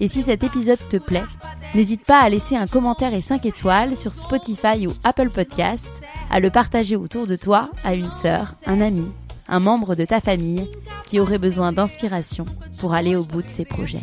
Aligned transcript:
Et 0.00 0.08
si 0.08 0.22
cet 0.22 0.44
épisode 0.44 0.78
te 0.88 0.96
plaît, 0.96 1.24
n'hésite 1.74 2.04
pas 2.04 2.20
à 2.20 2.28
laisser 2.28 2.56
un 2.56 2.66
commentaire 2.66 3.14
et 3.14 3.20
5 3.20 3.46
étoiles 3.46 3.96
sur 3.96 4.14
Spotify 4.14 4.86
ou 4.86 4.92
Apple 5.04 5.30
Podcasts, 5.30 6.02
à 6.30 6.40
le 6.40 6.50
partager 6.50 6.96
autour 6.96 7.26
de 7.26 7.36
toi 7.36 7.70
à 7.84 7.94
une 7.94 8.12
sœur, 8.12 8.54
un 8.66 8.80
ami, 8.80 9.06
un 9.48 9.60
membre 9.60 9.94
de 9.94 10.04
ta 10.04 10.20
famille 10.20 10.68
qui 11.06 11.20
aurait 11.20 11.38
besoin 11.38 11.72
d'inspiration 11.72 12.44
pour 12.78 12.92
aller 12.94 13.16
au 13.16 13.24
bout 13.24 13.42
de 13.42 13.48
ses 13.48 13.64
projets. 13.64 14.02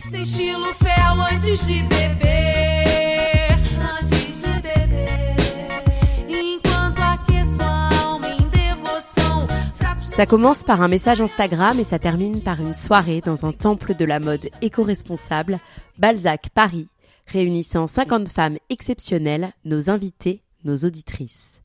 Ça 10.15 10.25
commence 10.25 10.63
par 10.63 10.81
un 10.81 10.87
message 10.87 11.19
Instagram 11.19 11.77
et 11.77 11.83
ça 11.83 11.99
termine 11.99 12.39
par 12.39 12.61
une 12.61 12.73
soirée 12.73 13.19
dans 13.19 13.45
un 13.45 13.51
temple 13.51 13.95
de 13.95 14.05
la 14.05 14.21
mode 14.21 14.49
éco-responsable, 14.61 15.59
Balzac 15.97 16.51
Paris, 16.51 16.87
réunissant 17.27 17.85
50 17.85 18.29
femmes 18.29 18.57
exceptionnelles, 18.69 19.51
nos 19.65 19.89
invités, 19.89 20.41
nos 20.63 20.77
auditrices. 20.77 21.59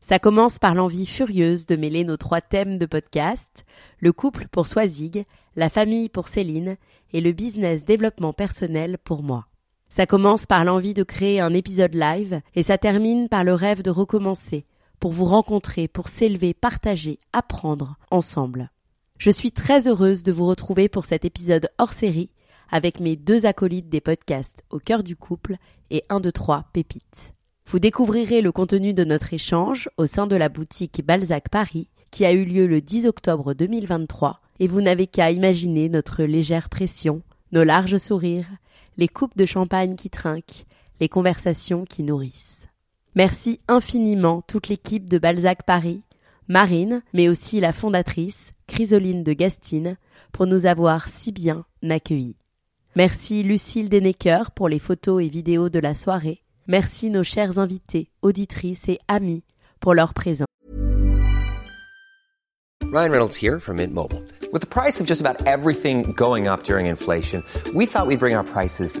Ça 0.00 0.18
commence 0.18 0.58
par 0.58 0.74
l'envie 0.74 1.06
furieuse 1.06 1.66
de 1.66 1.76
mêler 1.76 2.02
nos 2.02 2.16
trois 2.16 2.40
thèmes 2.40 2.76
de 2.76 2.86
podcast, 2.86 3.64
le 4.00 4.12
couple 4.12 4.48
pour 4.48 4.66
Swazig, 4.66 5.24
la 5.54 5.68
famille 5.68 6.08
pour 6.08 6.26
Céline 6.26 6.78
et 7.12 7.20
le 7.20 7.30
business 7.30 7.84
développement 7.84 8.32
personnel 8.32 8.98
pour 9.04 9.22
moi. 9.22 9.46
Ça 9.90 10.06
commence 10.06 10.44
par 10.46 10.64
l'envie 10.64 10.94
de 10.94 11.04
créer 11.04 11.38
un 11.38 11.54
épisode 11.54 11.94
live 11.94 12.40
et 12.56 12.64
ça 12.64 12.78
termine 12.78 13.28
par 13.28 13.44
le 13.44 13.54
rêve 13.54 13.82
de 13.82 13.90
recommencer, 13.90 14.66
pour 15.02 15.10
vous 15.10 15.24
rencontrer, 15.24 15.88
pour 15.88 16.06
s'élever, 16.06 16.54
partager, 16.54 17.18
apprendre 17.32 17.96
ensemble. 18.12 18.70
Je 19.18 19.30
suis 19.30 19.50
très 19.50 19.88
heureuse 19.88 20.22
de 20.22 20.30
vous 20.30 20.46
retrouver 20.46 20.88
pour 20.88 21.06
cet 21.06 21.24
épisode 21.24 21.70
hors 21.78 21.92
série 21.92 22.30
avec 22.70 23.00
mes 23.00 23.16
deux 23.16 23.44
acolytes 23.44 23.88
des 23.88 24.00
podcasts 24.00 24.62
Au 24.70 24.78
cœur 24.78 25.02
du 25.02 25.16
couple 25.16 25.56
et 25.90 26.04
1, 26.08 26.20
2, 26.20 26.30
3 26.30 26.66
Pépites. 26.72 27.32
Vous 27.66 27.80
découvrirez 27.80 28.42
le 28.42 28.52
contenu 28.52 28.94
de 28.94 29.02
notre 29.02 29.34
échange 29.34 29.90
au 29.96 30.06
sein 30.06 30.28
de 30.28 30.36
la 30.36 30.48
boutique 30.48 31.04
Balzac 31.04 31.48
Paris 31.48 31.88
qui 32.12 32.24
a 32.24 32.30
eu 32.30 32.44
lieu 32.44 32.68
le 32.68 32.80
10 32.80 33.06
octobre 33.06 33.54
2023 33.54 34.40
et 34.60 34.68
vous 34.68 34.82
n'avez 34.82 35.08
qu'à 35.08 35.32
imaginer 35.32 35.88
notre 35.88 36.22
légère 36.22 36.68
pression, 36.68 37.22
nos 37.50 37.64
larges 37.64 37.98
sourires, 37.98 38.50
les 38.98 39.08
coupes 39.08 39.36
de 39.36 39.46
champagne 39.46 39.96
qui 39.96 40.10
trinquent, 40.10 40.64
les 41.00 41.08
conversations 41.08 41.86
qui 41.86 42.04
nourrissent. 42.04 42.61
Merci 43.14 43.60
infiniment 43.68 44.42
toute 44.42 44.68
l'équipe 44.68 45.10
de 45.10 45.18
Balzac 45.18 45.64
Paris, 45.64 46.02
Marine, 46.48 47.02
mais 47.12 47.28
aussi 47.28 47.60
la 47.60 47.72
fondatrice, 47.72 48.52
Chrysoline 48.66 49.22
de 49.22 49.34
Gastine, 49.34 49.96
pour 50.32 50.46
nous 50.46 50.64
avoir 50.64 51.08
si 51.08 51.30
bien 51.30 51.66
accueillis. 51.88 52.36
Merci 52.96 53.42
Lucille 53.42 53.90
Denecker 53.90 54.50
pour 54.54 54.68
les 54.68 54.78
photos 54.78 55.22
et 55.22 55.28
vidéos 55.28 55.68
de 55.68 55.78
la 55.78 55.94
soirée. 55.94 56.42
Merci 56.66 57.10
nos 57.10 57.22
chers 57.22 57.58
invités, 57.58 58.10
auditrices 58.22 58.88
et 58.88 58.98
amis 59.08 59.44
pour 59.80 59.92
leur 59.92 60.14
présence. 60.14 60.46
Ryan 62.92 63.10
Reynolds 63.10 63.36
here 63.36 63.58
from 63.58 63.76
Mint 63.76 63.92
Mobile. 63.92 64.22
With 64.52 64.60
the 64.60 64.66
price 64.66 65.00
of 65.00 65.06
just 65.06 65.22
about 65.22 65.46
everything 65.46 66.12
going 66.14 66.46
up 66.46 66.64
during 66.64 66.86
inflation, 66.86 67.42
we 67.74 67.86
thought 67.86 68.06
we'd 68.06 68.18
bring 68.18 68.34
our 68.34 68.44
prices 68.44 69.00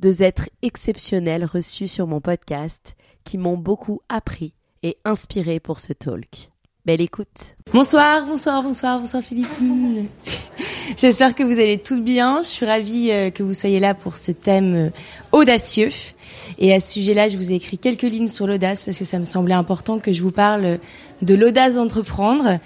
deux 0.00 0.22
êtres 0.22 0.48
exceptionnels 0.62 1.44
reçus 1.44 1.86
sur 1.86 2.06
mon 2.06 2.20
podcast 2.20 2.96
qui 3.22 3.36
m'ont 3.36 3.58
beaucoup 3.58 4.00
appris 4.08 4.54
et 4.82 4.96
inspiré 5.04 5.60
pour 5.60 5.78
ce 5.78 5.92
talk. 5.92 6.50
Belle 6.86 7.02
écoute. 7.02 7.26
Bonsoir, 7.74 8.24
bonsoir, 8.24 8.62
bonsoir, 8.62 8.98
bonsoir 8.98 9.22
Philippine. 9.22 10.08
J'espère 10.96 11.34
que 11.34 11.42
vous 11.42 11.52
allez 11.52 11.76
toutes 11.76 12.02
bien. 12.02 12.40
Je 12.40 12.46
suis 12.46 12.64
ravie 12.64 13.10
euh, 13.10 13.28
que 13.28 13.42
vous 13.42 13.52
soyez 13.52 13.78
là 13.78 13.92
pour 13.92 14.16
ce 14.16 14.32
thème 14.32 14.74
euh, 14.74 14.90
audacieux. 15.32 15.90
Et 16.58 16.72
à 16.72 16.80
ce 16.80 16.94
sujet-là, 16.94 17.28
je 17.28 17.36
vous 17.36 17.52
ai 17.52 17.56
écrit 17.56 17.76
quelques 17.76 18.02
lignes 18.02 18.28
sur 18.28 18.46
l'audace 18.46 18.82
parce 18.82 18.96
que 18.96 19.04
ça 19.04 19.18
me 19.18 19.26
semblait 19.26 19.54
important 19.54 19.98
que 19.98 20.14
je 20.14 20.22
vous 20.22 20.32
parle 20.32 20.78
de 21.20 21.34
l'audace 21.34 21.74
d'entreprendre. 21.74 22.58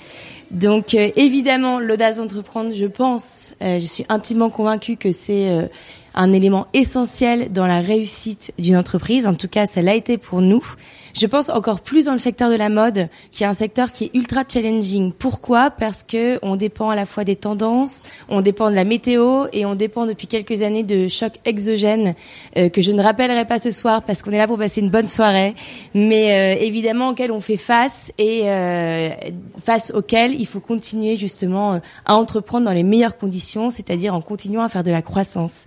Donc 0.52 0.94
euh, 0.94 1.10
évidemment, 1.16 1.80
l'audace 1.80 2.18
d'entreprendre, 2.18 2.72
je 2.72 2.86
pense, 2.86 3.54
je 3.60 3.84
suis 3.84 4.06
intimement 4.08 4.50
convaincue 4.50 4.96
que 4.96 5.10
c'est 5.10 5.68
un 6.14 6.32
élément 6.32 6.66
essentiel 6.72 7.52
dans 7.52 7.66
la 7.66 7.80
réussite 7.80 8.52
d'une 8.58 8.76
entreprise. 8.76 9.26
En 9.26 9.34
tout 9.34 9.48
cas, 9.48 9.66
ça 9.66 9.82
l'a 9.82 9.94
été 9.94 10.18
pour 10.18 10.40
nous. 10.40 10.64
Je 11.14 11.26
pense 11.26 11.48
encore 11.48 11.80
plus 11.80 12.06
dans 12.06 12.12
le 12.12 12.18
secteur 12.18 12.50
de 12.50 12.56
la 12.56 12.68
mode, 12.68 13.08
qui 13.30 13.44
est 13.44 13.46
un 13.46 13.54
secteur 13.54 13.92
qui 13.92 14.06
est 14.06 14.10
ultra 14.14 14.42
challenging. 14.48 15.12
Pourquoi? 15.12 15.70
Parce 15.70 16.02
que 16.02 16.40
on 16.42 16.56
dépend 16.56 16.90
à 16.90 16.96
la 16.96 17.06
fois 17.06 17.22
des 17.22 17.36
tendances, 17.36 18.02
on 18.28 18.40
dépend 18.40 18.68
de 18.68 18.74
la 18.74 18.82
météo 18.82 19.46
et 19.52 19.64
on 19.64 19.76
dépend 19.76 20.06
depuis 20.06 20.26
quelques 20.26 20.62
années 20.62 20.82
de 20.82 21.06
chocs 21.06 21.38
exogènes 21.44 22.16
euh, 22.56 22.68
que 22.68 22.82
je 22.82 22.90
ne 22.90 23.00
rappellerai 23.00 23.44
pas 23.44 23.60
ce 23.60 23.70
soir 23.70 24.02
parce 24.02 24.22
qu'on 24.22 24.32
est 24.32 24.38
là 24.38 24.48
pour 24.48 24.58
passer 24.58 24.80
une 24.80 24.90
bonne 24.90 25.08
soirée, 25.08 25.54
mais 25.94 26.56
euh, 26.56 26.60
évidemment 26.60 27.10
auxquels 27.10 27.30
on 27.30 27.40
fait 27.40 27.56
face 27.56 28.12
et 28.18 28.42
euh, 28.46 29.10
face 29.64 29.92
auxquels 29.94 30.34
il 30.34 30.46
faut 30.46 30.60
continuer 30.60 31.14
justement 31.14 31.80
à 32.06 32.16
entreprendre 32.16 32.64
dans 32.64 32.72
les 32.72 32.82
meilleures 32.82 33.18
conditions, 33.18 33.70
c'est-à-dire 33.70 34.14
en 34.14 34.20
continuant 34.20 34.64
à 34.64 34.68
faire 34.68 34.82
de 34.82 34.90
la 34.90 35.02
croissance. 35.02 35.66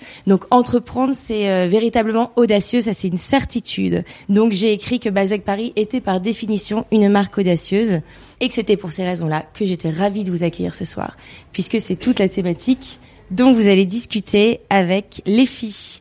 Entreprendre, 0.51 1.13
c'est 1.13 1.67
véritablement 1.67 2.31
audacieux, 2.35 2.81
ça 2.81 2.93
c'est 2.93 3.07
une 3.07 3.17
certitude. 3.17 4.03
Donc 4.29 4.51
j'ai 4.51 4.71
écrit 4.73 4.99
que 4.99 5.09
Balzac 5.09 5.41
Paris 5.41 5.73
était 5.75 6.01
par 6.01 6.19
définition 6.19 6.85
une 6.91 7.09
marque 7.09 7.37
audacieuse 7.37 8.01
et 8.39 8.47
que 8.47 8.53
c'était 8.53 8.77
pour 8.77 8.91
ces 8.91 9.03
raisons-là 9.03 9.45
que 9.53 9.65
j'étais 9.65 9.89
ravie 9.89 10.23
de 10.23 10.31
vous 10.31 10.43
accueillir 10.43 10.75
ce 10.75 10.85
soir, 10.85 11.17
puisque 11.53 11.81
c'est 11.81 11.95
toute 11.95 12.19
la 12.19 12.29
thématique 12.29 12.99
dont 13.31 13.51
vous 13.51 13.67
allez 13.67 13.85
discuter 13.85 14.59
avec 14.69 15.21
les 15.25 15.45
filles. 15.45 15.99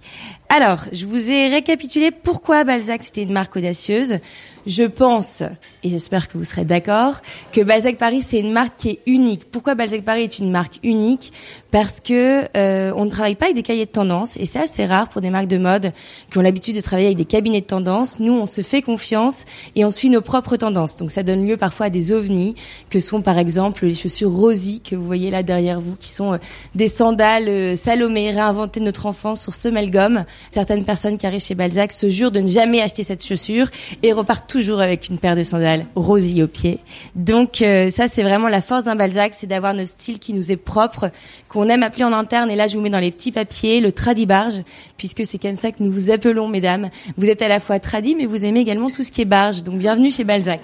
Alors, 0.48 0.84
je 0.92 1.06
vous 1.06 1.30
ai 1.32 1.48
récapitulé 1.48 2.10
pourquoi 2.10 2.62
Balzac 2.62 3.02
c'était 3.02 3.22
une 3.22 3.32
marque 3.32 3.56
audacieuse. 3.56 4.18
Je 4.66 4.82
pense, 4.82 5.44
et 5.84 5.90
j'espère 5.90 6.26
que 6.26 6.36
vous 6.36 6.42
serez 6.42 6.64
d'accord, 6.64 7.20
que 7.52 7.60
Balzac 7.60 7.98
Paris 7.98 8.20
c'est 8.20 8.40
une 8.40 8.50
marque 8.50 8.74
qui 8.76 8.88
est 8.90 9.00
unique. 9.06 9.48
Pourquoi 9.48 9.76
Balzac 9.76 10.02
Paris 10.02 10.22
est 10.22 10.40
une 10.40 10.50
marque 10.50 10.80
unique? 10.82 11.32
Parce 11.70 12.00
que 12.00 12.48
euh, 12.56 12.92
on 12.96 13.04
ne 13.04 13.10
travaille 13.10 13.36
pas 13.36 13.44
avec 13.44 13.54
des 13.54 13.62
cahiers 13.62 13.86
de 13.86 13.90
tendance, 13.90 14.36
et 14.36 14.44
c'est 14.44 14.58
assez 14.58 14.84
rare 14.84 15.08
pour 15.08 15.20
des 15.20 15.30
marques 15.30 15.46
de 15.46 15.58
mode 15.58 15.92
qui 16.32 16.38
ont 16.38 16.40
l'habitude 16.40 16.74
de 16.74 16.80
travailler 16.80 17.06
avec 17.06 17.18
des 17.18 17.24
cabinets 17.24 17.60
de 17.60 17.66
tendance. 17.66 18.18
Nous, 18.18 18.32
on 18.32 18.46
se 18.46 18.60
fait 18.62 18.82
confiance 18.82 19.44
et 19.76 19.84
on 19.84 19.92
suit 19.92 20.10
nos 20.10 20.20
propres 20.20 20.56
tendances. 20.56 20.96
Donc 20.96 21.12
ça 21.12 21.22
donne 21.22 21.46
lieu 21.46 21.56
parfois 21.56 21.86
à 21.86 21.90
des 21.90 22.10
ovnis, 22.10 22.56
que 22.90 22.98
sont 22.98 23.22
par 23.22 23.38
exemple 23.38 23.86
les 23.86 23.94
chaussures 23.94 24.32
Rosy 24.32 24.80
que 24.80 24.96
vous 24.96 25.06
voyez 25.06 25.30
là 25.30 25.44
derrière 25.44 25.80
vous, 25.80 25.94
qui 25.94 26.08
sont 26.08 26.32
euh, 26.32 26.38
des 26.74 26.88
sandales 26.88 27.48
euh, 27.48 27.76
Salomé 27.76 28.32
réinventées 28.32 28.80
de 28.80 28.84
notre 28.84 29.06
enfance 29.06 29.42
sur 29.42 29.54
semelle 29.54 29.92
gomme. 29.92 30.24
Certaines 30.50 30.84
personnes 30.84 31.18
qui 31.18 31.26
arrivent 31.26 31.40
chez 31.40 31.54
Balzac 31.54 31.92
se 31.92 32.08
jurent 32.08 32.32
de 32.32 32.40
ne 32.40 32.48
jamais 32.48 32.82
acheter 32.82 33.04
cette 33.04 33.24
chaussure 33.24 33.68
et 34.02 34.12
repartent 34.12 34.55
toujours 34.56 34.80
avec 34.80 35.10
une 35.10 35.18
paire 35.18 35.36
de 35.36 35.42
sandales 35.42 35.84
Rosy 35.94 36.42
au 36.42 36.46
pied. 36.46 36.78
Donc 37.14 37.60
euh, 37.60 37.90
ça, 37.90 38.08
c'est 38.08 38.22
vraiment 38.22 38.48
la 38.48 38.62
force 38.62 38.84
d'un 38.84 38.96
Balzac, 38.96 39.34
c'est 39.34 39.46
d'avoir 39.46 39.74
notre 39.74 39.90
style 39.90 40.18
qui 40.18 40.32
nous 40.32 40.50
est 40.50 40.56
propre, 40.56 41.10
qu'on 41.50 41.68
aime 41.68 41.82
appeler 41.82 42.04
en 42.04 42.12
interne. 42.14 42.50
Et 42.50 42.56
là, 42.56 42.66
je 42.66 42.74
vous 42.74 42.80
mets 42.82 42.88
dans 42.88 42.98
les 42.98 43.10
petits 43.10 43.32
papiers 43.32 43.80
le 43.80 43.92
tradibarge, 43.92 44.62
puisque 44.96 45.26
c'est 45.26 45.36
comme 45.36 45.56
ça 45.56 45.72
que 45.72 45.82
nous 45.82 45.92
vous 45.92 46.10
appelons, 46.10 46.48
mesdames. 46.48 46.88
Vous 47.18 47.28
êtes 47.28 47.42
à 47.42 47.48
la 47.48 47.60
fois 47.60 47.78
tradi, 47.80 48.14
mais 48.14 48.24
vous 48.24 48.46
aimez 48.46 48.60
également 48.60 48.88
tout 48.88 49.02
ce 49.02 49.10
qui 49.10 49.20
est 49.20 49.26
barge. 49.26 49.62
Donc 49.62 49.76
bienvenue 49.76 50.10
chez 50.10 50.24
Balzac. 50.24 50.60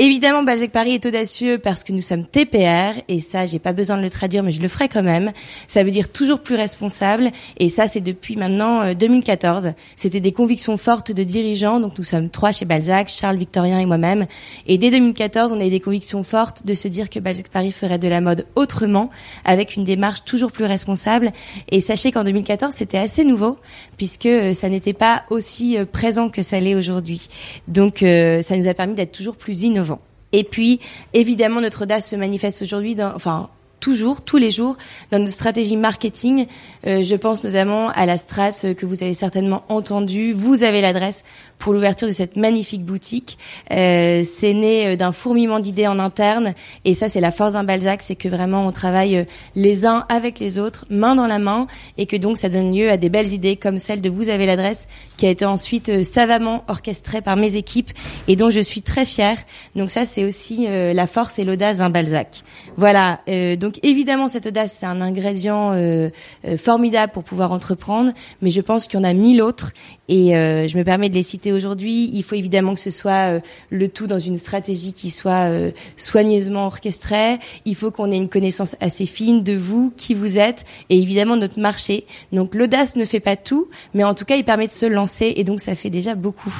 Évidemment, 0.00 0.44
Balzac 0.44 0.70
Paris 0.70 0.94
est 0.94 1.06
audacieux 1.06 1.58
parce 1.58 1.82
que 1.82 1.92
nous 1.92 2.00
sommes 2.00 2.24
TPR 2.24 3.02
et 3.08 3.20
ça, 3.20 3.46
j'ai 3.46 3.58
pas 3.58 3.72
besoin 3.72 3.96
de 3.96 4.02
le 4.02 4.10
traduire, 4.10 4.44
mais 4.44 4.52
je 4.52 4.60
le 4.60 4.68
ferai 4.68 4.88
quand 4.88 5.02
même. 5.02 5.32
Ça 5.66 5.82
veut 5.82 5.90
dire 5.90 6.12
toujours 6.12 6.38
plus 6.38 6.54
responsable 6.54 7.32
et 7.58 7.68
ça, 7.68 7.88
c'est 7.88 8.00
depuis 8.00 8.36
maintenant 8.36 8.94
2014. 8.94 9.66
Euh, 9.66 9.70
C'était 9.96 10.20
des 10.20 10.30
convictions 10.30 10.76
fortes 10.76 11.10
de 11.10 11.24
dirigeants, 11.24 11.80
donc 11.80 11.98
nous 11.98 12.04
sommes 12.04 12.30
trois 12.30 12.52
chez 12.52 12.64
Balzac, 12.64 13.08
Charles, 13.08 13.38
Victorien 13.38 13.80
et 13.80 13.86
moi-même. 13.86 14.26
Et 14.68 14.78
dès 14.78 14.92
2014, 14.92 15.52
on 15.52 15.60
a 15.60 15.66
eu 15.66 15.70
des 15.70 15.80
convictions 15.80 16.22
fortes 16.22 16.64
de 16.64 16.74
se 16.74 16.86
dire 16.86 17.10
que 17.10 17.18
Balzac 17.18 17.48
Paris 17.48 17.72
ferait 17.72 17.98
de 17.98 18.06
la 18.06 18.20
mode 18.20 18.46
autrement, 18.54 19.10
avec 19.44 19.74
une 19.74 19.82
démarche 19.82 20.22
toujours 20.24 20.52
plus 20.52 20.66
responsable. 20.66 21.32
Et 21.72 21.80
sachez 21.80 22.12
qu'en 22.12 22.22
2014, 22.22 22.72
c'était 22.72 22.98
assez 22.98 23.24
nouveau 23.24 23.58
puisque 23.96 24.26
euh, 24.26 24.52
ça 24.52 24.68
n'était 24.68 24.92
pas 24.92 25.24
aussi 25.30 25.76
euh, 25.76 25.84
présent 25.84 26.28
que 26.28 26.40
ça 26.40 26.60
l'est 26.60 26.76
aujourd'hui. 26.76 27.28
Donc, 27.66 27.98
ça 27.98 28.56
nous 28.56 28.68
a 28.68 28.74
permis 28.74 28.94
d'être 28.94 29.10
toujours 29.10 29.34
plus 29.34 29.64
innovants. 29.64 29.87
Et 30.32 30.44
puis, 30.44 30.80
évidemment, 31.14 31.60
notre 31.60 31.82
audace 31.82 32.10
se 32.10 32.16
manifeste 32.16 32.62
aujourd'hui, 32.62 32.96
enfin, 33.02 33.48
toujours, 33.80 34.20
tous 34.20 34.36
les 34.36 34.50
jours, 34.50 34.76
dans 35.10 35.18
notre 35.18 35.32
stratégie 35.32 35.76
marketing. 35.76 36.46
Euh, 36.86 37.02
je 37.02 37.14
pense 37.14 37.44
notamment 37.44 37.88
à 37.90 38.06
la 38.06 38.16
strat 38.16 38.52
que 38.52 38.86
vous 38.86 39.02
avez 39.02 39.14
certainement 39.14 39.64
entendue. 39.68 40.32
Vous 40.32 40.62
avez 40.62 40.80
l'adresse 40.80 41.24
pour 41.58 41.72
l'ouverture 41.72 42.08
de 42.08 42.12
cette 42.12 42.36
magnifique 42.36 42.84
boutique. 42.84 43.38
Euh, 43.70 44.22
c'est 44.24 44.54
né 44.54 44.86
euh, 44.86 44.96
d'un 44.96 45.12
fourmillement 45.12 45.58
d'idées 45.58 45.86
en 45.86 45.98
interne, 45.98 46.54
et 46.84 46.94
ça, 46.94 47.08
c'est 47.08 47.20
la 47.20 47.30
force 47.30 47.54
d'un 47.54 47.64
Balzac, 47.64 48.02
c'est 48.02 48.14
que 48.14 48.28
vraiment 48.28 48.66
on 48.66 48.72
travaille 48.72 49.16
euh, 49.16 49.24
les 49.54 49.86
uns 49.86 50.06
avec 50.08 50.38
les 50.38 50.58
autres, 50.58 50.84
main 50.90 51.14
dans 51.14 51.26
la 51.26 51.38
main, 51.38 51.66
et 51.96 52.06
que 52.06 52.16
donc 52.16 52.38
ça 52.38 52.48
donne 52.48 52.74
lieu 52.74 52.90
à 52.90 52.96
des 52.96 53.08
belles 53.08 53.32
idées 53.32 53.56
comme 53.56 53.78
celle 53.78 54.00
de 54.00 54.08
vous 54.08 54.28
avez 54.28 54.46
l'adresse, 54.46 54.86
qui 55.16 55.26
a 55.26 55.30
été 55.30 55.44
ensuite 55.44 55.88
euh, 55.88 56.02
savamment 56.02 56.64
orchestrée 56.68 57.20
par 57.20 57.36
mes 57.36 57.56
équipes 57.56 57.90
et 58.28 58.36
dont 58.36 58.50
je 58.50 58.60
suis 58.60 58.82
très 58.82 59.04
fière. 59.04 59.36
Donc 59.74 59.90
ça, 59.90 60.04
c'est 60.04 60.24
aussi 60.24 60.66
la 60.68 61.06
force 61.06 61.38
et 61.38 61.44
l'audace 61.44 61.78
d'un 61.78 61.90
Balzac. 61.90 62.42
Voilà. 62.76 63.20
Donc 63.68 63.80
évidemment, 63.82 64.28
cette 64.28 64.46
audace, 64.46 64.72
c'est 64.72 64.86
un 64.86 65.02
ingrédient 65.02 65.72
euh, 65.74 66.08
euh, 66.46 66.56
formidable 66.56 67.12
pour 67.12 67.22
pouvoir 67.22 67.52
entreprendre, 67.52 68.12
mais 68.40 68.50
je 68.50 68.62
pense 68.62 68.86
qu'il 68.86 68.98
y 68.98 69.02
en 69.02 69.04
a 69.04 69.12
mille 69.12 69.42
autres 69.42 69.74
et 70.08 70.34
euh, 70.34 70.66
je 70.66 70.78
me 70.78 70.84
permets 70.84 71.10
de 71.10 71.14
les 71.14 71.22
citer 71.22 71.52
aujourd'hui. 71.52 72.08
Il 72.14 72.22
faut 72.22 72.34
évidemment 72.34 72.72
que 72.72 72.80
ce 72.80 72.88
soit 72.88 73.42
le 73.68 73.88
tout 73.88 74.06
dans 74.06 74.18
une 74.18 74.36
stratégie 74.36 74.94
qui 74.94 75.10
soit 75.10 75.50
soigneusement 75.98 76.64
orchestrée. 76.64 77.40
Il 77.66 77.74
faut 77.74 77.90
qu'on 77.90 78.10
ait 78.10 78.16
une 78.16 78.30
connaissance 78.30 78.74
assez 78.80 79.04
fine 79.04 79.42
de 79.42 79.52
vous, 79.52 79.92
qui 79.98 80.14
vous 80.14 80.38
êtes, 80.38 80.64
et 80.88 80.96
évidemment 80.96 81.36
notre 81.36 81.60
marché. 81.60 82.06
Donc 82.32 82.54
l'audace 82.54 82.96
ne 82.96 83.04
fait 83.04 83.20
pas 83.20 83.36
tout, 83.36 83.68
mais 83.92 84.02
en 84.02 84.14
tout 84.14 84.24
cas, 84.24 84.36
il 84.36 84.44
permet 84.46 84.66
de 84.66 84.72
se 84.72 84.86
lancer, 84.86 85.34
et 85.36 85.44
donc 85.44 85.60
ça 85.60 85.74
fait 85.74 85.90
déjà 85.90 86.14
beaucoup. 86.14 86.54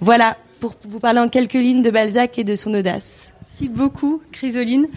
Voilà 0.00 0.36
pour 0.58 0.74
vous 0.84 0.98
parler 0.98 1.20
en 1.20 1.28
quelques 1.28 1.52
lignes 1.52 1.84
de 1.84 1.90
Balzac 1.90 2.40
et 2.40 2.44
de 2.44 2.56
son 2.56 2.74
audace. 2.74 3.30
Merci 3.60 3.76
beaucoup, 3.76 4.22
Chrysoline. 4.32 4.88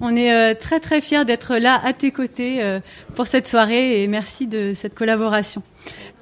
On 0.00 0.14
est 0.14 0.32
euh, 0.32 0.54
très 0.54 0.78
très 0.78 1.00
fiers 1.00 1.24
d'être 1.24 1.56
là 1.56 1.80
à 1.82 1.92
tes 1.92 2.12
côtés 2.12 2.62
euh, 2.62 2.78
pour 3.16 3.26
cette 3.26 3.48
soirée 3.48 4.00
et 4.00 4.06
merci 4.06 4.46
de 4.46 4.74
cette 4.76 4.94
collaboration. 4.94 5.64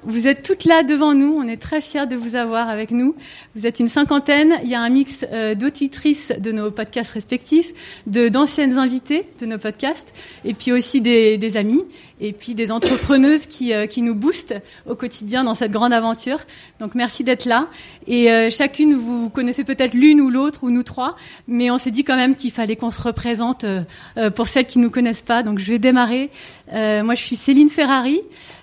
Vous 0.03 0.27
êtes 0.27 0.41
toutes 0.41 0.65
là 0.65 0.81
devant 0.81 1.13
nous, 1.13 1.35
on 1.35 1.47
est 1.47 1.61
très 1.61 1.79
fiers 1.79 2.07
de 2.07 2.15
vous 2.15 2.33
avoir 2.33 2.69
avec 2.69 2.89
nous. 2.89 3.15
Vous 3.53 3.67
êtes 3.67 3.79
une 3.79 3.87
cinquantaine, 3.87 4.55
il 4.63 4.69
y 4.69 4.73
a 4.73 4.81
un 4.81 4.89
mix 4.89 5.23
euh, 5.31 5.53
d'auditrices 5.53 6.31
de 6.39 6.51
nos 6.51 6.71
podcasts 6.71 7.11
respectifs, 7.11 7.71
d'anciennes 8.07 8.79
invitées 8.79 9.27
de 9.39 9.45
nos 9.45 9.59
podcasts, 9.59 10.11
et 10.43 10.55
puis 10.55 10.71
aussi 10.71 11.01
des, 11.01 11.37
des 11.37 11.55
amis, 11.55 11.83
et 12.19 12.33
puis 12.33 12.55
des 12.55 12.71
entrepreneuses 12.71 13.45
qui, 13.45 13.73
euh, 13.73 13.85
qui 13.85 14.01
nous 14.01 14.15
boostent 14.15 14.55
au 14.87 14.95
quotidien 14.95 15.43
dans 15.43 15.53
cette 15.53 15.71
grande 15.71 15.93
aventure. 15.93 16.39
Donc 16.79 16.95
merci 16.95 17.23
d'être 17.23 17.45
là. 17.45 17.67
Et 18.07 18.31
euh, 18.31 18.49
chacune, 18.49 18.95
vous 18.95 19.29
connaissez 19.29 19.63
peut-être 19.63 19.93
l'une 19.93 20.19
ou 20.19 20.31
l'autre, 20.31 20.63
ou 20.63 20.71
nous 20.71 20.83
trois, 20.83 21.15
mais 21.47 21.69
on 21.69 21.77
s'est 21.77 21.91
dit 21.91 22.03
quand 22.03 22.15
même 22.15 22.35
qu'il 22.35 22.51
fallait 22.51 22.75
qu'on 22.75 22.91
se 22.91 23.03
représente 23.03 23.67
pour 24.35 24.47
celles 24.47 24.65
qui 24.65 24.79
ne 24.79 24.85
nous 24.85 24.89
connaissent 24.89 25.21
pas. 25.21 25.43
Donc 25.43 25.59
je 25.59 25.71
vais 25.71 25.79
démarrer. 25.79 26.31
moi 26.71 27.13
je 27.13 27.21
suis 27.21 27.35
Céline 27.35 27.69
Ferrari. 27.69 28.21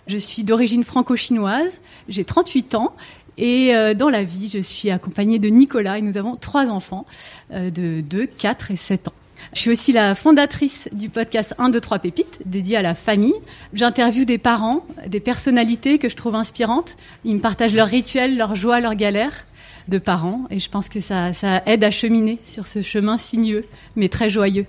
Je 0.08 0.16
suis 0.16 0.42
d'origine 0.42 0.84
franco-chinoise, 0.84 1.70
j'ai 2.08 2.24
38 2.24 2.74
ans 2.76 2.94
et 3.36 3.74
euh, 3.74 3.92
dans 3.92 4.08
la 4.08 4.24
vie, 4.24 4.48
je 4.48 4.58
suis 4.58 4.90
accompagnée 4.90 5.38
de 5.38 5.50
Nicolas 5.50 5.98
et 5.98 6.02
nous 6.02 6.16
avons 6.16 6.36
trois 6.36 6.70
enfants 6.70 7.04
euh, 7.52 7.68
de 7.68 8.00
2, 8.00 8.24
4 8.24 8.70
et 8.70 8.76
7 8.76 9.08
ans. 9.08 9.12
Je 9.52 9.60
suis 9.60 9.70
aussi 9.70 9.92
la 9.92 10.14
fondatrice 10.14 10.88
du 10.92 11.10
podcast 11.10 11.54
1, 11.58 11.68
2, 11.68 11.78
3 11.78 11.98
pépites, 11.98 12.40
dédié 12.46 12.78
à 12.78 12.82
la 12.82 12.94
famille. 12.94 13.34
J'interviewe 13.74 14.24
des 14.24 14.38
parents, 14.38 14.82
des 15.06 15.20
personnalités 15.20 15.98
que 15.98 16.08
je 16.08 16.16
trouve 16.16 16.36
inspirantes. 16.36 16.96
Ils 17.26 17.34
me 17.34 17.40
partagent 17.40 17.74
leurs 17.74 17.88
rituels, 17.88 18.38
leurs 18.38 18.54
joies, 18.54 18.80
leurs 18.80 18.94
galères 18.94 19.44
de 19.88 19.98
parents 19.98 20.44
et 20.50 20.58
je 20.58 20.70
pense 20.70 20.88
que 20.88 21.00
ça, 21.00 21.32
ça 21.32 21.62
aide 21.66 21.82
à 21.82 21.90
cheminer 21.90 22.38
sur 22.44 22.66
ce 22.66 22.82
chemin 22.82 23.18
sinueux 23.18 23.64
mais 23.96 24.08
très 24.08 24.30
joyeux. 24.30 24.66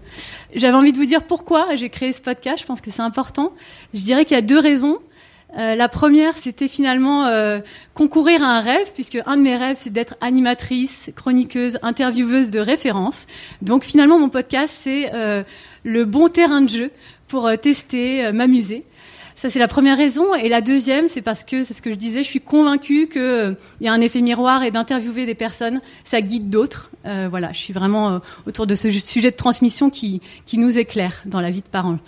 J'avais 0.56 0.76
envie 0.76 0.94
de 0.94 0.98
vous 0.98 1.06
dire 1.06 1.24
pourquoi 1.24 1.76
j'ai 1.76 1.90
créé 1.90 2.14
ce 2.14 2.22
podcast, 2.22 2.62
je 2.62 2.66
pense 2.66 2.82
que 2.82 2.90
c'est 2.90 3.02
important. 3.02 3.54
Je 3.94 4.04
dirais 4.04 4.26
qu'il 4.26 4.36
y 4.36 4.38
a 4.38 4.42
deux 4.42 4.60
raisons. 4.60 5.00
Euh, 5.58 5.76
la 5.76 5.90
première, 5.90 6.38
c'était 6.38 6.68
finalement 6.68 7.26
euh, 7.26 7.60
concourir 7.94 8.44
à 8.44 8.58
un 8.58 8.60
rêve, 8.60 8.92
puisque 8.94 9.20
un 9.26 9.38
de 9.38 9.42
mes 9.42 9.56
rêves, 9.56 9.78
c'est 9.80 9.90
d'être 9.90 10.16
animatrice, 10.22 11.10
chroniqueuse, 11.16 11.80
intervieweuse 11.82 12.52
de 12.52 12.60
référence. 12.60 13.26
Donc 13.62 13.84
finalement, 13.84 14.20
mon 14.20 14.30
podcast, 14.30 14.74
c'est 14.84 15.12
euh, 15.14 15.44
le 15.84 16.06
bon 16.06 16.30
terrain 16.30 16.62
de 16.62 16.70
jeu 16.70 16.92
pour 17.28 17.50
tester, 17.62 18.32
m'amuser. 18.32 18.84
Ça, 19.36 19.50
c'est 19.50 19.60
la 19.60 19.68
première 19.68 19.96
raison. 19.96 20.34
Et 20.36 20.50
la 20.50 20.62
deuxième, 20.62 21.08
c'est 21.08 21.22
parce 21.22 21.44
que, 21.44 21.64
c'est 21.64 21.74
ce 21.74 21.82
que 21.82 21.92
je 21.92 21.96
disais, 21.96 22.24
je 22.24 22.30
suis 22.30 22.42
convaincue 22.42 23.08
qu'il 23.08 23.56
y 23.82 23.88
a 23.88 23.94
un 23.94 24.02
effet 24.02 24.22
miroir 24.22 24.64
et 24.64 24.72
d'interviewer 24.72 25.28
des 25.28 25.36
personnes, 25.36 25.80
ça 26.04 26.22
guide 26.22 26.50
d'autres. 26.50 26.90
voilà, 27.30 27.54
je 27.54 27.60
suis 27.60 27.74
vraiment 27.74 28.20
autour 28.48 28.66
de 28.66 28.74
ce 28.74 28.90
sujet 28.90 29.30
de 29.30 29.36
transmission 29.36 29.92
qui, 29.92 30.22
qui 30.48 30.58
nous 30.58 30.80
éclaire 30.80 31.22
dans 31.26 31.40
la 31.40 31.52
vie 31.52 31.62
de 31.62 31.68
parents. 31.68 32.00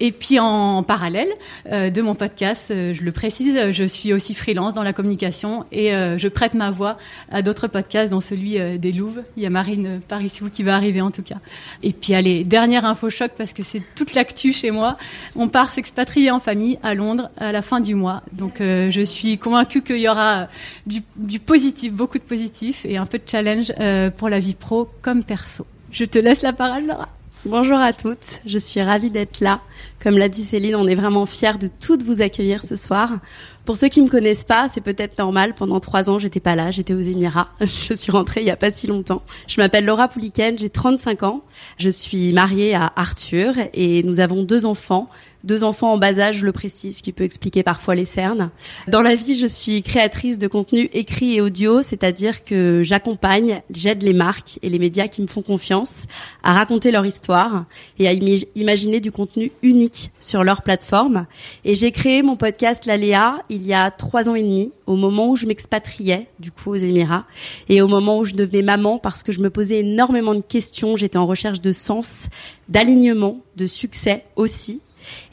Et 0.00 0.12
puis 0.12 0.38
en 0.38 0.82
parallèle 0.82 1.28
euh, 1.70 1.90
de 1.90 2.02
mon 2.02 2.14
podcast, 2.14 2.70
euh, 2.70 2.94
je 2.94 3.02
le 3.02 3.10
précise, 3.10 3.72
je 3.72 3.84
suis 3.84 4.12
aussi 4.12 4.34
freelance 4.34 4.74
dans 4.74 4.84
la 4.84 4.92
communication 4.92 5.66
et 5.72 5.92
euh, 5.92 6.18
je 6.18 6.28
prête 6.28 6.54
ma 6.54 6.70
voix 6.70 6.98
à 7.30 7.42
d'autres 7.42 7.66
podcasts, 7.66 8.12
dont 8.12 8.20
celui 8.20 8.58
des 8.78 8.92
Louves. 8.92 9.22
Il 9.36 9.42
y 9.42 9.46
a 9.46 9.50
Marine 9.50 10.00
Parissou 10.06 10.50
qui 10.50 10.62
va 10.62 10.76
arriver 10.76 11.00
en 11.00 11.10
tout 11.10 11.22
cas. 11.22 11.38
Et 11.82 11.92
puis 11.92 12.14
allez, 12.14 12.44
dernière 12.44 12.84
info 12.84 13.10
choc 13.10 13.32
parce 13.36 13.52
que 13.52 13.62
c'est 13.62 13.82
toute 13.96 14.14
l'actu 14.14 14.52
chez 14.52 14.70
moi. 14.70 14.96
On 15.34 15.48
part 15.48 15.72
s'expatrier 15.72 16.30
en 16.30 16.40
famille 16.40 16.78
à 16.82 16.94
Londres 16.94 17.30
à 17.36 17.52
la 17.52 17.62
fin 17.62 17.80
du 17.80 17.94
mois. 17.94 18.22
Donc 18.32 18.56
je 18.60 19.02
suis 19.04 19.38
convaincue 19.38 19.82
qu'il 19.82 19.98
y 19.98 20.08
aura 20.08 20.48
du, 20.86 21.02
du, 21.16 21.40
positif, 21.40 21.92
beaucoup 21.92 22.18
de 22.18 22.24
positif 22.24 22.84
et 22.84 22.96
un 22.96 23.06
peu 23.06 23.18
de 23.18 23.28
challenge 23.28 23.72
pour 24.16 24.28
la 24.28 24.38
vie 24.38 24.54
pro 24.54 24.88
comme 25.02 25.24
perso. 25.24 25.66
Je 25.90 26.04
te 26.04 26.18
laisse 26.18 26.42
la 26.42 26.52
parole, 26.52 26.86
Laura. 26.86 27.08
Bonjour 27.46 27.78
à 27.78 27.92
toutes, 27.92 28.40
je 28.46 28.58
suis 28.58 28.82
ravie 28.82 29.12
d'être 29.12 29.38
là. 29.38 29.60
Comme 30.02 30.16
l'a 30.16 30.28
dit 30.28 30.44
Céline, 30.44 30.76
on 30.76 30.86
est 30.86 30.94
vraiment 30.94 31.26
fiers 31.26 31.58
de 31.58 31.68
toutes 31.68 32.02
vous 32.02 32.22
accueillir 32.22 32.62
ce 32.62 32.76
soir. 32.76 33.18
Pour 33.64 33.76
ceux 33.76 33.88
qui 33.88 34.00
me 34.00 34.08
connaissent 34.08 34.44
pas, 34.44 34.68
c'est 34.68 34.80
peut-être 34.80 35.18
normal. 35.18 35.54
Pendant 35.54 35.80
trois 35.80 36.08
ans, 36.08 36.18
j'étais 36.18 36.40
pas 36.40 36.54
là, 36.54 36.70
j'étais 36.70 36.94
aux 36.94 37.00
Émirats. 37.00 37.48
Je 37.60 37.94
suis 37.94 38.10
rentrée 38.10 38.40
il 38.40 38.46
y 38.46 38.50
a 38.50 38.56
pas 38.56 38.70
si 38.70 38.86
longtemps. 38.86 39.22
Je 39.46 39.60
m'appelle 39.60 39.84
Laura 39.84 40.08
Pouliken, 40.08 40.56
j'ai 40.56 40.70
35 40.70 41.22
ans. 41.24 41.42
Je 41.76 41.90
suis 41.90 42.32
mariée 42.32 42.74
à 42.74 42.92
Arthur 42.96 43.54
et 43.74 44.02
nous 44.04 44.20
avons 44.20 44.42
deux 44.42 44.64
enfants 44.64 45.10
deux 45.44 45.64
enfants 45.64 45.92
en 45.92 45.98
bas 45.98 46.18
âge, 46.18 46.38
je 46.38 46.44
le 46.44 46.52
précise, 46.52 47.00
qui 47.00 47.12
peut 47.12 47.24
expliquer 47.24 47.62
parfois 47.62 47.94
les 47.94 48.04
cernes. 48.04 48.50
Dans 48.88 49.02
la 49.02 49.14
vie, 49.14 49.34
je 49.34 49.46
suis 49.46 49.82
créatrice 49.82 50.38
de 50.38 50.48
contenu 50.48 50.88
écrit 50.92 51.36
et 51.36 51.40
audio, 51.40 51.82
c'est-à-dire 51.82 52.44
que 52.44 52.82
j'accompagne, 52.82 53.62
j'aide 53.70 54.02
les 54.02 54.12
marques 54.12 54.58
et 54.62 54.68
les 54.68 54.78
médias 54.78 55.08
qui 55.08 55.22
me 55.22 55.26
font 55.26 55.42
confiance 55.42 56.06
à 56.42 56.52
raconter 56.52 56.90
leur 56.90 57.06
histoire 57.06 57.66
et 57.98 58.08
à 58.08 58.12
imaginer 58.12 59.00
du 59.00 59.12
contenu 59.12 59.52
unique 59.62 59.87
sur 60.20 60.44
leur 60.44 60.62
plateforme. 60.62 61.26
Et 61.64 61.74
j'ai 61.74 61.92
créé 61.92 62.22
mon 62.22 62.36
podcast 62.36 62.86
L'Aléa 62.86 63.38
il 63.50 63.58
il 63.58 63.66
y 63.66 63.74
a 63.74 63.90
trois 63.90 64.28
ans 64.28 64.34
et 64.34 64.42
demi, 64.42 64.72
au 64.86 64.94
moment 64.94 65.28
où 65.28 65.36
je 65.36 65.44
m'expatriais, 65.44 66.28
du 66.38 66.52
coup, 66.52 66.70
aux 66.70 66.76
Émirats, 66.76 67.26
et 67.68 67.82
au 67.82 67.88
moment 67.88 68.18
où 68.18 68.24
je 68.24 68.36
devenais 68.36 68.62
maman, 68.62 68.98
parce 68.98 69.22
que 69.22 69.32
je 69.32 69.40
me 69.40 69.50
posais 69.50 69.80
énormément 69.80 70.34
de 70.34 70.40
questions, 70.40 70.96
j'étais 70.96 71.18
en 71.18 71.26
recherche 71.26 71.60
de 71.60 71.72
sens, 71.72 72.28
d'alignement, 72.68 73.40
de 73.56 73.66
succès 73.66 74.24
aussi. 74.36 74.80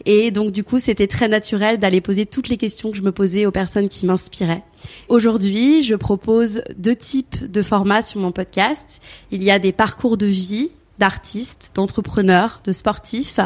Et 0.06 0.32
donc, 0.32 0.52
du 0.52 0.64
coup, 0.64 0.80
c'était 0.80 1.08
très 1.08 1.28
naturel 1.28 1.78
d'aller 1.78 2.02
poser 2.02 2.26
toutes 2.26 2.50
les 2.50 2.58
questions 2.58 2.92
que 2.92 2.98
je 2.98 3.04
me 3.04 3.12
posais 3.12 3.46
aux 3.46 3.52
personnes 3.52 3.90
qui 3.90 4.06
m'inspiraient. 4.06 4.64
Aujourd'hui, 5.08 5.84
je 5.84 5.96
propose 5.96 6.64
deux 6.78 6.96
types 6.96 7.50
de 7.50 7.62
formats 7.62 8.02
sur 8.02 8.20
mon 8.20 8.32
podcast. 8.32 9.02
Il 9.32 9.44
y 9.44 9.52
a 9.52 9.60
des 9.60 9.72
parcours 9.72 10.18
de 10.18 10.26
vie 10.26 10.72
d'artistes, 11.00 11.72
d'entrepreneurs, 11.76 12.62
de 12.64 12.72
sportifs 12.72 13.40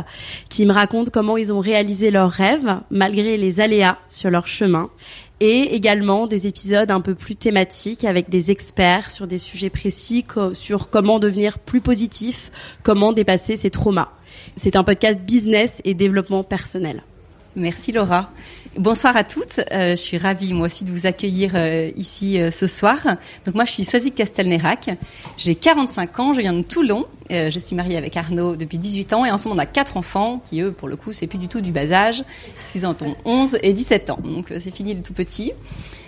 qui 0.49 0.65
me 0.65 0.73
racontent 0.73 1.11
comment 1.11 1.37
ils 1.37 1.51
ont 1.53 1.59
réalisé 1.59 2.11
leurs 2.11 2.31
rêves 2.31 2.79
malgré 2.89 3.37
les 3.37 3.59
aléas 3.59 3.97
sur 4.09 4.29
leur 4.29 4.47
chemin 4.47 4.89
et 5.39 5.75
également 5.75 6.27
des 6.27 6.47
épisodes 6.47 6.91
un 6.91 7.01
peu 7.01 7.15
plus 7.15 7.35
thématiques 7.35 8.03
avec 8.03 8.29
des 8.29 8.51
experts 8.51 9.09
sur 9.09 9.27
des 9.27 9.37
sujets 9.37 9.69
précis 9.69 10.25
sur 10.53 10.89
comment 10.89 11.19
devenir 11.19 11.59
plus 11.59 11.81
positif, 11.81 12.51
comment 12.83 13.13
dépasser 13.13 13.55
ses 13.55 13.69
traumas. 13.69 14.09
C'est 14.55 14.75
un 14.75 14.83
podcast 14.83 15.21
business 15.21 15.81
et 15.85 15.93
développement 15.93 16.43
personnel. 16.43 17.03
Merci 17.55 17.91
Laura. 17.91 18.31
Bonsoir 18.77 19.17
à 19.17 19.23
toutes. 19.23 19.59
Euh, 19.71 19.91
je 19.91 19.95
suis 19.95 20.19
ravie 20.19 20.53
moi 20.53 20.67
aussi 20.67 20.83
de 20.85 20.91
vous 20.91 21.07
accueillir 21.07 21.53
euh, 21.55 21.89
ici 21.95 22.39
euh, 22.39 22.51
ce 22.51 22.67
soir. 22.67 22.97
Donc 23.45 23.55
moi 23.55 23.65
je 23.65 23.71
suis 23.71 23.83
Swazik 23.83 24.13
Castelnerac. 24.13 24.91
J'ai 25.35 25.55
45 25.55 26.19
ans, 26.19 26.33
je 26.33 26.41
viens 26.41 26.53
de 26.53 26.61
Toulon. 26.61 27.07
je 27.31 27.59
suis 27.59 27.75
mariée 27.75 27.97
avec 27.97 28.15
Arnaud 28.15 28.55
depuis 28.55 28.77
18 28.77 29.13
ans 29.13 29.25
et 29.25 29.31
ensemble 29.31 29.55
on 29.55 29.59
a 29.59 29.65
quatre 29.65 29.97
enfants 29.97 30.43
qui 30.45 30.61
eux 30.61 30.71
pour 30.71 30.87
le 30.87 30.95
coup 30.95 31.11
c'est 31.11 31.25
plus 31.25 31.39
du 31.39 31.47
tout 31.47 31.61
du 31.61 31.71
bas 31.71 31.91
âge. 31.91 32.23
Ils 32.75 32.85
ont 32.85 32.95
11 33.25 33.57
et 33.63 33.73
17 33.73 34.11
ans. 34.11 34.19
Donc 34.23 34.53
c'est 34.59 34.73
fini 34.73 34.93
le 34.93 35.01
tout 35.01 35.13
petit. 35.13 35.51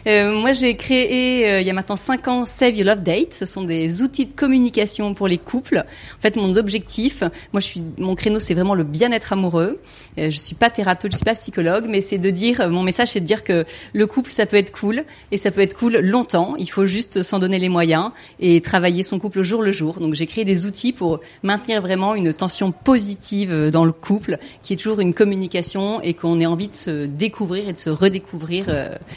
Euh, 0.07 0.31
moi, 0.31 0.51
j'ai 0.51 0.75
créé 0.75 1.47
euh, 1.47 1.61
il 1.61 1.67
y 1.67 1.69
a 1.69 1.73
maintenant 1.73 1.95
5 1.95 2.27
ans 2.27 2.45
Save 2.45 2.75
Your 2.75 2.87
Love 2.87 3.03
Date. 3.03 3.33
Ce 3.33 3.45
sont 3.45 3.63
des 3.63 4.01
outils 4.01 4.25
de 4.25 4.31
communication 4.31 5.13
pour 5.13 5.27
les 5.27 5.37
couples. 5.37 5.83
En 6.17 6.21
fait, 6.21 6.35
mon 6.35 6.55
objectif, 6.55 7.21
moi, 7.53 7.59
je 7.59 7.65
suis, 7.65 7.83
mon 7.99 8.15
créneau, 8.15 8.39
c'est 8.39 8.53
vraiment 8.53 8.73
le 8.73 8.83
bien-être 8.83 9.33
amoureux. 9.33 9.79
Euh, 10.17 10.29
je 10.29 10.37
suis 10.37 10.55
pas 10.55 10.69
thérapeute, 10.69 11.11
je 11.11 11.17
suis 11.17 11.25
pas 11.25 11.35
psychologue, 11.35 11.85
mais 11.87 12.01
c'est 12.01 12.17
de 12.17 12.29
dire, 12.29 12.67
mon 12.69 12.83
message, 12.83 13.09
c'est 13.09 13.19
de 13.19 13.25
dire 13.25 13.43
que 13.43 13.65
le 13.93 14.07
couple, 14.07 14.31
ça 14.31 14.45
peut 14.45 14.57
être 14.57 14.71
cool 14.71 15.03
et 15.31 15.37
ça 15.37 15.51
peut 15.51 15.61
être 15.61 15.77
cool 15.77 15.97
longtemps. 15.97 16.55
Il 16.57 16.69
faut 16.69 16.85
juste 16.85 17.21
s'en 17.21 17.39
donner 17.39 17.59
les 17.59 17.69
moyens 17.69 18.11
et 18.39 18.61
travailler 18.61 19.03
son 19.03 19.19
couple 19.19 19.39
au 19.39 19.43
jour 19.43 19.61
le 19.61 19.71
jour. 19.71 19.99
Donc, 19.99 20.15
j'ai 20.15 20.25
créé 20.25 20.45
des 20.45 20.65
outils 20.65 20.93
pour 20.93 21.19
maintenir 21.43 21.81
vraiment 21.81 22.15
une 22.15 22.33
tension 22.33 22.71
positive 22.71 23.69
dans 23.69 23.85
le 23.85 23.91
couple, 23.91 24.37
qui 24.63 24.73
est 24.73 24.77
toujours 24.77 24.99
une 24.99 25.13
communication 25.13 26.01
et 26.01 26.13
qu'on 26.13 26.39
ait 26.39 26.45
envie 26.45 26.69
de 26.69 26.75
se 26.75 27.05
découvrir 27.05 27.69
et 27.69 27.73
de 27.73 27.77
se 27.77 27.89
redécouvrir 27.89 28.65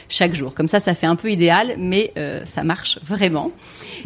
chaque 0.08 0.34
jour. 0.34 0.54
Comme 0.54 0.68
ça, 0.68 0.73
ça, 0.80 0.94
fait 0.94 1.06
un 1.06 1.16
peu 1.16 1.30
idéal, 1.30 1.74
mais 1.78 2.12
euh, 2.16 2.42
ça 2.46 2.64
marche 2.64 2.98
vraiment. 3.02 3.50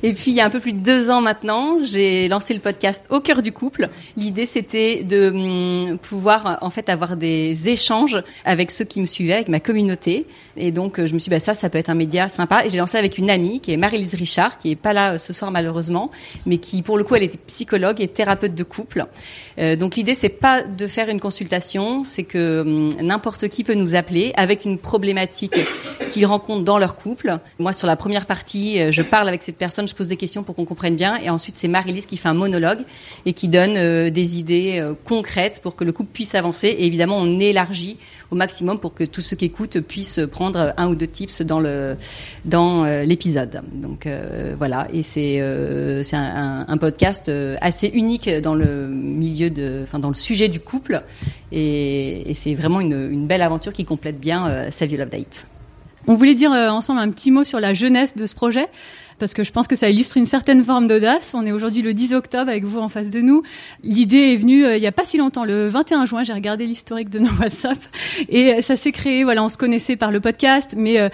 Et 0.03 0.13
puis, 0.13 0.31
il 0.31 0.35
y 0.35 0.41
a 0.41 0.45
un 0.45 0.51
peu 0.51 0.61
plus 0.61 0.73
de 0.73 0.81
deux 0.81 1.11
ans 1.11 1.21
maintenant, 1.21 1.79
j'ai 1.83 2.29
lancé 2.29 2.55
le 2.55 2.61
podcast 2.61 3.07
Au 3.11 3.21
cœur 3.21 3.43
du 3.43 3.53
couple. 3.53 3.89
L'idée, 4.17 4.47
c'était 4.47 5.03
de 5.03 5.31
hum, 5.31 5.99
pouvoir 5.99 6.59
en 6.61 6.71
fait 6.71 6.89
avoir 6.89 7.17
des 7.17 7.69
échanges 7.69 8.23
avec 8.45 8.71
ceux 8.71 8.85
qui 8.85 9.01
me 9.01 9.07
suivaient, 9.07 9.35
avec 9.35 9.49
ma 9.49 9.61
communauté. 9.61 10.27
Et 10.57 10.71
donc, 10.71 10.97
je 10.97 11.13
me 11.15 11.19
suis 11.19 11.29
dit, 11.29 11.31
bah, 11.31 11.41
ça, 11.41 11.55
ça 11.55 11.71
peut 11.71 11.79
être 11.79 11.91
un 11.91 11.95
média 11.95 12.29
sympa. 12.29 12.65
Et 12.65 12.71
j'ai 12.71 12.79
lancé 12.79 12.99
avec 12.99 13.19
une 13.19 13.31
amie 13.31 13.61
qui 13.61 13.73
est 13.73 13.77
Marie-Lise 13.77 14.15
Richard, 14.15 14.59
qui 14.59 14.71
est 14.73 14.77
pas 14.77 14.93
là 14.93 15.13
euh, 15.13 15.19
ce 15.19 15.33
soir 15.33 15.51
malheureusement, 15.51 16.11
mais 16.47 16.59
qui, 16.59 16.83
pour 16.83 16.99
le 16.99 17.05
coup, 17.05 17.15
elle 17.15 17.23
était 17.23 17.39
psychologue 17.47 18.01
et 18.01 18.09
thérapeute 18.09 18.55
de 18.55 18.63
couple. 18.63 19.07
Euh, 19.59 19.77
donc, 19.77 19.97
l'idée, 19.97 20.15
c'est 20.15 20.29
pas 20.29 20.63
de 20.63 20.87
faire 20.87 21.09
une 21.09 21.21
consultation, 21.21 22.05
c'est 22.05 22.25
que 22.25 22.61
hum, 22.61 22.91
n'importe 23.03 23.49
qui 23.49 23.65
peut 23.65 23.75
nous 23.75 23.95
appeler 23.95 24.33
avec 24.37 24.65
une 24.65 24.79
problématique 24.79 25.59
qu'il 26.11 26.27
rencontre 26.27 26.58
dans 26.59 26.79
leur 26.79 26.97
couple. 26.97 27.39
Moi, 27.59 27.73
sur 27.73 27.87
la 27.87 27.97
première 27.97 28.27
partie, 28.27 28.81
euh, 28.81 28.91
je 28.91 29.03
parle 29.03 29.29
avec 29.29 29.43
cette 29.43 29.57
personne, 29.57 29.87
je 29.87 29.95
pose 29.95 30.09
des 30.09 30.17
questions 30.17 30.43
pour 30.43 30.55
qu'on 30.55 30.65
comprenne 30.65 30.97
bien, 30.97 31.17
et 31.17 31.31
ensuite 31.31 31.57
c'est 31.57 31.69
Marie-Lise 31.69 32.07
qui 32.07 32.17
fait 32.17 32.29
un 32.29 32.35
monologue 32.35 32.81
et 33.27 33.33
qui 33.33 33.49
donne 33.49 33.75
euh, 33.77 34.11
des 34.11 34.39
idées 34.39 34.79
euh, 34.81 34.95
concrètes 35.05 35.61
pour 35.63 35.77
que 35.77 35.85
le 35.85 35.93
couple 35.93 36.11
puisse 36.13 36.35
avancer. 36.35 36.69
Et 36.69 36.87
évidemment, 36.87 37.17
on 37.19 37.41
élargit 37.41 37.99
au 38.31 38.35
maximum 38.35 38.79
pour 38.79 38.95
que 38.95 39.05
tous 39.05 39.21
ceux 39.21 39.37
qui 39.37 39.47
écoutent 39.47 39.81
puissent 39.81 40.21
prendre 40.31 40.75
un 40.77 40.89
ou 40.89 40.95
deux 40.95 41.07
tips 41.07 41.43
dans 41.43 41.61
le 41.61 41.97
dans 42.45 42.85
l'épisode. 42.85 43.63
Donc 43.73 44.07
voilà, 44.59 44.87
et 44.93 45.03
c'est 45.03 45.43
c'est 46.03 46.17
un, 46.17 46.77
podcast 46.79 47.33
assez 47.61 47.89
unique 47.89 48.29
dans 48.29 48.55
le 48.55 48.87
milieu 48.89 49.49
de, 49.49 49.81
enfin 49.83 49.99
dans 49.99 50.09
le 50.09 50.15
sujet 50.15 50.49
du 50.49 50.61
couple, 50.61 51.03
et, 51.53 52.31
et 52.31 52.35
c'est 52.35 52.55
vraiment 52.55 52.81
une, 52.81 53.11
une, 53.11 53.27
belle 53.27 53.43
aventure 53.43 53.73
qui 53.73 53.87
complète 53.87 54.21
bien 54.21 54.71
Save 54.71 54.91
Your 54.91 55.01
Love 55.01 55.11
Date. 55.11 55.47
On 56.09 56.15
voulait 56.15 56.35
dire 56.35 56.53
euh, 56.53 56.71
ensemble 56.71 57.01
un 57.01 57.11
petit 57.11 57.31
mot 57.31 57.45
sur 57.45 57.61
la 57.61 57.75
jeunesse 57.75 58.17
de 58.17 58.25
ce 58.25 58.35
projet 58.35 58.67
parce 59.19 59.35
que 59.35 59.43
je 59.43 59.53
pense 59.53 59.69
que 59.69 59.77
ça 59.77 59.91
illustre 59.91 60.17
une 60.17 60.27
certaine 60.27 60.65
forme 60.65 60.87
d'audace. 60.89 61.33
On 61.35 61.45
est 61.45 61.53
aujourd'hui 61.53 61.83
le 61.83 61.93
10 61.93 62.15
octobre 62.15 62.51
avec 62.51 62.65
vous 62.65 62.79
en 62.79 62.89
face 62.89 63.11
de 63.11 63.21
nous. 63.21 63.43
L'idée 63.83 64.33
est 64.33 64.37
venue 64.37 64.65
euh, 64.65 64.77
il 64.79 64.83
y 64.83 64.87
a 64.87 64.93
pas 64.93 65.05
si 65.05 65.19
longtemps, 65.19 65.45
le 65.45 65.69
21 65.69 66.07
juin. 66.07 66.25
J'ai 66.25 66.33
regardé 66.33 66.67
l'historique 66.67 67.11
de 67.11 67.19
nos 67.19 67.31
WhatsApp 67.41 67.79
et 68.31 68.63
ça 68.63 68.75
s'est 68.75 68.93
créé. 68.93 69.23
Voilà, 69.23 69.45
on 69.45 69.51
se 69.51 69.59
connaissait 69.59 69.97
par 69.97 70.11
le 70.11 70.21
podcast, 70.21 70.75
mais 70.77 70.99
euh, 70.99 71.11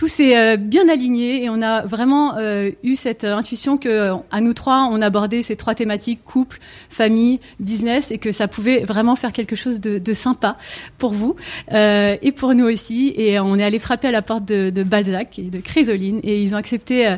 tout 0.00 0.08
s'est 0.08 0.34
euh, 0.34 0.56
bien 0.56 0.88
aligné 0.88 1.44
et 1.44 1.50
on 1.50 1.60
a 1.60 1.82
vraiment 1.82 2.38
euh, 2.38 2.70
eu 2.82 2.96
cette 2.96 3.24
euh, 3.24 3.36
intuition 3.36 3.76
que 3.76 4.12
à 4.30 4.40
nous 4.40 4.54
trois 4.54 4.88
on 4.90 5.02
abordait 5.02 5.42
ces 5.42 5.56
trois 5.56 5.74
thématiques 5.74 6.24
couple, 6.24 6.58
famille, 6.88 7.38
business 7.58 8.10
et 8.10 8.16
que 8.16 8.30
ça 8.30 8.48
pouvait 8.48 8.80
vraiment 8.82 9.14
faire 9.14 9.30
quelque 9.30 9.54
chose 9.54 9.78
de, 9.78 9.98
de 9.98 10.12
sympa 10.14 10.56
pour 10.96 11.12
vous 11.12 11.36
et 11.70 12.32
pour 12.34 12.54
nous 12.54 12.64
aussi. 12.64 13.12
Et 13.14 13.38
on 13.40 13.58
est 13.58 13.62
allé 13.62 13.78
frapper 13.78 14.08
à 14.08 14.10
la 14.10 14.22
porte 14.22 14.46
de, 14.46 14.70
de 14.70 14.82
Balzac 14.82 15.38
et 15.38 15.42
de 15.42 15.60
Chrysoline 15.60 16.20
et 16.22 16.42
ils 16.42 16.54
ont 16.54 16.58
accepté 16.58 17.16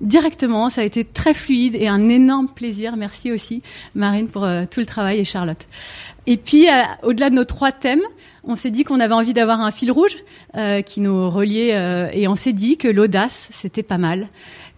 directement. 0.00 0.68
Ça 0.68 0.82
a 0.82 0.84
été 0.84 1.04
très 1.04 1.32
fluide 1.32 1.74
et 1.74 1.88
un 1.88 2.10
énorme 2.10 2.48
plaisir. 2.48 2.96
Merci 2.96 3.32
aussi 3.32 3.62
Marine 3.94 4.28
pour 4.28 4.46
tout 4.70 4.80
le 4.80 4.86
travail 4.86 5.20
et 5.20 5.24
Charlotte 5.24 5.66
et 6.26 6.36
puis 6.36 6.66
au-delà 7.02 7.30
de 7.30 7.34
nos 7.34 7.44
trois 7.44 7.72
thèmes 7.72 8.02
on 8.44 8.56
s'est 8.56 8.70
dit 8.70 8.84
qu'on 8.84 9.00
avait 9.00 9.14
envie 9.14 9.34
d'avoir 9.34 9.60
un 9.60 9.70
fil 9.70 9.92
rouge 9.92 10.16
euh, 10.56 10.82
qui 10.82 11.00
nous 11.00 11.30
reliait 11.30 11.74
euh, 11.74 12.08
et 12.12 12.26
on 12.28 12.34
s'est 12.34 12.52
dit 12.52 12.76
que 12.76 12.88
l'audace, 12.88 13.48
c'était 13.52 13.82
pas 13.82 13.98
mal. 13.98 14.28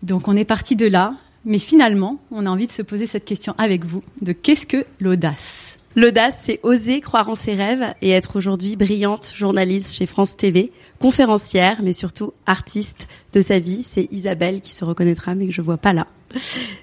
Donc 0.03 0.29
on 0.29 0.37
est 0.37 0.45
parti 0.45 0.77
de 0.77 0.87
là, 0.87 1.15
mais 1.45 1.59
finalement, 1.59 2.19
on 2.31 2.47
a 2.47 2.51
envie 2.51 2.67
de 2.67 2.73
se 2.73 2.83
poser 2.83 3.07
cette 3.07 3.25
question 3.25 3.55
avec 3.59 3.85
vous, 3.85 4.03
de 4.21 4.33
qu'est-ce 4.33 4.67
que 4.67 4.85
l'audace? 5.01 5.77
L'audace, 5.97 6.43
c'est 6.45 6.59
oser 6.65 7.01
croire 7.01 7.29
en 7.29 7.37
ses 7.37 7.55
rêves 7.55 7.95
et 8.03 8.11
être 8.11 8.35
aujourd'hui 8.35 8.75
brillante 8.75 9.33
journaliste 9.33 9.95
chez 9.95 10.07
France 10.07 10.37
TV, 10.37 10.73
conférencière, 10.99 11.81
mais 11.85 11.93
surtout 11.93 12.33
artiste 12.47 13.07
de 13.33 13.41
sa 13.41 13.61
vie. 13.61 13.85
C'est 13.85 14.09
Isabelle 14.11 14.61
qui 14.61 14.73
se 14.73 14.85
reconnaîtra, 14.85 15.37
mais 15.37 15.47
que 15.47 15.53
je 15.53 15.63
vois 15.63 15.77
pas 15.77 15.93
là. 15.93 16.09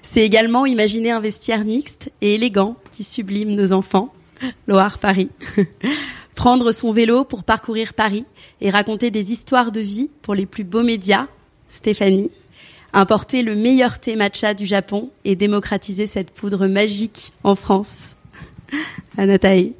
C'est 0.00 0.24
également 0.24 0.64
imaginer 0.64 1.10
un 1.10 1.20
vestiaire 1.20 1.66
mixte 1.66 2.10
et 2.22 2.36
élégant 2.36 2.76
qui 2.90 3.04
sublime 3.04 3.54
nos 3.54 3.72
enfants. 3.74 4.14
Loire 4.66 4.98
Paris. 4.98 5.30
prendre 6.34 6.72
son 6.72 6.92
vélo 6.92 7.24
pour 7.24 7.44
parcourir 7.44 7.94
Paris 7.94 8.24
et 8.60 8.70
raconter 8.70 9.10
des 9.10 9.32
histoires 9.32 9.72
de 9.72 9.80
vie 9.80 10.10
pour 10.22 10.34
les 10.34 10.46
plus 10.46 10.64
beaux 10.64 10.82
médias, 10.82 11.28
Stéphanie, 11.68 12.30
importer 12.92 13.42
le 13.42 13.54
meilleur 13.54 13.98
thé 13.98 14.16
matcha 14.16 14.54
du 14.54 14.66
Japon 14.66 15.10
et 15.24 15.36
démocratiser 15.36 16.06
cette 16.06 16.30
poudre 16.30 16.66
magique 16.66 17.32
en 17.44 17.54
France, 17.54 18.16
Anataï. 19.18 19.74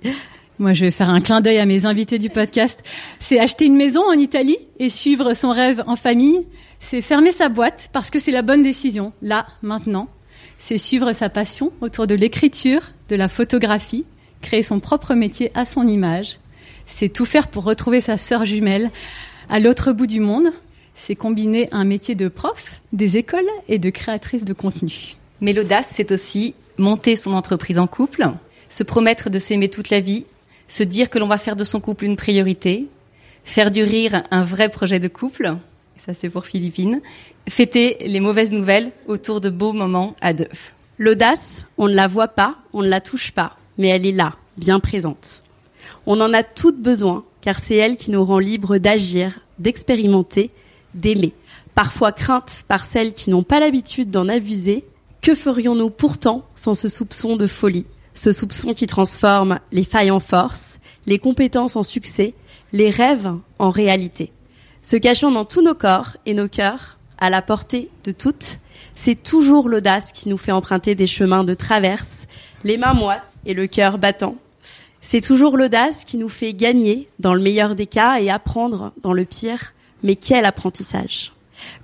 Moi, 0.59 0.75
je 0.75 0.85
vais 0.85 0.91
faire 0.91 1.11
un 1.11 1.21
clin 1.21 1.41
d'œil 1.41 1.59
à 1.59 1.67
mes 1.67 1.87
invités 1.87 2.19
du 2.19 2.31
podcast. 2.31 2.79
C'est 3.19 3.41
acheter 3.41 3.65
une 3.65 3.77
maison 3.77 4.05
en 4.07 4.13
Italie 4.13 4.59
et 4.79 4.89
suivre 4.89 5.35
son 5.35 5.51
rêve 5.51 5.83
en 5.87 5.97
famille. 5.97 6.47
C'est 6.79 7.01
fermer 7.01 7.33
sa 7.33 7.49
boîte 7.49 7.89
parce 7.93 8.11
que 8.11 8.21
c'est 8.21 8.31
la 8.31 8.43
bonne 8.43 8.63
décision, 8.63 9.13
là, 9.23 9.47
maintenant. 9.63 10.09
C'est 10.59 10.79
suivre 10.79 11.13
sa 11.13 11.29
passion 11.29 11.73
autour 11.81 12.07
de 12.07 12.15
l'écriture, 12.15 12.93
de 13.09 13.17
la 13.17 13.29
photographie, 13.29 14.05
créer 14.43 14.63
son 14.63 14.81
propre 14.81 15.15
métier 15.15 15.51
à 15.55 15.65
son 15.65 15.87
image 15.89 16.39
c'est 16.87 17.09
tout 17.09 17.25
faire 17.25 17.49
pour 17.49 17.65
retrouver 17.65 18.01
sa 18.01 18.17
sœur 18.17 18.45
jumelle 18.45 18.91
à 19.49 19.59
l'autre 19.59 19.93
bout 19.93 20.07
du 20.07 20.21
monde. 20.21 20.49
C'est 20.95 21.17
combiner 21.17 21.69
un 21.73 21.85
métier 21.85 22.15
de 22.15 22.29
prof, 22.29 22.83
des 22.93 23.17
écoles 23.17 23.49
et 23.69 23.79
de 23.79 23.91
créatrice 23.91 24.45
de 24.45 24.53
contenu. 24.53 25.17
Mais 25.41 25.53
l'audace, 25.53 25.91
c'est 25.91 26.13
aussi 26.13 26.55
monter 26.79 27.17
son 27.17 27.33
entreprise 27.33 27.79
en 27.79 27.87
couple, 27.87 28.27
se 28.69 28.83
promettre 28.83 29.31
de 29.31 29.39
s'aimer 29.39 29.69
toute 29.69 29.91
la 29.91 30.01
vie, 30.01 30.27
se 30.69 30.83
dire 30.83 31.11
que 31.11 31.19
l'on 31.19 31.27
va 31.27 31.39
faire 31.39 31.57
de 31.57 31.65
son 31.65 31.81
couple 31.81 32.05
une 32.05 32.17
priorité, 32.17 32.87
faire 33.45 33.71
du 33.71 33.83
rire 33.83 34.23
un 34.31 34.45
vrai 34.45 34.69
projet 34.69 35.01
de 35.01 35.09
couple, 35.09 35.57
ça 35.97 36.15
c'est 36.15 36.29
pour 36.29 36.47
Philippine, 36.47 37.01
fêter 37.49 37.97
les 38.01 38.21
mauvaises 38.21 38.53
nouvelles 38.53 38.93
autour 39.07 39.41
de 39.41 39.51
beaux 39.51 39.73
moments 39.73 40.15
à 40.21 40.33
deux. 40.33 40.49
L'audace, 40.99 41.67
on 41.79 41.89
ne 41.89 41.95
la 41.95 42.07
voit 42.07 42.29
pas, 42.29 42.57
on 42.73 42.83
ne 42.83 42.89
la 42.89 43.01
touche 43.01 43.33
pas, 43.33 43.57
mais 43.79 43.89
elle 43.89 44.07
est 44.07 44.13
là, 44.13 44.35
bien 44.57 44.81
présente. 44.81 45.43
On 46.07 46.21
en 46.21 46.33
a 46.33 46.43
toutes 46.43 46.81
besoin, 46.81 47.25
car 47.41 47.59
c'est 47.59 47.77
elle 47.77 47.97
qui 47.97 48.11
nous 48.11 48.25
rend 48.25 48.39
libres 48.39 48.79
d'agir, 48.79 49.41
d'expérimenter, 49.59 50.51
d'aimer. 50.95 51.35
Parfois 51.75 52.13
crainte 52.13 52.65
par 52.69 52.85
celles 52.85 53.13
qui 53.13 53.31
n'ont 53.31 53.43
pas 53.43 53.61
l'habitude 53.61 54.11
d'en 54.11 54.29
abuser. 54.29 54.85
Que 55.21 55.35
ferions-nous 55.35 55.91
pourtant 55.91 56.45
sans 56.55 56.75
ce 56.75 56.89
soupçon 56.89 57.37
de 57.37 57.47
folie? 57.47 57.87
Ce 58.15 58.33
soupçon 58.33 58.75
qui 58.75 58.87
transforme 58.87 59.59
les 59.71 59.85
failles 59.85 60.11
en 60.11 60.21
force, 60.21 60.81
les 61.07 61.19
compétences 61.19 61.77
en 61.77 61.83
succès, 61.83 62.35
les 62.73 62.91
rêves 62.91 63.33
en 63.59 63.71
réalité. 63.71 64.33
Se 64.83 64.97
cachant 64.97 65.31
dans 65.31 65.45
tous 65.45 65.63
nos 65.63 65.75
corps 65.75 66.17
et 66.27 66.35
nos 66.35 66.49
cœurs, 66.49 66.99
à 67.19 67.31
la 67.31 67.41
portée 67.41 67.89
de 68.05 68.11
toutes, 68.11 68.59
c'est 68.97 69.23
toujours 69.23 69.69
l'audace 69.69 70.13
qui 70.13 70.29
nous 70.29 70.37
fait 70.37 70.53
emprunter 70.53 70.95
des 70.95 71.07
chemins 71.07 71.45
de 71.45 71.55
traverse, 71.55 72.27
les 72.65 72.77
mains 72.77 72.95
moites 72.95 73.23
et 73.47 73.55
le 73.55 73.67
cœur 73.67 73.99
battant. 73.99 74.37
C'est 75.01 75.21
toujours 75.21 75.57
l'audace 75.57 76.05
qui 76.05 76.17
nous 76.17 76.29
fait 76.29 76.55
gagner 76.55 77.09
dans 77.19 77.35
le 77.35 77.41
meilleur 77.41 77.75
des 77.75 77.87
cas 77.87 78.21
et 78.21 78.31
apprendre 78.31 78.93
dans 79.03 79.13
le 79.13 79.25
pire. 79.25 79.75
Mais 80.05 80.17
quel 80.17 80.45
apprentissage 80.45 81.33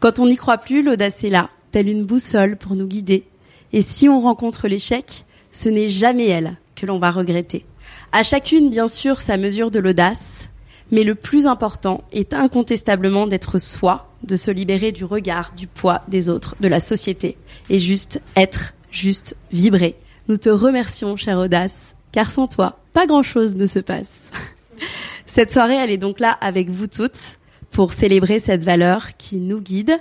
Quand 0.01 0.19
on 0.19 0.27
n'y 0.27 0.37
croit 0.37 0.59
plus, 0.59 0.83
l'audace 0.83 1.25
est 1.25 1.31
là, 1.31 1.51
telle 1.73 1.89
une 1.89 2.05
boussole 2.05 2.57
pour 2.57 2.75
nous 2.75 2.87
guider. 2.87 3.25
Et 3.73 3.83
si 3.83 4.09
on 4.09 4.21
rencontre 4.21 4.69
l'échec, 4.69 5.25
ce 5.51 5.69
n'est 5.69 5.89
jamais 5.89 6.29
elle 6.29 6.57
que 6.77 6.87
l'on 6.87 6.99
va 6.99 7.11
regretter. 7.11 7.65
À 8.13 8.23
chacune, 8.23 8.71
bien 8.71 8.89
sûr, 8.89 9.21
sa 9.21 9.37
mesure 9.37 9.71
de 9.71 9.81
l'audace, 9.81 10.49
mais 10.91 11.05
le 11.05 11.15
plus 11.15 11.47
important 11.47 12.05
est 12.13 12.33
incontestablement 12.33 13.27
d'être 13.27 13.59
soi, 13.59 14.11
de 14.23 14.37
se 14.37 14.51
libérer 14.51 14.93
du 14.93 15.05
regard, 15.05 15.53
du 15.57 15.67
poids 15.67 16.03
des 16.09 16.29
autres, 16.29 16.55
de 16.61 16.69
la 16.69 16.81
société, 16.81 17.37
et 17.69 17.79
juste 17.79 18.21
être, 18.37 18.75
juste 18.91 19.37
vibrer. 19.53 19.97
Nous 20.29 20.37
te 20.37 20.51
remercions, 20.51 21.17
chère 21.17 21.39
Audace, 21.39 21.97
car 22.13 22.31
sans 22.31 22.49
toi, 22.49 22.81
pas 22.93 23.07
grand-chose 23.07 23.57
ne 23.57 23.65
se 23.65 23.79
passe. 23.79 24.31
Cette 25.27 25.51
soirée, 25.51 25.77
elle 25.77 25.91
est 25.91 25.97
donc 25.97 26.21
là 26.21 26.33
avec 26.43 26.69
vous 26.69 26.87
toutes 26.87 27.39
pour 27.71 27.95
célébrer 27.95 28.39
cette 28.39 28.65
valeur 28.65 29.17
qui 29.17 29.39
nous 29.39 29.61
guide, 29.61 29.99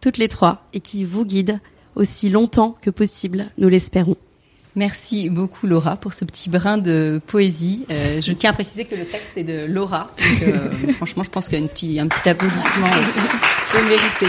toutes 0.00 0.18
les 0.18 0.28
trois, 0.28 0.66
et 0.74 0.80
qui 0.80 1.04
vous 1.04 1.24
guide 1.24 1.60
aussi 1.96 2.28
longtemps 2.28 2.76
que 2.82 2.90
possible, 2.90 3.46
nous 3.56 3.68
l'espérons. 3.68 4.16
Merci 4.76 5.30
beaucoup 5.30 5.66
Laura 5.66 5.96
pour 5.96 6.12
ce 6.12 6.24
petit 6.24 6.50
brin 6.50 6.78
de 6.78 7.20
poésie. 7.26 7.86
Euh, 7.90 8.20
je 8.20 8.32
tiens 8.32 8.50
à 8.50 8.52
préciser 8.52 8.84
que 8.84 8.94
le 8.94 9.06
texte 9.06 9.32
est 9.36 9.44
de 9.44 9.64
Laura. 9.64 10.10
Donc, 10.18 10.48
euh, 10.48 10.70
franchement, 10.96 11.22
je 11.22 11.30
pense 11.30 11.48
qu'il 11.48 11.58
y 11.58 11.62
a 11.62 11.64
un 11.64 11.68
petit, 11.68 12.00
un 12.00 12.06
petit 12.06 12.28
applaudissement 12.28 12.90
de 13.74 13.88
mérité. 13.88 14.26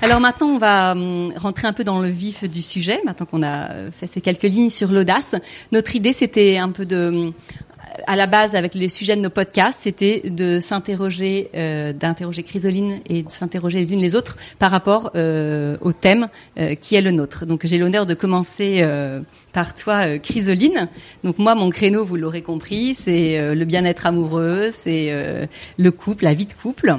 Alors 0.00 0.20
maintenant, 0.20 0.46
on 0.48 0.58
va 0.58 0.92
hum, 0.92 1.32
rentrer 1.36 1.66
un 1.66 1.72
peu 1.72 1.82
dans 1.82 2.00
le 2.00 2.08
vif 2.08 2.44
du 2.44 2.62
sujet, 2.62 3.00
maintenant 3.04 3.26
qu'on 3.26 3.42
a 3.42 3.90
fait 3.90 4.06
ces 4.06 4.20
quelques 4.20 4.44
lignes 4.44 4.70
sur 4.70 4.92
l'audace. 4.92 5.34
Notre 5.72 5.96
idée, 5.96 6.12
c'était 6.12 6.58
un 6.58 6.70
peu 6.70 6.86
de 6.86 7.32
à 8.06 8.16
la 8.16 8.26
base, 8.26 8.54
avec 8.54 8.74
les 8.74 8.88
sujets 8.88 9.16
de 9.16 9.20
nos 9.20 9.30
podcasts, 9.30 9.80
c'était 9.82 10.22
de 10.24 10.60
s'interroger, 10.60 11.50
euh, 11.54 11.92
d'interroger 11.92 12.42
Chrysoline 12.42 13.00
et 13.06 13.22
de 13.22 13.30
s'interroger 13.30 13.78
les 13.78 13.92
unes 13.92 14.00
les 14.00 14.14
autres 14.14 14.36
par 14.58 14.70
rapport 14.70 15.10
euh, 15.14 15.76
au 15.80 15.92
thème 15.92 16.28
euh, 16.58 16.74
qui 16.74 16.94
est 16.94 17.00
le 17.00 17.10
nôtre. 17.10 17.46
Donc 17.46 17.66
j'ai 17.66 17.78
l'honneur 17.78 18.06
de 18.06 18.14
commencer 18.14 18.78
euh, 18.82 19.20
par 19.52 19.74
toi, 19.74 20.06
euh, 20.06 20.18
Chrysoline. 20.18 20.88
Donc 21.24 21.38
moi, 21.38 21.54
mon 21.54 21.70
créneau, 21.70 22.04
vous 22.04 22.16
l'aurez 22.16 22.42
compris, 22.42 22.94
c'est 22.94 23.54
le 23.54 23.64
bien-être 23.64 24.06
amoureux, 24.06 24.70
c'est 24.72 25.48
le 25.76 25.90
couple, 25.90 26.24
la 26.24 26.34
vie 26.34 26.46
de 26.46 26.52
couple. 26.52 26.96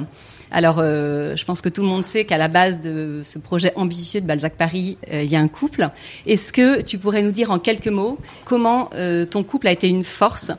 Alors, 0.50 0.76
euh, 0.78 1.36
je 1.36 1.44
pense 1.44 1.60
que 1.60 1.68
tout 1.68 1.82
le 1.82 1.88
monde 1.88 2.02
sait 2.02 2.24
qu'à 2.24 2.38
la 2.38 2.48
base 2.48 2.80
de 2.80 3.20
ce 3.24 3.38
projet 3.38 3.72
ambitieux 3.76 4.20
de 4.20 4.26
Balzac 4.26 4.54
Paris, 4.54 4.98
euh, 5.12 5.22
il 5.22 5.30
y 5.30 5.36
a 5.36 5.40
un 5.40 5.48
couple. 5.48 5.88
Est-ce 6.26 6.52
que 6.52 6.80
tu 6.82 6.98
pourrais 6.98 7.22
nous 7.22 7.30
dire 7.30 7.50
en 7.50 7.58
quelques 7.58 7.88
mots 7.88 8.18
comment 8.44 8.90
euh, 8.94 9.24
ton 9.26 9.44
couple 9.44 9.68
a 9.68 9.72
été 9.72 9.88
une 9.88 10.04
force 10.04 10.52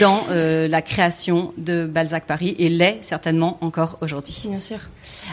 dans 0.00 0.24
la 0.28 0.82
création 0.82 1.52
de 1.58 1.86
Balzac 1.86 2.24
Paris 2.26 2.56
et 2.58 2.68
l'est 2.68 2.98
certainement 3.02 3.58
encore 3.60 3.98
aujourd'hui? 4.00 4.44
Bien 4.48 4.60
sûr. 4.60 4.78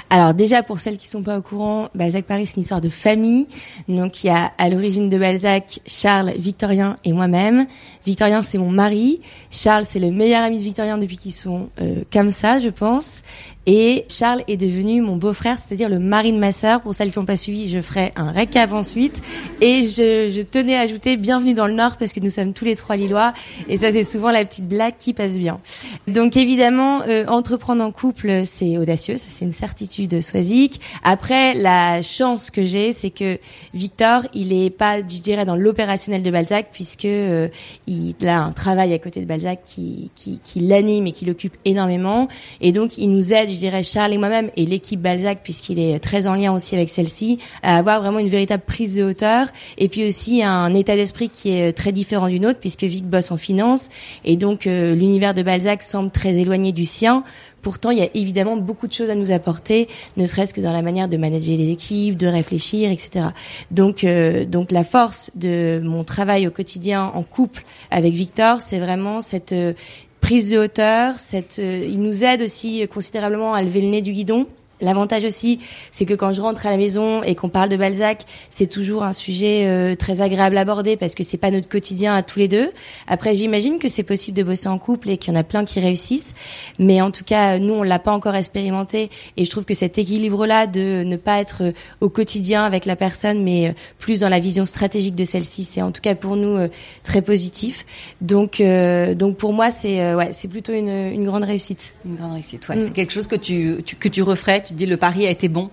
Alors 0.10 0.34
déjà, 0.34 0.63
pour 0.63 0.80
celles 0.80 0.98
qui 0.98 1.08
sont 1.08 1.24
pas 1.24 1.38
au 1.38 1.41
courant, 1.41 1.89
Balzac 1.96 2.25
Paris, 2.25 2.48
c'est 2.48 2.56
une 2.56 2.62
histoire 2.62 2.82
de 2.82 2.89
famille. 2.89 3.48
Donc, 3.88 4.24
il 4.24 4.27
y 4.27 4.30
a 4.30 4.51
à 4.58 4.70
l'origine 4.70 5.10
de 5.10 5.18
Balzac 5.18 5.80
Charles, 5.86 6.34
Victorien 6.38 6.98
et 7.03 7.13
moi-même. 7.13 7.65
Victorien, 8.06 8.41
c'est 8.41 8.58
mon 8.58 8.72
mari. 8.72 9.22
Charles, 9.50 9.86
c'est 9.86 10.00
le 10.00 10.12
meilleur 10.12 10.44
ami 10.44 10.58
de 10.58 10.63
Victorien 10.63 10.98
depuis 10.98 11.18
qu'ils 11.18 11.32
sont 11.34 11.70
comme 12.12 12.32
ça, 12.32 12.60
je 12.60 12.70
pense. 12.70 13.24
Et 13.68 14.06
Charles 14.10 14.44
est 14.48 14.58
devenu 14.58 15.01
mon 15.01 15.18
beau-frère, 15.18 15.58
c'est-à-dire 15.58 15.88
le 15.88 16.00
mari 16.00 16.32
de 16.32 16.39
ma 16.39 16.51
sœur. 16.51 16.82
Pour 16.82 16.96
celles 16.96 17.12
qui 17.12 17.20
n'ont 17.20 17.25
pas 17.25 17.36
suivi, 17.36 17.70
je 17.70 17.80
ferai 17.80 18.12
un 18.15 18.32
récap 18.32 18.72
ensuite. 18.72 19.22
Et 19.62 19.88
je, 19.88 20.32
je, 20.34 20.41
tenais 20.41 20.75
à 20.75 20.80
ajouter 20.80 21.15
bienvenue 21.15 21.53
dans 21.53 21.68
le 21.68 21.74
Nord 21.74 21.98
parce 21.98 22.12
que 22.12 22.20
nous 22.20 22.32
sommes 22.32 22.53
tous 22.53 22.65
les 22.65 22.75
trois 22.75 22.96
Lillois. 22.96 23.34
Et 23.70 23.77
ça, 23.77 23.91
c'est 23.91 24.03
souvent 24.03 24.32
la 24.32 24.44
petite 24.46 24.68
blague 24.68 24.96
qui 24.98 25.13
passe 25.13 25.38
bien. 25.38 25.60
Donc 26.08 26.38
évidemment, 26.38 27.03
euh, 27.03 27.25
entreprendre 27.27 27.84
en 27.84 27.91
couple, 27.91 28.41
c'est 28.46 28.80
audacieux, 28.80 29.18
ça 29.18 29.27
c'est 29.30 29.46
une 29.46 29.51
certitude 29.51 30.22
soisique. 30.22 30.82
Après, 31.03 31.53
la 31.53 32.01
chance 32.01 32.50
que 32.50 32.63
j'ai, 32.63 32.91
c'est 32.91 33.12
que 33.12 33.38
Victor, 33.75 34.24
il 34.34 34.53
est 34.53 34.72
pas, 34.72 35.01
je 35.01 35.22
dirais, 35.22 35.46
dans 35.46 35.56
l'opérationnel 35.56 36.24
de 36.24 36.32
Balzac 36.32 36.70
puisque 36.72 37.06
euh, 37.06 37.48
il 37.86 38.15
a 38.27 38.41
un 38.41 38.53
travail 38.53 38.91
à 38.94 38.98
côté 38.98 39.20
de 39.22 39.25
Balzac 39.25 39.60
qui, 39.63 40.10
qui, 40.15 40.39
qui 40.43 40.62
l'anime 40.62 41.06
et 41.06 41.12
qui 41.12 41.26
l'occupe 41.26 41.56
énormément. 41.63 42.28
Et 42.60 42.71
donc, 42.71 42.97
il 42.97 43.12
nous 43.12 43.34
aide 43.34 43.52
dirais 43.62 43.84
Charles 43.84 44.13
et 44.13 44.17
moi-même 44.17 44.50
et 44.58 44.65
l'équipe 44.65 45.02
Balzac 45.02 45.39
puisqu'il 45.43 45.80
est 45.80 46.00
très 46.00 46.28
en 46.28 46.36
lien 46.36 46.54
aussi 46.54 46.76
avec 46.76 46.89
celle-ci, 46.89 47.38
à 47.63 47.78
avoir 47.78 48.02
vraiment 48.02 48.19
une 48.19 48.28
véritable 48.28 48.63
prise 48.65 48.95
de 48.95 49.04
hauteur 49.04 49.47
et 49.78 49.88
puis 49.88 50.08
aussi 50.08 50.43
un 50.43 50.74
état 50.74 50.95
d'esprit 50.95 51.30
qui 51.30 51.52
est 51.52 51.74
très 51.74 51.91
différent 51.91 52.28
du 52.28 52.39
nôtre 52.39 52.60
puisque 52.60 52.84
Vic 52.84 53.06
bosse 53.06 53.32
en 53.32 53.38
finance 53.38 53.89
et 54.26 54.36
donc 54.36 54.67
euh, 54.67 54.95
l'univers 54.95 55.34
de 55.34 55.43
Balzac 55.43 55.84
semble 55.84 56.12
très 56.12 56.39
éloigné 56.39 56.71
du 56.71 56.86
sien. 56.86 57.24
Pourtant, 57.62 57.91
il 57.91 58.00
y 58.00 58.02
a 58.02 58.10
évidemment 58.15 58.58
beaucoup 58.58 58.88
de 58.88 58.93
choses 58.93 59.10
à 59.12 59.15
nous 59.15 59.32
apporter, 59.32 59.88
ne 60.17 60.26
serait-ce 60.26 60.54
que 60.54 60.62
dans 60.62 60.74
la 60.74 60.82
manière 60.82 61.08
de 61.08 61.17
manager 61.17 61.56
les 61.58 61.69
équipes, 61.69 62.17
de 62.17 62.26
réfléchir, 62.26 62.89
etc. 62.89 63.28
Donc, 63.69 64.04
euh, 64.04 64.45
donc 64.45 64.71
la 64.71 64.84
force 64.84 65.30
de 65.36 65.80
mon 65.84 66.04
travail 66.04 66.47
au 66.47 66.52
quotidien 66.52 67.12
en 67.13 67.21
couple 67.21 67.63
avec 67.91 68.13
Victor, 68.13 68.62
c'est 68.62 68.80
vraiment 68.80 69.21
cette 69.21 69.52
euh, 69.52 69.74
prise 70.21 70.49
de 70.51 70.57
hauteur. 70.57 71.19
Cette, 71.19 71.60
euh, 71.60 71.86
il 71.86 72.01
nous 72.01 72.23
aide 72.23 72.41
aussi 72.43 72.88
considérablement 72.88 73.53
à 73.53 73.62
lever 73.62 73.81
le 73.81 73.88
nez 73.88 74.01
du 74.01 74.13
guidon. 74.13 74.47
L'avantage 74.82 75.24
aussi, 75.24 75.60
c'est 75.91 76.06
que 76.06 76.13
quand 76.13 76.32
je 76.32 76.41
rentre 76.41 76.65
à 76.65 76.72
la 76.72 76.78
maison 76.78 77.24
et 77.24 77.36
qu'on 77.36 77.50
parle 77.50 77.70
de 77.70 77.78
Balzac, 77.78 78.26
c'est 78.50 78.67
toujours 78.67 79.04
un 79.04 79.12
sujet 79.12 79.67
euh, 79.67 79.96
très 79.96 80.22
agréable 80.22 80.58
à 80.58 80.62
aborder 80.62 80.98
parce 80.98 81.15
que 81.15 81.24
c'est 81.24 81.38
pas 81.38 81.52
notre 81.52 81.70
quotidien 81.70 82.15
à 82.15 82.24
tous 82.24 82.39
les 82.39 82.48
deux. 82.48 82.72
Après, 83.08 83.36
j'imagine 83.36 83.80
que 83.80 83.88
c'est 83.88 84.04
possible 84.04 84.38
de 84.38 84.44
bosser 84.44 84.67
en 84.67 84.78
couple 84.78 85.10
et 85.10 85.17
qu'il 85.17 85.34
y 85.34 85.38
en 85.38 85.39
a 85.39 85.44
plein 85.44 85.65
qui 85.65 85.80
réussissent, 85.80 86.34
mais 86.80 87.02
en 87.02 87.12
tout 87.12 87.24
cas, 87.24 87.60
nous, 87.60 87.74
on 87.74 87.84
l'a 87.84 88.00
pas 88.00 88.12
encore 88.12 88.36
expérimenté 88.36 89.10
et 89.38 89.46
je 89.46 89.50
trouve 89.50 89.65
que 89.65 89.74
cet 89.74 89.98
équilibre-là 89.98 90.67
de 90.67 91.04
ne 91.04 91.15
pas 91.15 91.39
être 91.39 91.63
euh, 91.63 91.72
au 92.02 92.10
quotidien 92.10 92.63
avec 92.65 92.86
la 92.86 92.96
personne, 92.96 93.44
mais 93.44 93.70
euh, 93.70 93.72
plus 94.00 94.22
dans 94.22 94.30
la 94.30 94.39
vision 94.39 94.65
stratégique 94.65 95.15
de 95.15 95.24
celle-ci, 95.24 95.63
c'est 95.63 95.82
en 95.82 95.91
tout 95.91 96.02
cas 96.02 96.15
pour 96.15 96.36
nous 96.36 96.58
très 97.04 97.22
positif. 97.22 97.86
Donc, 98.22 98.62
donc 98.62 99.38
pour 99.38 99.54
moi, 99.54 99.72
c'est 99.72 100.15
ouais, 100.15 100.30
c'est 100.32 100.48
plutôt 100.48 100.74
une, 100.74 100.89
une 100.89 101.24
grande 101.24 101.44
réussite. 101.44 101.94
Une 102.06 102.15
grande 102.15 102.34
réussite. 102.34 102.67
Ouais. 102.67 102.76
Mm. 102.76 102.82
C'est 102.82 102.94
quelque 102.94 103.13
chose 103.13 103.28
que 103.28 103.36
tu, 103.36 103.78
tu 103.86 103.96
que 103.96 104.10
tu 104.10 104.22
referais 104.22 104.62
tu 104.62 104.70
dis 104.73 104.86
le 104.86 104.97
pari 104.97 105.25
a 105.25 105.29
été 105.29 105.47
bon 105.47 105.69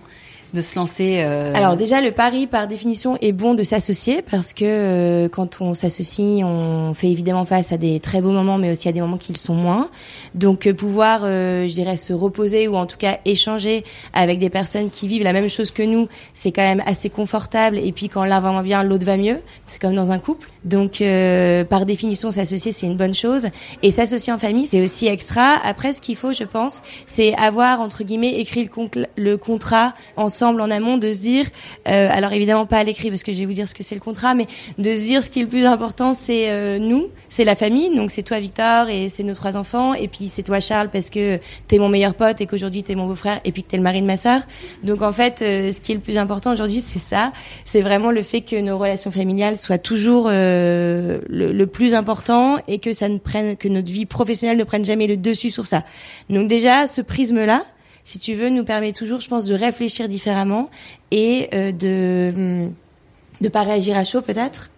de 0.53 0.61
se 0.61 0.77
lancer 0.77 1.17
euh... 1.19 1.53
Alors 1.53 1.75
déjà 1.75 2.01
le 2.01 2.11
pari 2.11 2.47
par 2.47 2.67
définition 2.67 3.17
est 3.21 3.31
bon 3.31 3.53
de 3.53 3.63
s'associer 3.63 4.21
parce 4.21 4.53
que 4.53 4.65
euh, 4.65 5.29
quand 5.29 5.61
on 5.61 5.73
s'associe, 5.73 6.43
on 6.43 6.93
fait 6.93 7.07
évidemment 7.07 7.45
face 7.45 7.71
à 7.71 7.77
des 7.77 7.99
très 7.99 8.21
beaux 8.21 8.31
moments 8.31 8.57
mais 8.57 8.71
aussi 8.71 8.87
à 8.89 8.91
des 8.91 9.01
moments 9.01 9.17
qui 9.17 9.31
le 9.31 9.37
sont 9.37 9.53
moins. 9.53 9.89
Donc 10.33 10.65
euh, 10.65 10.73
pouvoir 10.73 11.21
euh, 11.23 11.67
je 11.67 11.73
dirais 11.73 11.97
se 11.97 12.13
reposer 12.13 12.67
ou 12.67 12.75
en 12.75 12.87
tout 12.87 12.97
cas 12.97 13.19
échanger 13.25 13.83
avec 14.13 14.39
des 14.39 14.49
personnes 14.49 14.89
qui 14.89 15.07
vivent 15.07 15.23
la 15.23 15.33
même 15.33 15.49
chose 15.49 15.69
que 15.69 15.83
nous, 15.83 16.07
c'est 16.33 16.51
quand 16.51 16.63
même 16.63 16.83
assez 16.85 17.09
confortable 17.09 17.77
et 17.77 17.91
puis 17.91 18.09
quand 18.09 18.23
l'un 18.23 18.39
va 18.39 18.51
moins 18.51 18.63
bien, 18.63 18.83
l'autre 18.83 19.05
va 19.05 19.17
mieux. 19.17 19.37
C'est 19.67 19.79
comme 19.79 19.95
dans 19.95 20.11
un 20.11 20.19
couple. 20.19 20.49
Donc 20.65 21.01
euh, 21.01 21.63
par 21.63 21.85
définition 21.85 22.31
s'associer 22.31 22.71
c'est 22.71 22.87
une 22.87 22.97
bonne 22.97 23.13
chose 23.13 23.49
et 23.83 23.91
s'associer 23.91 24.33
en 24.33 24.39
famille 24.39 24.65
c'est 24.65 24.81
aussi 24.81 25.05
extra. 25.07 25.57
Après 25.63 25.93
ce 25.93 26.01
qu'il 26.01 26.15
faut 26.15 26.33
je 26.33 26.43
pense, 26.43 26.81
c'est 27.05 27.35
avoir 27.35 27.81
entre 27.81 28.03
guillemets 28.03 28.39
écrit 28.39 28.67
le, 28.95 29.05
le 29.15 29.37
contrat 29.37 29.93
ensemble 30.17 30.38
ensemble 30.39 30.61
en 30.61 30.71
amont 30.71 30.97
de 30.97 31.11
se 31.11 31.19
dire, 31.19 31.45
euh, 31.87 32.07
alors 32.09 32.31
évidemment 32.31 32.65
pas 32.65 32.77
à 32.77 32.83
l'écrit 32.83 33.09
parce 33.09 33.23
que 33.23 33.33
je 33.33 33.39
vais 33.39 33.45
vous 33.45 33.53
dire 33.53 33.67
ce 33.67 33.75
que 33.75 33.83
c'est 33.83 33.95
le 33.95 34.01
contrat, 34.01 34.35
mais 34.35 34.47
de 34.77 34.95
se 34.95 35.05
dire 35.05 35.21
ce 35.21 35.29
qui 35.29 35.39
est 35.39 35.43
le 35.43 35.49
plus 35.49 35.65
important, 35.65 36.13
c'est 36.13 36.49
euh, 36.49 36.79
nous, 36.79 37.07
c'est 37.27 37.43
la 37.43 37.55
famille, 37.55 37.93
donc 37.93 38.09
c'est 38.09 38.23
toi 38.23 38.39
Victor 38.39 38.87
et 38.87 39.09
c'est 39.09 39.23
nos 39.23 39.33
trois 39.33 39.57
enfants, 39.57 39.93
et 39.93 40.07
puis 40.07 40.29
c'est 40.29 40.43
toi 40.43 40.61
Charles 40.61 40.89
parce 40.89 41.09
que 41.09 41.39
t'es 41.67 41.77
mon 41.77 41.89
meilleur 41.89 42.13
pote 42.13 42.39
et 42.39 42.45
qu'aujourd'hui 42.45 42.83
t'es 42.83 42.95
mon 42.95 43.05
beau-frère 43.05 43.41
et 43.43 43.51
puis 43.51 43.63
que 43.63 43.69
t'es 43.69 43.77
le 43.77 43.83
mari 43.83 44.01
de 44.01 44.07
ma 44.07 44.15
sœur. 44.15 44.41
Donc 44.83 45.01
en 45.01 45.11
fait, 45.11 45.41
euh, 45.41 45.71
ce 45.71 45.81
qui 45.81 45.91
est 45.91 45.95
le 45.95 46.01
plus 46.01 46.17
important 46.17 46.53
aujourd'hui, 46.53 46.79
c'est 46.79 46.99
ça, 46.99 47.33
c'est 47.65 47.81
vraiment 47.81 48.11
le 48.11 48.21
fait 48.21 48.41
que 48.41 48.55
nos 48.55 48.77
relations 48.77 49.11
familiales 49.11 49.57
soient 49.57 49.77
toujours 49.77 50.27
euh, 50.29 51.19
le, 51.27 51.51
le, 51.51 51.67
plus 51.67 51.93
important 51.93 52.57
et 52.67 52.79
que 52.79 52.93
ça 52.93 53.09
ne 53.09 53.17
prenne, 53.17 53.57
que 53.57 53.67
notre 53.67 53.91
vie 53.91 54.05
professionnelle 54.05 54.57
ne 54.57 54.63
prenne 54.63 54.85
jamais 54.85 55.07
le 55.07 55.17
dessus 55.17 55.49
sur 55.49 55.65
ça. 55.65 55.83
Donc 56.29 56.47
déjà, 56.47 56.87
ce 56.87 57.01
prisme-là, 57.01 57.65
si 58.09 58.17
tu 58.19 58.33
veux, 58.33 58.49
nous 58.49 58.63
permet 58.65 58.93
toujours, 58.93 59.19
je 59.21 59.27
pense, 59.27 59.45
de 59.45 59.55
réfléchir 59.55 60.09
différemment 60.09 60.69
et 61.11 61.49
euh, 61.53 61.71
de 61.71 62.33
hum, 62.35 62.73
de 63.41 63.49
pas 63.49 63.63
réagir 63.63 63.97
à 63.97 64.03
chaud 64.03 64.21
peut-être. 64.21 64.69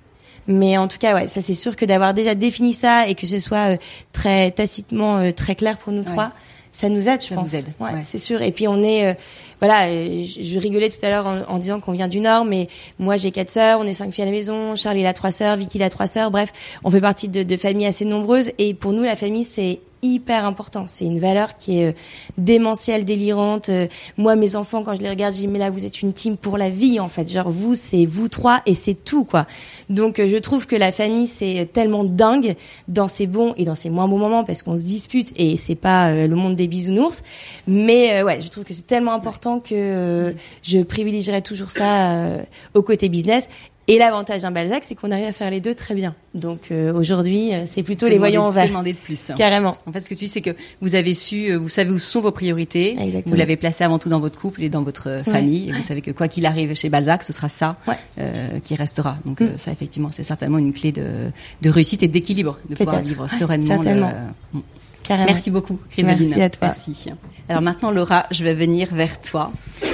Mais 0.47 0.77
en 0.77 0.87
tout 0.87 0.97
cas, 0.97 1.15
ouais, 1.15 1.27
ça 1.27 1.39
c'est 1.39 1.53
sûr 1.53 1.75
que 1.75 1.85
d'avoir 1.85 2.13
déjà 2.13 2.33
défini 2.35 2.73
ça 2.73 3.07
et 3.07 3.15
que 3.15 3.25
ce 3.27 3.39
soit 3.39 3.73
euh, 3.73 3.77
très 4.11 4.51
tacitement 4.51 5.17
euh, 5.17 5.31
très 5.31 5.55
clair 5.55 5.77
pour 5.77 5.93
nous 5.93 6.03
trois, 6.03 6.31
ça 6.73 6.89
nous 6.89 7.07
aide, 7.09 7.21
je 7.21 7.27
Ça 7.27 7.35
pense. 7.35 7.49
vous 7.49 7.55
aide, 7.57 7.65
Ouais, 7.79 7.91
ouais. 7.93 8.01
c'est 8.05 8.17
sûr. 8.17 8.41
Et 8.41 8.51
puis 8.51 8.67
on 8.67 8.81
est, 8.83 9.07
euh, 9.07 9.13
voilà, 9.61 9.87
je, 9.89 10.41
je 10.41 10.59
rigolais 10.59 10.89
tout 10.89 11.03
à 11.05 11.09
l'heure 11.09 11.27
en, 11.27 11.41
en 11.55 11.57
disant 11.59 11.79
qu'on 11.79 11.91
vient 11.91 12.07
du 12.07 12.19
Nord, 12.21 12.43
mais 12.45 12.67
moi 12.97 13.17
j'ai 13.17 13.31
quatre 13.31 13.49
sœurs, 13.51 13.79
on 13.79 13.85
est 13.87 13.93
cinq 13.93 14.11
filles 14.13 14.23
à 14.23 14.25
la 14.25 14.31
maison, 14.31 14.75
Charles 14.75 14.97
il 14.97 15.05
a 15.05 15.13
trois 15.13 15.31
sœurs, 15.31 15.57
Vicky 15.57 15.77
il 15.77 15.83
a 15.83 15.89
trois 15.89 16.07
sœurs, 16.07 16.31
bref, 16.31 16.51
on 16.83 16.89
fait 16.89 17.01
partie 17.01 17.27
de, 17.27 17.43
de 17.43 17.57
familles 17.57 17.87
assez 17.87 18.05
nombreuses. 18.05 18.51
Et 18.57 18.73
pour 18.73 18.93
nous, 18.93 19.03
la 19.03 19.15
famille 19.15 19.43
c'est 19.43 19.79
hyper 20.01 20.45
important. 20.45 20.85
C'est 20.87 21.05
une 21.05 21.19
valeur 21.19 21.57
qui 21.57 21.79
est 21.79 21.89
euh, 21.89 21.93
démentielle, 22.37 23.05
délirante. 23.05 23.69
Euh, 23.69 23.87
moi, 24.17 24.35
mes 24.35 24.55
enfants, 24.55 24.83
quand 24.83 24.95
je 24.95 25.01
les 25.01 25.09
regarde, 25.09 25.33
je 25.33 25.39
dis 25.39 25.47
mais 25.47 25.59
là 25.59 25.69
vous 25.69 25.85
êtes 25.85 26.01
une 26.01 26.13
team 26.13 26.37
pour 26.37 26.57
la 26.57 26.69
vie 26.69 26.99
en 26.99 27.07
fait. 27.07 27.29
Genre 27.29 27.49
vous, 27.49 27.75
c'est 27.75 28.05
vous 28.05 28.27
trois 28.27 28.61
et 28.65 28.75
c'est 28.75 28.95
tout 28.95 29.23
quoi. 29.23 29.45
Donc 29.89 30.19
euh, 30.19 30.29
je 30.29 30.37
trouve 30.37 30.67
que 30.67 30.75
la 30.75 30.91
famille 30.91 31.27
c'est 31.27 31.69
tellement 31.71 32.03
dingue 32.03 32.55
dans 32.87 33.07
ses 33.07 33.27
bons 33.27 33.53
et 33.57 33.65
dans 33.65 33.75
ses 33.75 33.89
moins 33.89 34.07
bons 34.07 34.17
moments 34.17 34.43
parce 34.43 34.63
qu'on 34.63 34.77
se 34.77 34.83
dispute 34.83 35.33
et 35.37 35.57
c'est 35.57 35.75
pas 35.75 36.13
le 36.13 36.35
monde 36.35 36.55
des 36.55 36.67
bisounours. 36.67 37.23
Mais 37.67 38.23
ouais, 38.23 38.41
je 38.41 38.49
trouve 38.49 38.63
que 38.63 38.73
c'est 38.73 38.87
tellement 38.87 39.13
important 39.13 39.59
que 39.59 40.33
je 40.63 40.79
privilégierai 40.79 41.41
toujours 41.41 41.69
ça 41.69 42.27
au 42.73 42.81
côté 42.81 43.09
business. 43.09 43.49
Et 43.93 43.97
l'avantage 43.97 44.41
d'un 44.43 44.51
Balzac, 44.51 44.83
c'est 44.85 44.95
qu'on 44.95 45.11
arrive 45.11 45.25
à 45.25 45.33
faire 45.33 45.51
les 45.51 45.59
deux 45.59 45.75
très 45.75 45.93
bien. 45.95 46.15
Donc 46.33 46.69
euh, 46.71 46.93
aujourd'hui, 46.93 47.53
euh, 47.53 47.63
c'est 47.65 47.83
plutôt 47.83 48.07
les 48.07 48.17
voyants 48.17 48.45
en 48.45 48.49
vert. 48.49 48.67
demander 48.67 48.93
de 48.93 48.97
plus. 48.97 49.31
Carrément. 49.37 49.75
En 49.85 49.91
fait, 49.91 49.99
ce 49.99 50.09
que 50.09 50.15
tu 50.15 50.25
dis, 50.25 50.27
c'est 50.29 50.41
que 50.41 50.51
vous 50.81 50.95
avez 50.95 51.13
su, 51.13 51.51
euh, 51.51 51.57
vous 51.57 51.67
savez 51.67 51.89
où 51.91 51.99
sont 51.99 52.21
vos 52.21 52.31
priorités. 52.31 52.91
Exactement. 52.99 53.33
Vous 53.33 53.35
l'avez 53.37 53.57
placé 53.57 53.83
avant 53.83 53.99
tout 53.99 54.07
dans 54.07 54.19
votre 54.21 54.39
couple 54.39 54.63
et 54.63 54.69
dans 54.69 54.81
votre 54.83 55.23
famille. 55.25 55.69
Et 55.69 55.73
vous 55.73 55.81
savez 55.81 56.01
que 56.01 56.11
quoi 56.11 56.27
qu'il 56.29 56.45
arrive 56.45 56.73
chez 56.73 56.87
Balzac, 56.89 57.23
ce 57.23 57.33
sera 57.33 57.49
ça 57.49 57.75
Ouais. 57.87 57.95
euh, 58.19 58.59
qui 58.63 58.75
restera. 58.75 59.17
Donc 59.25 59.41
euh, 59.41 59.57
ça, 59.57 59.71
effectivement, 59.71 60.09
c'est 60.11 60.23
certainement 60.23 60.57
une 60.57 60.71
clé 60.73 60.91
de, 60.93 61.29
de 61.61 61.69
réussite 61.69 62.01
et 62.03 62.07
d'équilibre, 62.07 62.57
de 62.69 62.75
pouvoir 62.75 63.01
vivre 63.01 63.23
Ouais, 63.23 63.29
sereinement. 63.29 63.67
certainement. 63.75 64.11
le- 64.53 64.59
Carrément. 65.03 65.31
Merci 65.31 65.51
beaucoup. 65.51 65.79
Merci 65.97 66.41
à 66.41 66.49
toi. 66.49 66.67
Merci. 66.67 67.09
Alors 67.49 67.61
maintenant, 67.61 67.91
Laura, 67.91 68.25
je 68.31 68.43
vais 68.43 68.53
venir 68.53 68.93
vers 68.93 69.19
toi. 69.19 69.51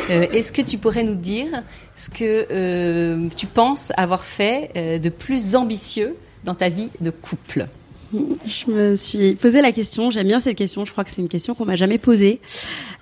Euh, 0.10 0.28
Est-ce 0.32 0.52
que 0.52 0.62
tu 0.62 0.78
pourrais 0.78 1.04
nous 1.04 1.16
dire 1.16 1.48
ce 1.96 2.10
que 2.10 2.48
euh, 2.52 3.28
tu 3.36 3.48
penses 3.48 3.92
avoir 3.98 4.24
fait 4.24 4.72
euh, 4.76 5.00
de 5.00 5.10
plus 5.10 5.56
ambitieux 5.56 6.16
dans 6.44 6.56
ta 6.56 6.70
vie 6.70 6.90
de 7.02 7.10
couple? 7.10 7.68
Je 8.14 8.72
me 8.72 8.96
suis 8.96 9.36
posé 9.36 9.62
la 9.62 9.74
question, 9.74 10.12
j'aime 10.12 10.28
bien 10.28 10.40
cette 10.40 10.58
question, 10.58 10.86
je 10.86 10.94
crois 10.94 11.04
que 11.04 11.10
c'est 11.10 11.22
une 11.22 11.28
question 11.28 11.54
qu'on 11.54 11.66
m'a 11.66 11.76
jamais 11.76 11.98
posée. 11.98 12.40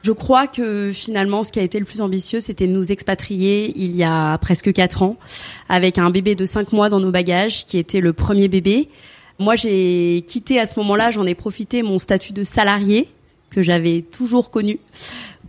Je 0.01 0.11
crois 0.11 0.47
que 0.47 0.91
finalement 0.91 1.43
ce 1.43 1.51
qui 1.51 1.59
a 1.59 1.63
été 1.63 1.77
le 1.77 1.85
plus 1.85 2.01
ambitieux, 2.01 2.39
c'était 2.39 2.65
de 2.65 2.71
nous 2.71 2.91
expatrier 2.91 3.71
il 3.75 3.95
y 3.95 4.03
a 4.03 4.37
presque 4.39 4.73
quatre 4.73 5.03
ans 5.03 5.17
avec 5.69 5.99
un 5.99 6.09
bébé 6.09 6.33
de 6.33 6.47
cinq 6.47 6.71
mois 6.71 6.89
dans 6.89 6.99
nos 6.99 7.11
bagages 7.11 7.65
qui 7.65 7.77
était 7.77 8.01
le 8.01 8.13
premier 8.13 8.47
bébé. 8.47 8.89
Moi, 9.39 9.55
j'ai 9.55 10.23
quitté 10.27 10.59
à 10.59 10.65
ce 10.65 10.79
moment-là, 10.79 11.11
j'en 11.11 11.25
ai 11.25 11.35
profité 11.35 11.83
mon 11.83 11.99
statut 11.99 12.33
de 12.33 12.43
salarié 12.43 13.09
que 13.49 13.63
j'avais 13.63 14.01
toujours 14.01 14.51
connu 14.51 14.79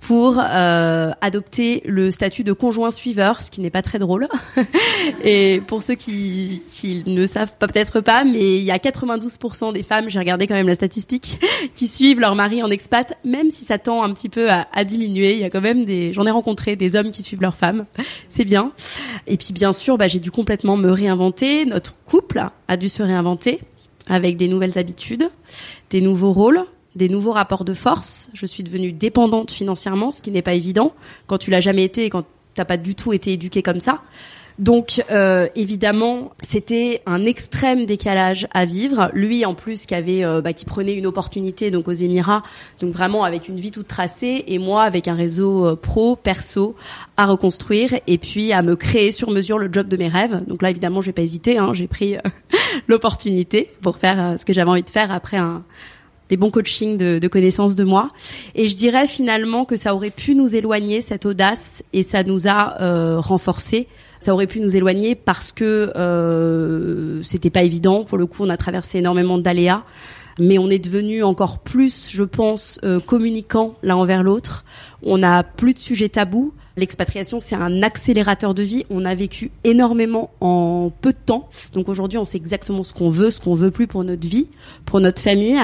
pour 0.01 0.38
euh, 0.38 1.11
adopter 1.20 1.83
le 1.85 2.11
statut 2.11 2.44
de 2.44 2.53
conjoint 2.53 2.92
suiveur, 2.92 3.42
ce 3.42 3.51
qui 3.51 3.61
n'est 3.61 3.70
pas 3.70 3.83
très 3.83 3.99
drôle. 3.99 4.29
Et 5.25 5.61
pour 5.66 5.83
ceux 5.83 5.94
qui, 5.94 6.62
ne 7.07 7.27
savent 7.27 7.55
peut-être 7.59 8.01
pas, 8.01 8.25
mais 8.25 8.57
il 8.59 8.62
y 8.62 8.70
a 8.70 8.79
92% 8.79 9.72
des 9.72 9.83
femmes, 9.83 10.09
j'ai 10.09 10.18
regardé 10.18 10.46
quand 10.46 10.55
même 10.55 10.68
la 10.68 10.77
statistique, 10.77 11.40
qui 11.75 11.88
suivent 11.88 12.20
leur 12.20 12.37
mari 12.37 12.62
en 12.62 12.70
expat, 12.70 13.16
même 13.25 13.51
si 13.51 13.64
ça 13.64 13.79
tend 13.79 14.03
un 14.03 14.12
petit 14.12 14.29
peu 14.29 14.51
à, 14.51 14.68
à 14.72 14.85
diminuer. 14.85 15.33
Il 15.33 15.40
y 15.40 15.44
a 15.44 15.51
quand 15.51 15.61
même 15.61 15.85
des, 15.85 16.12
j'en 16.12 16.27
ai 16.27 16.31
rencontré 16.31 16.77
des 16.77 16.94
hommes 16.94 17.11
qui 17.11 17.22
suivent 17.22 17.42
leurs 17.42 17.57
femmes. 17.57 17.87
C'est 18.29 18.44
bien. 18.44 18.72
Et 19.27 19.37
puis 19.37 19.53
bien 19.53 19.72
sûr, 19.72 19.99
bah, 19.99 20.07
j'ai 20.07 20.20
dû 20.20 20.31
complètement 20.31 20.77
me 20.77 20.90
réinventer. 20.90 21.64
Notre 21.64 21.96
couple 22.05 22.44
a 22.68 22.77
dû 22.77 22.88
se 22.88 23.03
réinventer 23.03 23.61
avec 24.08 24.36
des 24.36 24.48
nouvelles 24.48 24.78
habitudes, 24.78 25.28
des 25.90 26.00
nouveaux 26.00 26.32
rôles, 26.32 26.64
des 26.94 27.08
nouveaux 27.08 27.32
rapports 27.32 27.64
de 27.64 27.74
force. 27.74 28.30
Je 28.32 28.46
suis 28.46 28.62
devenue 28.62 28.92
dépendante 28.92 29.50
financièrement, 29.50 30.10
ce 30.10 30.22
qui 30.22 30.30
n'est 30.30 30.42
pas 30.42 30.54
évident 30.54 30.94
quand 31.26 31.38
tu 31.38 31.50
l'as 31.50 31.60
jamais 31.60 31.84
été 31.84 32.04
et 32.04 32.10
quand 32.10 32.24
t'as 32.54 32.64
pas 32.64 32.76
du 32.76 32.94
tout 32.94 33.12
été 33.12 33.32
éduqué 33.32 33.62
comme 33.62 33.80
ça. 33.80 34.02
Donc 34.58 35.02
euh, 35.10 35.48
évidemment, 35.54 36.32
c'était 36.42 37.02
un 37.04 37.26
extrême 37.26 37.84
décalage 37.84 38.48
à 38.54 38.64
vivre. 38.64 39.10
Lui 39.12 39.44
en 39.44 39.54
plus 39.54 39.84
qui 39.84 39.94
avait 39.94 40.24
euh, 40.24 40.40
bah, 40.40 40.54
qui 40.54 40.64
prenait 40.64 40.94
une 40.94 41.06
opportunité 41.06 41.70
donc 41.70 41.88
aux 41.88 41.92
Émirats, 41.92 42.42
donc 42.80 42.94
vraiment 42.94 43.22
avec 43.22 43.48
une 43.48 43.56
vie 43.56 43.70
toute 43.70 43.86
tracée 43.86 44.44
et 44.46 44.58
moi 44.58 44.84
avec 44.84 45.08
un 45.08 45.14
réseau 45.14 45.66
euh, 45.66 45.76
pro 45.76 46.16
perso 46.16 46.74
à 47.18 47.26
reconstruire 47.26 47.94
et 48.06 48.16
puis 48.16 48.52
à 48.54 48.62
me 48.62 48.76
créer 48.76 49.12
sur 49.12 49.30
mesure 49.30 49.58
le 49.58 49.70
job 49.70 49.88
de 49.88 49.96
mes 49.98 50.08
rêves. 50.08 50.42
Donc 50.46 50.62
là 50.62 50.70
évidemment, 50.70 51.02
j'ai 51.02 51.12
pas 51.12 51.22
hésité, 51.22 51.58
hein, 51.58 51.74
j'ai 51.74 51.86
pris 51.86 52.16
euh, 52.16 52.20
l'opportunité 52.88 53.70
pour 53.82 53.98
faire 53.98 54.36
ce 54.38 54.46
que 54.46 54.54
j'avais 54.54 54.70
envie 54.70 54.82
de 54.82 54.90
faire 54.90 55.12
après 55.12 55.36
un 55.36 55.64
des 56.28 56.36
bons 56.36 56.50
coachings 56.50 56.96
de, 56.98 57.18
de 57.18 57.28
connaissances 57.28 57.76
de 57.76 57.84
moi. 57.84 58.10
Et 58.54 58.66
je 58.66 58.76
dirais 58.76 59.06
finalement 59.06 59.64
que 59.64 59.76
ça 59.76 59.94
aurait 59.94 60.10
pu 60.10 60.34
nous 60.34 60.54
éloigner, 60.56 61.00
cette 61.00 61.26
audace, 61.26 61.82
et 61.92 62.02
ça 62.02 62.22
nous 62.22 62.48
a 62.48 62.80
euh, 62.80 63.20
renforcés. 63.20 63.88
Ça 64.20 64.32
aurait 64.32 64.46
pu 64.46 64.60
nous 64.60 64.74
éloigner 64.74 65.14
parce 65.14 65.52
que 65.52 65.92
euh, 65.96 67.22
c'était 67.22 67.50
pas 67.50 67.62
évident. 67.62 68.04
Pour 68.04 68.18
le 68.18 68.26
coup, 68.26 68.44
on 68.44 68.48
a 68.48 68.56
traversé 68.56 68.98
énormément 68.98 69.38
d'aléas, 69.38 69.84
mais 70.40 70.58
on 70.58 70.68
est 70.68 70.78
devenu 70.78 71.22
encore 71.22 71.58
plus, 71.58 72.10
je 72.10 72.24
pense, 72.24 72.80
euh, 72.84 72.98
communicant 72.98 73.76
l'un 73.82 73.96
envers 73.96 74.22
l'autre. 74.22 74.64
On 75.02 75.18
n'a 75.18 75.42
plus 75.42 75.74
de 75.74 75.78
sujets 75.78 76.08
tabous. 76.08 76.52
L'expatriation, 76.78 77.40
c'est 77.40 77.54
un 77.54 77.82
accélérateur 77.82 78.52
de 78.52 78.62
vie. 78.62 78.84
On 78.90 79.06
a 79.06 79.14
vécu 79.14 79.50
énormément 79.64 80.30
en 80.42 80.92
peu 81.00 81.12
de 81.12 81.18
temps. 81.18 81.48
Donc 81.72 81.88
aujourd'hui, 81.88 82.18
on 82.18 82.26
sait 82.26 82.36
exactement 82.36 82.82
ce 82.82 82.92
qu'on 82.92 83.08
veut, 83.08 83.30
ce 83.30 83.40
qu'on 83.40 83.54
veut 83.54 83.70
plus 83.70 83.86
pour 83.86 84.04
notre 84.04 84.26
vie, 84.28 84.48
pour 84.84 85.00
notre 85.00 85.22
famille. 85.22 85.58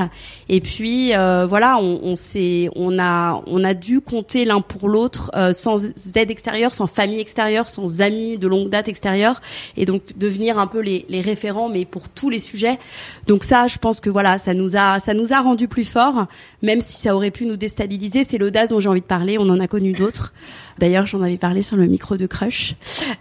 Et 0.48 0.62
puis 0.62 1.14
euh, 1.14 1.46
voilà, 1.46 1.76
on, 1.78 2.00
on 2.02 2.16
s'est, 2.16 2.70
on 2.76 2.98
a, 2.98 3.42
on 3.46 3.62
a 3.62 3.74
dû 3.74 4.00
compter 4.00 4.46
l'un 4.46 4.62
pour 4.62 4.88
l'autre 4.88 5.30
euh, 5.36 5.52
sans 5.52 5.84
aide 6.16 6.30
extérieure, 6.30 6.72
sans 6.72 6.86
famille 6.86 7.20
extérieure, 7.20 7.68
sans 7.68 8.00
amis 8.00 8.38
de 8.38 8.48
longue 8.48 8.70
date 8.70 8.88
extérieure, 8.88 9.42
et 9.76 9.84
donc 9.84 10.16
devenir 10.16 10.58
un 10.58 10.66
peu 10.66 10.80
les, 10.80 11.04
les 11.10 11.20
référents, 11.20 11.68
mais 11.68 11.84
pour 11.84 12.08
tous 12.08 12.30
les 12.30 12.38
sujets. 12.38 12.78
Donc 13.26 13.44
ça, 13.44 13.66
je 13.66 13.76
pense 13.76 14.00
que 14.00 14.08
voilà, 14.08 14.38
ça 14.38 14.54
nous 14.54 14.76
a, 14.76 14.98
ça 14.98 15.12
nous 15.12 15.34
a 15.34 15.40
rendu 15.42 15.68
plus 15.68 15.84
forts, 15.84 16.26
même 16.62 16.80
si 16.80 16.98
ça 16.98 17.14
aurait 17.14 17.30
pu 17.30 17.44
nous 17.44 17.56
déstabiliser. 17.56 18.24
C'est 18.24 18.38
l'audace 18.38 18.70
dont 18.70 18.80
j'ai 18.80 18.88
envie 18.88 19.02
de 19.02 19.06
parler. 19.06 19.36
On 19.38 19.48
en 19.50 19.60
a 19.60 19.68
connu 19.68 19.92
d'autres. 19.92 20.32
D'ailleurs, 20.78 21.06
j'en 21.06 21.22
avais 21.22 21.36
parlé 21.36 21.62
sur 21.62 21.76
le 21.76 21.86
micro 21.86 22.16
de 22.16 22.26
Crush, 22.26 22.74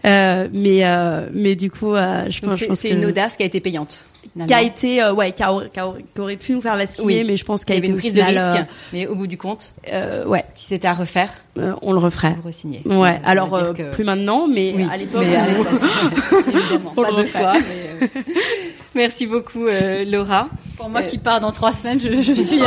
euh, 0.05 0.47
mais 0.53 0.85
euh, 0.85 1.27
mais 1.33 1.55
du 1.55 1.69
coup, 1.71 1.93
euh, 1.93 2.25
je 2.29 2.41
pense, 2.41 2.53
je 2.53 2.59
c'est 2.59 2.67
pense 2.67 2.79
c'est 2.79 2.89
que- 2.89 2.95
une 2.95 3.05
audace 3.05 3.35
qui 3.37 3.43
a 3.43 3.45
été 3.45 3.59
payante. 3.59 3.99
qui 4.47 4.53
a 4.53 4.61
été 4.61 5.01
euh, 5.03 5.13
ouais 5.13 5.31
qui, 5.31 5.41
a- 5.43 5.51
qui 5.73 5.79
a- 5.79 5.93
qui 6.13 6.21
aurait 6.21 6.35
pu 6.37 6.53
nous 6.53 6.61
faire 6.61 6.77
vaciller 6.77 7.05
Oui. 7.21 7.23
mais 7.27 7.37
je 7.37 7.43
pense 7.43 7.63
Il 7.63 7.65
qu'elle 7.65 7.75
y 7.77 7.79
avait 7.79 7.87
été 7.87 7.93
une 7.93 7.99
prise 7.99 8.13
final, 8.13 8.35
de 8.35 8.39
risque, 8.39 8.65
mais 8.93 9.07
au 9.07 9.15
bout 9.15 9.27
du 9.27 9.37
compte, 9.37 9.73
ouais 9.91 10.45
si 10.53 10.67
c'était 10.67 10.87
à 10.87 10.93
refaire, 10.93 11.31
euh, 11.57 11.73
on 11.81 11.91
le 11.91 11.99
referait 11.99 12.35
vous 12.41 12.47
re-signez. 12.49 12.81
ouais 12.85 13.19
Ça 13.23 13.29
alors 13.29 13.53
euh, 13.55 13.73
que- 13.73 13.91
plus 13.91 14.03
maintenant 14.03 14.47
mais 14.47 14.73
Oui, 14.75 14.85
à 14.91 14.95
l'époque 14.97 15.23
mais 15.27 15.35
à 15.35 15.43
on- 15.43 15.63
l'époque, 15.63 15.81
évidemment, 16.53 16.93
On 16.95 17.01
pas 17.03 17.11
deux 17.13 17.25
fois. 17.25 17.53
mais, 17.53 18.07
euh, 18.07 18.07
Merci 18.95 19.25
beaucoup, 19.25 19.67
euh, 19.67 20.03
Laura. 20.05 20.49
Pour 20.77 20.89
moi 20.89 20.99
Euh, 20.99 21.03
qui 21.03 21.17
pars 21.17 21.39
dans 21.39 21.53
trois 21.53 21.71
semaines, 21.71 21.99
je, 22.01 22.21
je 22.21 22.33
suis. 22.33 22.59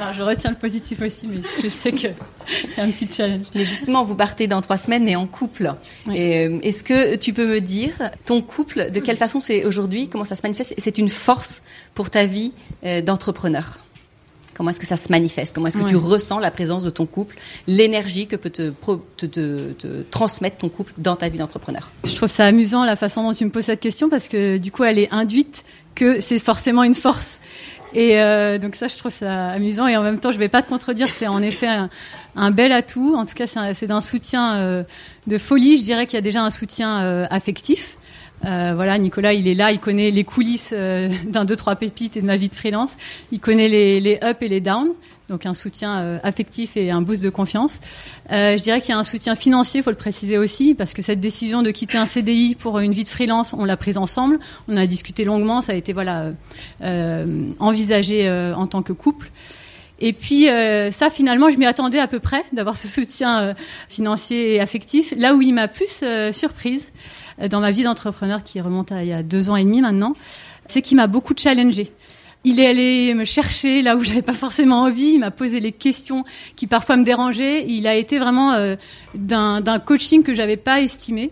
Non, 0.00 0.12
je 0.12 0.22
retiens 0.22 0.50
le 0.50 0.56
positif 0.56 1.02
aussi, 1.02 1.26
mais 1.26 1.40
je 1.62 1.68
sais 1.68 1.92
que 1.92 2.06
y 2.08 2.80
a 2.80 2.82
un 2.84 2.90
petit 2.90 3.06
challenge. 3.10 3.46
Mais 3.54 3.64
justement, 3.64 4.02
vous 4.04 4.14
partez 4.14 4.46
dans 4.46 4.60
trois 4.62 4.78
semaines, 4.78 5.04
mais 5.04 5.14
en 5.16 5.26
couple. 5.26 5.74
Oui. 6.06 6.14
Euh, 6.18 6.58
Est-ce 6.62 6.82
que 6.82 7.16
tu 7.16 7.32
peux 7.32 7.46
me 7.46 7.60
dire, 7.60 7.92
ton 8.24 8.40
couple, 8.40 8.90
de 8.90 9.00
quelle 9.00 9.16
façon 9.18 9.40
c'est 9.40 9.64
aujourd'hui, 9.64 10.08
comment 10.08 10.24
ça 10.24 10.36
se 10.36 10.42
manifeste? 10.42 10.74
C'est 10.78 10.96
une 10.98 11.10
force 11.10 11.62
pour 11.94 12.08
ta 12.10 12.24
vie 12.24 12.52
euh, 12.84 13.02
d'entrepreneur? 13.02 13.78
Comment 14.54 14.70
est-ce 14.70 14.80
que 14.80 14.86
ça 14.86 14.98
se 14.98 15.10
manifeste? 15.10 15.54
Comment 15.54 15.68
est-ce 15.68 15.78
que 15.78 15.88
tu 15.88 15.96
ressens 15.96 16.38
la 16.38 16.50
présence 16.50 16.82
de 16.84 16.90
ton 16.90 17.06
couple, 17.06 17.36
l'énergie 17.66 18.26
que 18.26 18.36
peut 18.36 18.50
te, 18.50 18.68
pro- 18.70 19.02
te, 19.16 19.24
te- 19.24 19.72
te 19.72 20.02
transmettre 20.10 20.58
ton 20.58 20.68
couple 20.68 20.92
dans 20.98 21.16
ta 21.16 21.30
vie 21.30 21.38
d'entrepreneur? 21.38 21.90
Je 22.04 22.14
trouve 22.14 22.28
ça 22.28 22.44
amusant 22.44 22.84
la 22.84 22.94
façon 22.96 23.22
dont 23.22 23.32
tu 23.32 23.44
me 23.46 23.50
poses 23.50 23.64
cette 23.64 23.80
question 23.80 24.10
parce 24.10 24.28
que 24.28 24.58
du 24.58 24.70
coup, 24.70 24.84
elle 24.84 24.98
est 24.98 25.10
induite 25.12 25.64
que 25.94 26.20
c'est 26.20 26.38
forcément 26.38 26.82
une 26.84 26.94
force. 26.94 27.38
Et 27.94 28.20
euh, 28.20 28.58
donc 28.58 28.76
ça, 28.76 28.88
je 28.88 28.96
trouve 28.96 29.12
ça 29.12 29.48
amusant. 29.48 29.86
Et 29.86 29.96
en 29.96 30.02
même 30.02 30.18
temps, 30.18 30.30
je 30.30 30.38
vais 30.38 30.48
pas 30.48 30.62
te 30.62 30.68
contredire, 30.68 31.08
c'est 31.08 31.26
en 31.26 31.42
effet 31.42 31.68
un, 32.36 32.50
bel 32.50 32.72
atout. 32.72 33.14
En 33.16 33.26
tout 33.26 33.34
cas, 33.34 33.46
c'est 33.46 33.86
d'un 33.86 34.00
soutien 34.00 34.56
euh, 34.56 34.82
de 35.26 35.38
folie. 35.38 35.78
Je 35.78 35.84
dirais 35.84 36.06
qu'il 36.06 36.16
y 36.16 36.18
a 36.18 36.22
déjà 36.22 36.42
un 36.42 36.50
soutien 36.50 37.00
euh, 37.00 37.26
affectif. 37.30 37.96
Euh, 38.44 38.72
voilà, 38.74 38.96
Nicolas, 38.98 39.34
il 39.34 39.48
est 39.48 39.54
là, 39.54 39.70
il 39.72 39.80
connaît 39.80 40.10
les 40.10 40.24
coulisses 40.24 40.72
euh, 40.74 41.08
d'un, 41.26 41.44
deux, 41.44 41.56
trois 41.56 41.76
pépites 41.76 42.16
et 42.16 42.20
de 42.22 42.26
ma 42.26 42.36
vie 42.36 42.48
de 42.48 42.54
freelance. 42.54 42.96
Il 43.32 43.40
connaît 43.40 43.68
les, 43.68 44.00
les 44.00 44.18
ups 44.22 44.40
et 44.40 44.48
les 44.48 44.60
downs, 44.60 44.90
donc 45.30 45.46
un 45.46 45.54
soutien 45.54 45.98
euh, 45.98 46.18
affectif 46.22 46.76
et 46.76 46.90
un 46.90 47.00
boost 47.00 47.22
de 47.22 47.30
confiance. 47.30 47.80
Euh, 48.30 48.58
je 48.58 48.62
dirais 48.62 48.80
qu'il 48.80 48.90
y 48.90 48.92
a 48.92 48.98
un 48.98 49.04
soutien 49.04 49.34
financier, 49.34 49.80
il 49.80 49.82
faut 49.82 49.90
le 49.90 49.96
préciser 49.96 50.36
aussi, 50.36 50.74
parce 50.74 50.92
que 50.92 51.00
cette 51.00 51.20
décision 51.20 51.62
de 51.62 51.70
quitter 51.70 51.96
un 51.96 52.06
CDI 52.06 52.56
pour 52.56 52.78
une 52.80 52.92
vie 52.92 53.04
de 53.04 53.08
freelance, 53.08 53.54
on 53.54 53.64
l'a 53.64 53.76
prise 53.76 53.96
ensemble. 53.96 54.38
On 54.68 54.76
a 54.76 54.86
discuté 54.86 55.24
longuement, 55.24 55.62
ça 55.62 55.72
a 55.72 55.74
été 55.76 55.92
voilà 55.92 56.32
euh, 56.82 57.52
envisagé 57.58 58.30
en 58.30 58.66
tant 58.66 58.82
que 58.82 58.92
couple. 58.92 59.30
Et 60.02 60.12
puis 60.14 60.46
ça, 60.92 61.10
finalement, 61.10 61.50
je 61.50 61.58
m'y 61.58 61.66
attendais 61.66 61.98
à 61.98 62.06
peu 62.06 62.20
près 62.20 62.42
d'avoir 62.52 62.76
ce 62.76 62.88
soutien 62.88 63.54
financier 63.88 64.54
et 64.54 64.60
affectif. 64.60 65.12
Là 65.16 65.34
où 65.34 65.42
il 65.42 65.52
m'a 65.52 65.68
plus 65.68 66.02
surprise 66.32 66.86
dans 67.50 67.60
ma 67.60 67.70
vie 67.70 67.82
d'entrepreneur, 67.82 68.42
qui 68.42 68.60
remonte 68.62 68.92
à 68.92 69.02
il 69.02 69.10
y 69.10 69.12
a 69.12 69.22
deux 69.22 69.50
ans 69.50 69.56
et 69.56 69.64
demi 69.64 69.82
maintenant, 69.82 70.14
c'est 70.66 70.80
qu'il 70.80 70.96
m'a 70.96 71.06
beaucoup 71.06 71.34
challengé. 71.36 71.92
Il 72.44 72.60
est 72.60 72.66
allé 72.66 73.14
me 73.14 73.24
chercher 73.24 73.82
là 73.82 73.96
où 73.96 74.00
j'avais 74.04 74.22
pas 74.22 74.32
forcément 74.32 74.82
envie. 74.82 75.14
Il 75.14 75.18
m'a 75.20 75.30
posé 75.30 75.60
les 75.60 75.72
questions 75.72 76.24
qui 76.56 76.66
parfois 76.66 76.96
me 76.96 77.04
dérangeaient. 77.04 77.64
Il 77.68 77.86
a 77.86 77.94
été 77.94 78.18
vraiment 78.18 78.52
euh, 78.52 78.76
d'un 79.14 79.78
coaching 79.78 80.22
que 80.22 80.34
j'avais 80.34 80.56
pas 80.56 80.80
estimé. 80.80 81.30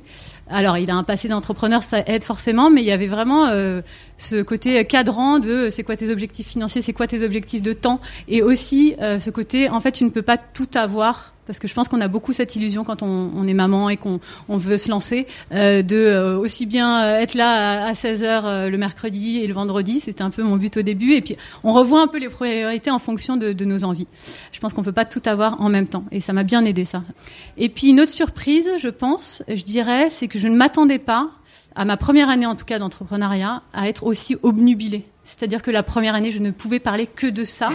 Alors, 0.50 0.78
il 0.78 0.90
a 0.90 0.94
un 0.94 1.02
passé 1.02 1.28
d'entrepreneur, 1.28 1.82
ça 1.82 2.00
aide 2.06 2.24
forcément, 2.24 2.70
mais 2.70 2.80
il 2.80 2.86
y 2.86 2.92
avait 2.92 3.06
vraiment 3.06 3.46
euh, 3.46 3.82
ce 4.16 4.42
côté 4.42 4.82
cadrant 4.84 5.38
de 5.38 5.50
euh, 5.50 5.70
c'est 5.70 5.82
quoi 5.82 5.96
tes 5.96 6.10
objectifs 6.10 6.48
financiers, 6.48 6.80
c'est 6.80 6.92
quoi 6.94 7.06
tes 7.06 7.22
objectifs 7.22 7.62
de 7.62 7.72
temps, 7.72 8.00
et 8.28 8.42
aussi 8.42 8.94
euh, 9.00 9.20
ce 9.20 9.30
côté 9.30 9.68
en 9.68 9.80
fait 9.80 9.92
tu 9.92 10.04
ne 10.04 10.08
peux 10.08 10.22
pas 10.22 10.38
tout 10.38 10.68
avoir 10.74 11.34
parce 11.48 11.58
que 11.58 11.66
je 11.66 11.72
pense 11.72 11.88
qu'on 11.88 12.02
a 12.02 12.08
beaucoup 12.08 12.34
cette 12.34 12.54
illusion 12.56 12.84
quand 12.84 13.02
on, 13.02 13.48
est 13.48 13.54
maman 13.54 13.88
et 13.88 13.96
qu'on 13.96 14.20
on 14.50 14.58
veut 14.58 14.76
se 14.76 14.90
lancer, 14.90 15.26
euh, 15.52 15.80
de 15.80 15.96
euh, 15.96 16.38
aussi 16.38 16.66
bien 16.66 17.02
euh, 17.02 17.20
être 17.20 17.32
là 17.32 17.86
à, 17.86 17.92
16h 17.94 18.68
le 18.68 18.76
mercredi 18.76 19.38
et 19.38 19.46
le 19.46 19.54
vendredi, 19.54 20.00
c'était 20.00 20.22
un 20.22 20.28
peu 20.28 20.42
mon 20.42 20.56
but 20.56 20.76
au 20.76 20.82
début, 20.82 21.14
et 21.14 21.22
puis 21.22 21.38
on 21.64 21.72
revoit 21.72 22.02
un 22.02 22.06
peu 22.06 22.18
les 22.18 22.28
priorités 22.28 22.90
en 22.90 22.98
fonction 22.98 23.38
de, 23.38 23.64
nos 23.64 23.84
envies. 23.84 24.06
Je 24.52 24.60
pense 24.60 24.74
qu'on 24.74 24.82
peut 24.82 24.92
pas 24.92 25.06
tout 25.06 25.22
avoir 25.24 25.60
en 25.62 25.70
même 25.70 25.86
temps, 25.86 26.04
et 26.12 26.20
ça 26.20 26.34
m'a 26.34 26.44
bien 26.44 26.64
aidé 26.66 26.84
ça. 26.84 27.02
Et 27.56 27.70
puis 27.70 27.88
une 27.88 28.00
autre 28.00 28.12
surprise, 28.12 28.68
je 28.78 28.88
pense, 28.88 29.42
je 29.48 29.62
dirais, 29.62 30.10
c'est 30.10 30.28
que 30.28 30.38
je 30.38 30.48
ne 30.48 30.56
m'attendais 30.56 30.98
pas 30.98 31.30
à 31.74 31.86
ma 31.86 31.96
première 31.96 32.28
année 32.28 32.44
en 32.44 32.56
tout 32.56 32.66
cas 32.66 32.78
d'entrepreneuriat 32.78 33.62
à 33.72 33.88
être 33.88 34.04
aussi 34.04 34.36
obnubilée. 34.42 35.06
C'est-à-dire 35.28 35.60
que 35.60 35.70
la 35.70 35.82
première 35.82 36.14
année, 36.14 36.30
je 36.30 36.38
ne 36.38 36.50
pouvais 36.50 36.78
parler 36.78 37.06
que 37.06 37.26
de 37.26 37.44
ça. 37.44 37.68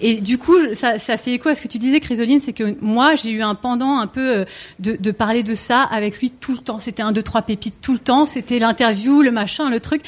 Et 0.00 0.16
du 0.16 0.36
coup, 0.36 0.56
ça, 0.72 0.98
ça 0.98 1.16
fait 1.16 1.30
écho 1.30 1.48
à 1.48 1.54
ce 1.54 1.62
que 1.62 1.68
tu 1.68 1.78
disais, 1.78 2.00
Chrysoline, 2.00 2.40
c'est 2.40 2.52
que 2.52 2.76
moi, 2.80 3.14
j'ai 3.14 3.30
eu 3.30 3.40
un 3.40 3.54
pendant 3.54 3.98
un 3.98 4.08
peu 4.08 4.38
euh, 4.38 4.44
de, 4.80 4.96
de, 4.96 5.10
parler 5.12 5.44
de 5.44 5.54
ça 5.54 5.82
avec 5.82 6.18
lui 6.18 6.32
tout 6.32 6.50
le 6.52 6.58
temps. 6.58 6.80
C'était 6.80 7.02
un, 7.02 7.12
deux, 7.12 7.22
trois 7.22 7.42
pépites 7.42 7.80
tout 7.80 7.92
le 7.92 8.00
temps. 8.00 8.26
C'était 8.26 8.58
l'interview, 8.58 9.22
le 9.22 9.30
machin, 9.30 9.70
le 9.70 9.78
truc. 9.78 10.02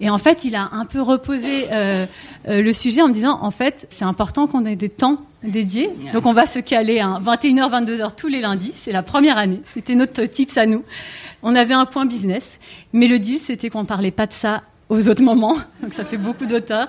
Et 0.00 0.08
en 0.08 0.18
fait, 0.18 0.44
il 0.44 0.54
a 0.54 0.70
un 0.70 0.84
peu 0.84 1.02
reposé 1.02 1.66
euh, 1.72 2.06
euh, 2.46 2.62
le 2.62 2.72
sujet 2.72 3.02
en 3.02 3.08
me 3.08 3.12
disant, 3.12 3.40
en 3.42 3.50
fait, 3.50 3.88
c'est 3.90 4.04
important 4.04 4.46
qu'on 4.46 4.66
ait 4.66 4.76
des 4.76 4.88
temps 4.88 5.22
dédiés. 5.42 5.90
Donc, 6.12 6.26
on 6.26 6.32
va 6.32 6.46
se 6.46 6.60
caler 6.60 7.00
à 7.00 7.18
21h, 7.20 7.86
22h 7.86 8.14
tous 8.16 8.28
les 8.28 8.40
lundis. 8.40 8.72
C'est 8.84 8.92
la 8.92 9.02
première 9.02 9.36
année. 9.36 9.62
C'était 9.74 9.96
notre 9.96 10.22
tips 10.22 10.56
à 10.58 10.66
nous. 10.66 10.84
On 11.42 11.56
avait 11.56 11.74
un 11.74 11.86
point 11.86 12.06
business. 12.06 12.60
Mais 12.92 13.08
le 13.08 13.18
deal, 13.18 13.40
c'était 13.40 13.68
qu'on 13.68 13.84
parlait 13.84 14.12
pas 14.12 14.28
de 14.28 14.32
ça 14.32 14.62
aux 14.88 15.08
autres 15.08 15.22
moments. 15.22 15.56
Donc 15.82 15.92
ça 15.92 16.04
fait 16.04 16.16
beaucoup 16.16 16.46
d'auteurs. 16.46 16.88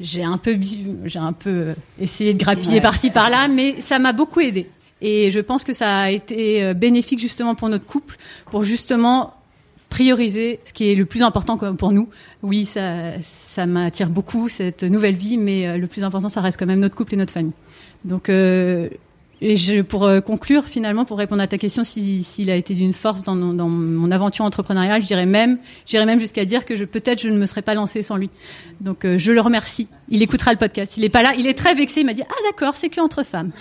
J'ai 0.00 0.24
un 0.24 0.38
peu, 0.38 0.58
j'ai 1.04 1.18
un 1.18 1.32
peu 1.32 1.74
essayé 2.00 2.32
de 2.32 2.38
grappiller 2.38 2.80
par-ci 2.80 3.10
par-là, 3.10 3.48
mais 3.48 3.80
ça 3.80 3.98
m'a 3.98 4.12
beaucoup 4.12 4.40
aidé. 4.40 4.68
Et 5.02 5.30
je 5.30 5.40
pense 5.40 5.64
que 5.64 5.72
ça 5.72 5.98
a 5.98 6.10
été 6.10 6.62
euh, 6.62 6.74
bénéfique 6.74 7.20
justement 7.20 7.54
pour 7.54 7.68
notre 7.68 7.86
couple, 7.86 8.16
pour 8.50 8.64
justement 8.64 9.34
prioriser 9.88 10.60
ce 10.62 10.72
qui 10.72 10.90
est 10.90 10.94
le 10.94 11.04
plus 11.04 11.22
important 11.22 11.56
pour 11.56 11.92
nous. 11.92 12.08
Oui, 12.42 12.64
ça, 12.64 13.18
ça 13.20 13.66
m'attire 13.66 14.08
beaucoup 14.08 14.48
cette 14.48 14.84
nouvelle 14.84 15.16
vie, 15.16 15.36
mais 15.36 15.66
euh, 15.66 15.76
le 15.76 15.86
plus 15.86 16.04
important, 16.04 16.28
ça 16.28 16.40
reste 16.40 16.58
quand 16.58 16.66
même 16.66 16.80
notre 16.80 16.94
couple 16.94 17.14
et 17.14 17.16
notre 17.16 17.32
famille. 17.32 17.52
Donc 18.04 18.28
euh, 18.28 18.88
et 19.42 19.56
je, 19.56 19.80
pour 19.80 20.04
euh, 20.04 20.20
conclure, 20.20 20.66
finalement, 20.66 21.04
pour 21.04 21.18
répondre 21.18 21.42
à 21.42 21.46
ta 21.46 21.56
question, 21.56 21.82
s'il 21.82 22.24
si, 22.24 22.50
a 22.50 22.56
été 22.56 22.74
d'une 22.74 22.92
force 22.92 23.22
dans, 23.22 23.36
dans, 23.36 23.68
mon 23.68 24.10
aventure 24.10 24.44
entrepreneuriale, 24.44 25.00
je 25.00 25.06
dirais 25.06 25.26
même, 25.26 25.58
j'irais 25.86 26.04
même 26.04 26.20
jusqu'à 26.20 26.44
dire 26.44 26.66
que 26.66 26.76
je, 26.76 26.84
peut-être 26.84 27.20
je 27.20 27.28
ne 27.28 27.38
me 27.38 27.46
serais 27.46 27.62
pas 27.62 27.74
lancée 27.74 28.02
sans 28.02 28.16
lui. 28.16 28.28
Donc, 28.80 29.04
euh, 29.04 29.16
je 29.18 29.32
le 29.32 29.40
remercie. 29.40 29.88
Il 30.10 30.22
écoutera 30.22 30.52
le 30.52 30.58
podcast. 30.58 30.96
Il 30.96 31.04
est 31.04 31.08
pas 31.10 31.22
là. 31.22 31.34
Il 31.38 31.46
est 31.46 31.54
très 31.54 31.74
vexé. 31.74 32.00
Il 32.00 32.06
m'a 32.06 32.12
dit 32.12 32.22
ah 32.28 32.34
d'accord, 32.50 32.76
c'est 32.76 32.88
que 32.88 33.00
entre 33.00 33.22
femmes. 33.22 33.52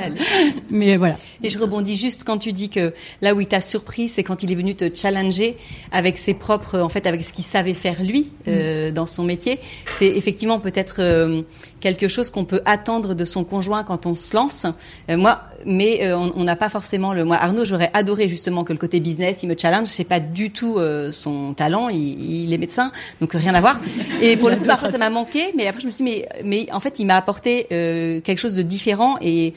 Mais 0.70 0.96
voilà. 0.96 1.16
Et 1.42 1.48
je 1.48 1.58
rebondis 1.58 1.96
juste 1.96 2.24
quand 2.24 2.38
tu 2.38 2.52
dis 2.52 2.68
que 2.68 2.92
là 3.20 3.34
où 3.34 3.40
il 3.40 3.46
t'a 3.46 3.60
surpris, 3.60 4.08
c'est 4.08 4.22
quand 4.22 4.42
il 4.42 4.50
est 4.50 4.54
venu 4.54 4.74
te 4.74 4.88
challenger 4.92 5.56
avec 5.92 6.18
ses 6.18 6.34
propres, 6.34 6.78
en 6.78 6.88
fait, 6.88 7.06
avec 7.06 7.24
ce 7.24 7.32
qu'il 7.32 7.44
savait 7.44 7.74
faire 7.74 8.02
lui 8.02 8.32
euh, 8.48 8.90
mm. 8.90 8.94
dans 8.94 9.06
son 9.06 9.24
métier. 9.24 9.60
C'est 9.98 10.08
effectivement 10.08 10.58
peut-être 10.58 10.96
euh, 11.00 11.42
quelque 11.80 12.08
chose 12.08 12.30
qu'on 12.30 12.44
peut 12.44 12.62
attendre 12.64 13.14
de 13.14 13.24
son 13.24 13.44
conjoint 13.44 13.84
quand 13.84 14.06
on 14.06 14.14
se 14.14 14.34
lance. 14.36 14.66
Euh, 15.08 15.16
moi, 15.16 15.42
mais 15.64 16.04
euh, 16.04 16.16
on 16.16 16.44
n'a 16.44 16.56
pas 16.56 16.68
forcément 16.68 17.12
le. 17.12 17.24
Moi, 17.24 17.36
Arnaud, 17.36 17.64
j'aurais 17.64 17.90
adoré 17.94 18.28
justement 18.28 18.64
que 18.64 18.72
le 18.72 18.78
côté 18.78 19.00
business, 19.00 19.42
il 19.42 19.48
me 19.48 19.56
challenge. 19.56 19.88
C'est 19.88 20.04
pas 20.04 20.20
du 20.20 20.50
tout 20.50 20.78
euh, 20.78 21.12
son 21.12 21.54
talent. 21.54 21.88
Il, 21.88 22.44
il, 22.44 22.52
est 22.52 22.58
médecin, 22.58 22.92
donc 23.20 23.32
rien 23.32 23.54
à 23.54 23.60
voir. 23.60 23.80
Et 24.22 24.36
pour 24.36 24.50
le 24.50 24.56
coup, 24.56 24.64
parfois 24.66 24.88
ça 24.88 24.98
m'a 24.98 25.10
manqué, 25.10 25.52
mais 25.56 25.66
après 25.66 25.80
je 25.80 25.86
me 25.86 25.92
suis 25.92 26.04
dit, 26.04 26.10
mais, 26.10 26.28
mais 26.44 26.72
en 26.72 26.80
fait, 26.80 26.98
il 26.98 27.06
m'a 27.06 27.16
apporté 27.16 27.66
euh, 27.72 28.20
quelque 28.20 28.38
chose 28.38 28.54
de 28.54 28.62
différent 28.62 29.16
et 29.20 29.54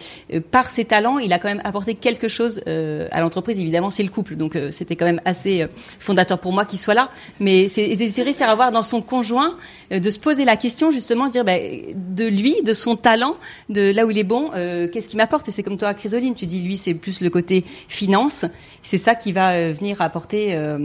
par 0.52 0.70
ses 0.70 0.86
talents, 0.86 1.20
il 1.20 1.32
a 1.34 1.40
quand 1.40 1.48
même 1.48 1.62
apporté 1.64 1.96
quelque 1.96 2.28
chose 2.28 2.62
à 2.66 3.22
l'entreprise. 3.22 3.60
Évidemment, 3.60 3.90
c'est 3.90 4.04
le 4.04 4.10
couple, 4.10 4.36
donc 4.36 4.58
c'était 4.72 4.96
quand 4.96 5.06
même 5.06 5.22
assez 5.26 5.66
fondateur 6.00 6.40
pour 6.40 6.54
moi 6.54 6.66
qu'il 6.66 6.80
soit 6.80 6.94
là. 6.94 7.10
Mais 7.40 7.70
c'est 7.70 8.24
réussir 8.24 8.50
à 8.50 8.56
voir 8.56 8.72
dans 8.72 8.84
son 8.84 9.02
conjoint 9.02 9.56
de 9.92 10.10
se 10.10 10.20
poser 10.20 10.46
la 10.46 10.58
question 10.58 10.92
justement, 10.92 11.28
de 11.28 11.32
dire 11.32 11.46
ben, 11.46 11.82
de 11.96 12.26
lui, 12.26 12.56
de 12.64 12.74
son 12.74 12.96
talent, 12.96 13.36
de 13.70 13.92
là 13.92 14.06
où 14.06 14.12
il 14.12 14.18
est 14.18 14.24
bon, 14.24 14.50
qu'est-ce 14.52 15.08
qui 15.08 15.18
m'apporte? 15.18 15.48
Et 15.48 15.52
c'est 15.52 15.64
comme 15.64 15.78
toi 15.78 15.93
Chrysoline. 15.94 16.36
Tu 16.36 16.46
dis, 16.46 16.62
lui, 16.62 16.78
c'est 16.78 16.94
plus 16.94 17.22
le 17.22 17.30
côté 17.30 17.64
finance. 17.88 18.46
C'est 18.82 18.98
ça 18.98 19.16
qui 19.16 19.32
va 19.32 19.52
euh, 19.52 19.74
venir 19.74 20.02
apporter 20.02 20.56
euh, 20.56 20.78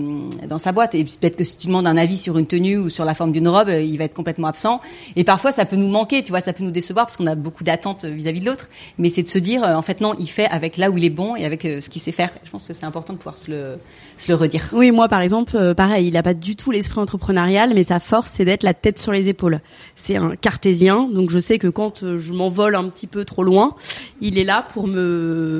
dans 0.49 0.59
sa 0.59 0.73
boîte. 0.73 0.94
Et 0.94 1.05
peut-être 1.05 1.37
que 1.37 1.44
si 1.44 1.57
tu 1.59 1.66
demandes 1.66 1.87
un 1.87 1.97
avis 1.97 2.16
sur 2.16 2.38
une 2.38 2.47
tenue 2.47 2.77
ou 2.77 2.90
sur 2.90 3.05
la 3.05 3.14
forme 3.14 3.33
d'une 3.33 3.49
robe, 3.49 3.68
euh, 3.68 3.83
il 3.83 3.99
va 3.99 4.05
être 4.05 4.14
complètement 4.14 4.49
absent. 4.49 4.81
Et 5.16 5.25
parfois, 5.25 5.51
ça 5.51 5.64
peut 5.64 5.77
nous 5.77 5.88
manquer, 5.88 6.23
tu 6.23 6.31
vois, 6.31 6.40
ça 6.40 6.53
peut 6.53 6.64
nous 6.64 6.71
décevoir 6.71 7.07
parce 7.07 7.16
qu'on 7.16 7.27
a 7.27 7.35
beaucoup 7.35 7.64
d'attentes 7.64 8.05
vis-à-vis 8.05 8.40
de 8.40 8.47
l'autre. 8.47 8.68
Mais 8.99 9.11
c'est 9.11 9.23
de 9.23 9.29
se 9.29 9.38
dire, 9.38 9.62
en 9.62 9.83
fait, 9.83 10.01
non, 10.01 10.14
il 10.18 10.29
fait 10.29 10.47
avec 10.47 10.77
là 10.77 10.90
où 10.90 10.99
il 10.99 11.05
est 11.05 11.11
bon 11.11 11.37
et 11.37 11.44
avec 11.44 11.62
ce 11.62 11.88
qu'il 11.88 12.01
sait 12.01 12.12
faire. 12.12 12.31
Je 12.44 12.51
pense 12.51 12.66
que 12.66 12.73
c'est 12.73 12.85
important 12.85 13.12
de 13.12 13.18
pouvoir 13.18 13.37
se 13.37 13.51
le, 13.51 13.79
se 14.16 14.31
le 14.31 14.37
redire. 14.37 14.68
Oui, 14.73 14.90
moi, 14.90 15.09
par 15.09 15.21
exemple, 15.21 15.75
pareil, 15.75 16.09
il 16.09 16.12
n'a 16.14 16.23
pas 16.23 16.35
du 16.35 16.57
tout 16.57 16.71
l'esprit 16.71 17.01
entrepreneurial, 17.01 17.73
mais 17.75 17.83
sa 17.83 18.01
force, 18.01 18.31
c'est 18.31 18.44
d'être 18.44 18.62
la 18.62 18.75
tête 18.75 18.99
sur 18.99 19.12
les 19.12 19.29
épaules. 19.29 19.61
C'est 19.97 20.16
un 20.16 20.37
cartésien, 20.37 21.09
donc 21.12 21.31
je 21.31 21.38
sais 21.38 21.59
que 21.59 21.68
quand 21.68 22.16
je 22.18 22.33
m'envole 22.33 22.75
un 22.77 22.88
petit 22.88 23.07
peu 23.07 23.25
trop 23.25 23.42
loin, 23.42 23.75
il 24.21 24.38
est 24.38 24.44
là 24.44 24.66
pour 24.73 24.87
me 24.87 24.97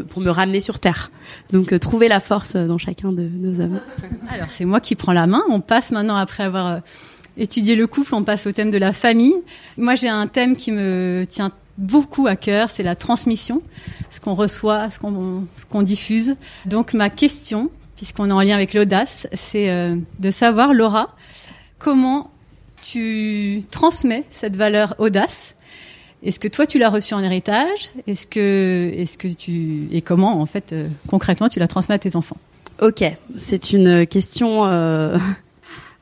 pour 0.09 0.23
me 0.23 0.31
ramener 0.31 0.61
sur 0.61 0.79
terre. 0.79 1.11
Donc 1.53 1.73
euh, 1.73 1.79
trouver 1.79 2.09
la 2.09 2.21
force 2.21 2.57
dans 2.57 2.79
chacun 2.79 3.13
de 3.13 3.23
nos 3.23 3.61
hommes. 3.61 3.81
Alors 4.31 4.51
c'est 4.51 4.65
moi 4.65 4.81
qui 4.81 4.95
prends 4.95 5.13
la 5.13 5.27
main. 5.27 5.43
On 5.51 5.61
passe 5.61 5.91
maintenant 5.91 6.17
après 6.17 6.45
avoir 6.45 6.67
euh, 6.67 6.79
étudié 7.37 7.77
le 7.77 7.87
couple, 7.87 8.15
on 8.15 8.25
passe 8.25 8.47
au 8.47 8.53
thème 8.53 8.71
de 8.71 8.79
la 8.79 8.93
famille. 8.93 9.35
Moi 9.77 9.95
j'ai 9.95 10.09
un 10.09 10.27
thème 10.27 10.57
qui 10.57 10.73
me 10.73 11.25
tient 11.29 11.53
beaucoup 11.77 12.27
à 12.27 12.37
cœur, 12.37 12.71
c'est 12.71 12.83
la 12.83 12.97
transmission, 12.97 13.63
ce 14.11 14.21
qu'on 14.21 14.35
reçoit, 14.35 14.91
ce 14.91 14.99
qu'on 14.99 15.47
ce 15.55 15.65
qu'on 15.65 15.83
diffuse. 15.83 16.35
Donc 16.67 16.93
ma 16.93 17.11
question, 17.11 17.71
puisqu'on 17.97 18.31
est 18.31 18.33
en 18.33 18.41
lien 18.41 18.57
avec 18.57 18.75
l'audace, 18.75 19.29
c'est 19.33 19.71
euh, 19.71 19.97
de 20.19 20.31
savoir 20.31 20.75
Laura 20.75 21.15
comment 21.79 22.31
tu 22.83 23.63
transmets 23.71 24.25
cette 24.31 24.57
valeur 24.57 24.95
audace 24.99 25.55
est-ce 26.23 26.41
que 26.41 26.49
toi 26.49 26.67
tu 26.67 26.79
l'as 26.79 26.91
reçu 26.91 27.15
en 27.15 27.23
héritage? 27.23 27.91
Est-ce 28.07 28.27
que, 28.27 28.93
est-ce 28.97 29.19
que 29.19 29.29
tu 29.29 29.89
et 29.93 30.03
comment 30.03 30.41
en 30.41 30.47
fait 30.47 30.73
euh, 30.73 30.89
concrètement 31.07 31.49
tu 31.49 31.59
la 31.59 31.69
transmets 31.69 31.95
à 31.95 31.99
tes 31.99 32.17
enfants? 32.17 32.37
Ok, 32.81 33.05
c'est 33.37 33.73
une 33.73 34.07
question 34.07 34.67
euh, 34.67 35.19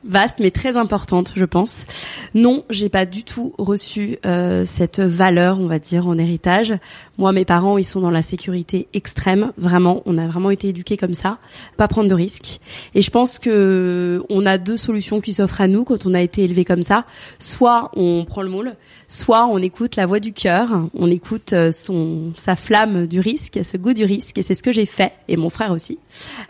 vaste 0.03 0.39
mais 0.39 0.51
très 0.51 0.77
importante, 0.77 1.33
je 1.35 1.45
pense. 1.45 1.85
Non, 2.33 2.63
j'ai 2.69 2.89
pas 2.89 3.05
du 3.05 3.23
tout 3.23 3.53
reçu 3.57 4.17
euh, 4.25 4.63
cette 4.65 4.99
valeur, 4.99 5.59
on 5.59 5.67
va 5.67 5.79
dire, 5.79 6.07
en 6.07 6.17
héritage. 6.17 6.73
Moi, 7.17 7.31
mes 7.31 7.45
parents, 7.45 7.77
ils 7.77 7.85
sont 7.85 8.01
dans 8.01 8.11
la 8.11 8.21
sécurité 8.21 8.87
extrême, 8.93 9.51
vraiment. 9.57 10.03
On 10.05 10.17
a 10.17 10.27
vraiment 10.27 10.51
été 10.51 10.69
éduqués 10.69 10.97
comme 10.97 11.13
ça, 11.13 11.39
pas 11.77 11.87
prendre 11.87 12.09
de 12.09 12.13
risques. 12.13 12.59
Et 12.93 13.01
je 13.01 13.09
pense 13.09 13.39
que 13.39 14.23
on 14.29 14.45
a 14.45 14.57
deux 14.57 14.77
solutions 14.77 15.19
qui 15.19 15.33
s'offrent 15.33 15.61
à 15.61 15.67
nous 15.67 15.83
quand 15.83 16.05
on 16.05 16.13
a 16.13 16.21
été 16.21 16.43
élevé 16.43 16.63
comme 16.63 16.83
ça. 16.83 17.05
Soit 17.39 17.91
on 17.95 18.25
prend 18.25 18.43
le 18.43 18.49
moule, 18.49 18.75
soit 19.07 19.47
on 19.47 19.57
écoute 19.57 19.95
la 19.95 20.05
voix 20.05 20.19
du 20.19 20.33
cœur, 20.33 20.69
on 20.93 21.09
écoute 21.09 21.53
euh, 21.53 21.71
son 21.71 22.33
sa 22.37 22.55
flamme 22.55 23.07
du 23.07 23.19
risque, 23.19 23.59
ce 23.63 23.77
goût 23.77 23.93
du 23.93 24.03
risque. 24.03 24.37
Et 24.37 24.41
c'est 24.41 24.53
ce 24.53 24.63
que 24.63 24.71
j'ai 24.71 24.85
fait, 24.85 25.13
et 25.27 25.37
mon 25.37 25.49
frère 25.49 25.71
aussi, 25.71 25.97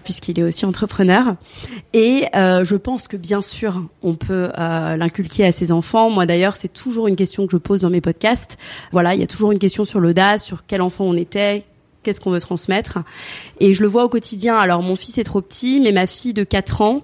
puisqu'il 0.03 0.39
est 0.39 0.43
aussi 0.43 0.65
entrepreneur. 0.65 1.35
Et 1.93 2.25
euh, 2.35 2.65
je 2.65 2.75
pense 2.75 3.07
que 3.07 3.17
bien 3.17 3.36
sûr, 3.41 3.83
on 4.03 4.15
peut 4.15 4.49
euh, 4.57 4.95
l'inculquer 4.95 5.45
à 5.45 5.51
ses 5.51 5.71
enfants. 5.71 6.09
Moi 6.09 6.25
d'ailleurs, 6.25 6.55
c'est 6.55 6.71
toujours 6.71 7.07
une 7.07 7.15
question 7.15 7.45
que 7.45 7.51
je 7.51 7.57
pose 7.57 7.81
dans 7.81 7.89
mes 7.89 8.01
podcasts. 8.01 8.57
Voilà, 8.91 9.15
il 9.15 9.19
y 9.19 9.23
a 9.23 9.27
toujours 9.27 9.51
une 9.51 9.59
question 9.59 9.85
sur 9.85 9.99
l'audace, 9.99 10.43
sur 10.43 10.65
quel 10.65 10.81
enfant 10.81 11.05
on 11.05 11.13
était, 11.13 11.63
qu'est-ce 12.03 12.19
qu'on 12.19 12.31
veut 12.31 12.41
transmettre. 12.41 12.99
Et 13.59 13.73
je 13.73 13.81
le 13.81 13.87
vois 13.87 14.03
au 14.03 14.09
quotidien. 14.09 14.57
Alors 14.57 14.81
mon 14.81 14.95
fils 14.95 15.17
est 15.17 15.23
trop 15.23 15.41
petit, 15.41 15.79
mais 15.79 15.91
ma 15.91 16.07
fille 16.07 16.33
de 16.33 16.43
4 16.43 16.81
ans, 16.81 17.03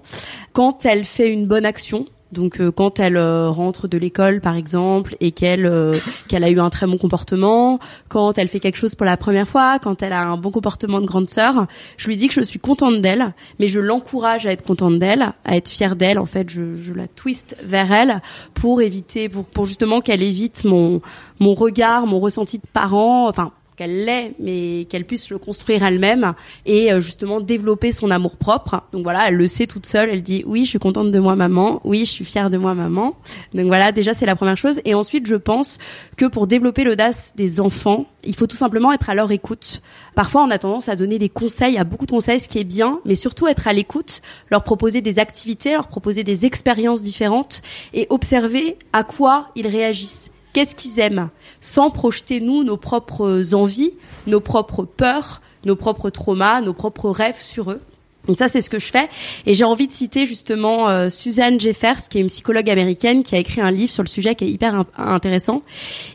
quand 0.52 0.84
elle 0.86 1.04
fait 1.04 1.28
une 1.28 1.46
bonne 1.46 1.66
action, 1.66 2.06
donc 2.34 2.60
euh, 2.60 2.70
quand 2.70 3.00
elle 3.00 3.16
euh, 3.16 3.48
rentre 3.48 3.88
de 3.88 3.96
l'école 3.96 4.42
par 4.42 4.56
exemple 4.56 5.16
et 5.20 5.30
qu'elle 5.30 5.64
euh, 5.64 5.98
qu'elle 6.28 6.44
a 6.44 6.50
eu 6.50 6.60
un 6.60 6.68
très 6.68 6.86
bon 6.86 6.98
comportement, 6.98 7.78
quand 8.08 8.36
elle 8.36 8.48
fait 8.48 8.60
quelque 8.60 8.76
chose 8.76 8.94
pour 8.94 9.06
la 9.06 9.16
première 9.16 9.48
fois, 9.48 9.78
quand 9.78 10.02
elle 10.02 10.12
a 10.12 10.26
un 10.26 10.36
bon 10.36 10.50
comportement 10.50 11.00
de 11.00 11.06
grande 11.06 11.30
sœur, 11.30 11.66
je 11.96 12.08
lui 12.08 12.16
dis 12.16 12.28
que 12.28 12.34
je 12.34 12.42
suis 12.42 12.58
contente 12.58 13.00
d'elle, 13.00 13.32
mais 13.58 13.68
je 13.68 13.80
l'encourage 13.80 14.46
à 14.46 14.52
être 14.52 14.64
contente 14.64 14.98
d'elle, 14.98 15.32
à 15.44 15.56
être 15.56 15.70
fière 15.70 15.96
d'elle. 15.96 16.18
En 16.18 16.26
fait, 16.26 16.50
je, 16.50 16.74
je 16.74 16.92
la 16.92 17.06
twist 17.06 17.56
vers 17.64 17.90
elle 17.92 18.20
pour 18.52 18.82
éviter 18.82 19.30
pour 19.30 19.46
pour 19.46 19.64
justement 19.64 20.02
qu'elle 20.02 20.22
évite 20.22 20.64
mon 20.64 21.00
mon 21.40 21.54
regard, 21.54 22.06
mon 22.06 22.20
ressenti 22.20 22.58
de 22.58 22.66
parent, 22.70 23.28
enfin 23.28 23.52
qu'elle 23.76 24.04
l'est, 24.04 24.34
mais 24.38 24.86
qu'elle 24.88 25.04
puisse 25.04 25.30
le 25.30 25.38
construire 25.38 25.82
elle-même 25.82 26.34
et 26.66 26.92
euh, 26.92 27.00
justement 27.00 27.40
développer 27.40 27.92
son 27.92 28.10
amour 28.10 28.36
propre. 28.36 28.82
Donc 28.92 29.02
voilà, 29.02 29.28
elle 29.28 29.36
le 29.36 29.48
sait 29.48 29.66
toute 29.66 29.86
seule. 29.86 30.10
Elle 30.10 30.22
dit 30.22 30.44
oui, 30.46 30.64
je 30.64 30.70
suis 30.70 30.78
contente 30.78 31.10
de 31.10 31.18
moi, 31.18 31.36
maman. 31.36 31.80
Oui, 31.84 32.00
je 32.00 32.10
suis 32.10 32.24
fière 32.24 32.50
de 32.50 32.56
moi, 32.56 32.74
maman. 32.74 33.16
Donc 33.52 33.66
voilà, 33.66 33.92
déjà 33.92 34.14
c'est 34.14 34.26
la 34.26 34.36
première 34.36 34.56
chose. 34.56 34.80
Et 34.84 34.94
ensuite, 34.94 35.26
je 35.26 35.34
pense 35.34 35.78
que 36.16 36.26
pour 36.26 36.46
développer 36.46 36.84
l'audace 36.84 37.34
des 37.36 37.60
enfants, 37.60 38.06
il 38.24 38.34
faut 38.34 38.46
tout 38.46 38.56
simplement 38.56 38.92
être 38.92 39.10
à 39.10 39.14
leur 39.14 39.30
écoute. 39.32 39.82
Parfois, 40.14 40.44
on 40.44 40.50
a 40.50 40.58
tendance 40.58 40.88
à 40.88 40.96
donner 40.96 41.18
des 41.18 41.28
conseils, 41.28 41.76
à 41.78 41.84
beaucoup 41.84 42.06
de 42.06 42.10
conseils, 42.12 42.40
ce 42.40 42.48
qui 42.48 42.58
est 42.58 42.64
bien, 42.64 43.00
mais 43.04 43.14
surtout 43.14 43.46
être 43.48 43.68
à 43.68 43.72
l'écoute, 43.72 44.22
leur 44.50 44.64
proposer 44.64 45.00
des 45.00 45.18
activités, 45.18 45.72
leur 45.72 45.88
proposer 45.88 46.24
des 46.24 46.46
expériences 46.46 47.02
différentes 47.02 47.62
et 47.92 48.06
observer 48.10 48.78
à 48.92 49.04
quoi 49.04 49.50
ils 49.56 49.66
réagissent 49.66 50.30
qu'est-ce 50.54 50.74
qu'ils 50.74 50.98
aiment, 51.00 51.28
sans 51.60 51.90
projeter 51.90 52.40
nous 52.40 52.64
nos 52.64 52.78
propres 52.78 53.52
envies, 53.52 53.92
nos 54.26 54.40
propres 54.40 54.84
peurs, 54.84 55.42
nos 55.66 55.76
propres 55.76 56.08
traumas, 56.08 56.62
nos 56.62 56.72
propres 56.72 57.10
rêves 57.10 57.40
sur 57.40 57.70
eux. 57.70 57.82
Donc 58.26 58.36
ça, 58.36 58.48
c'est 58.48 58.60
ce 58.60 58.70
que 58.70 58.78
je 58.78 58.86
fais. 58.86 59.08
Et 59.46 59.54
j'ai 59.54 59.64
envie 59.64 59.86
de 59.86 59.92
citer 59.92 60.26
justement 60.26 60.88
euh, 60.88 61.10
Suzanne 61.10 61.60
Jeffers, 61.60 62.08
qui 62.08 62.18
est 62.18 62.20
une 62.20 62.28
psychologue 62.28 62.68
américaine, 62.70 63.22
qui 63.22 63.34
a 63.34 63.38
écrit 63.38 63.60
un 63.60 63.70
livre 63.70 63.92
sur 63.92 64.02
le 64.02 64.08
sujet 64.08 64.34
qui 64.34 64.44
est 64.44 64.50
hyper 64.50 64.84
intéressant 64.96 65.62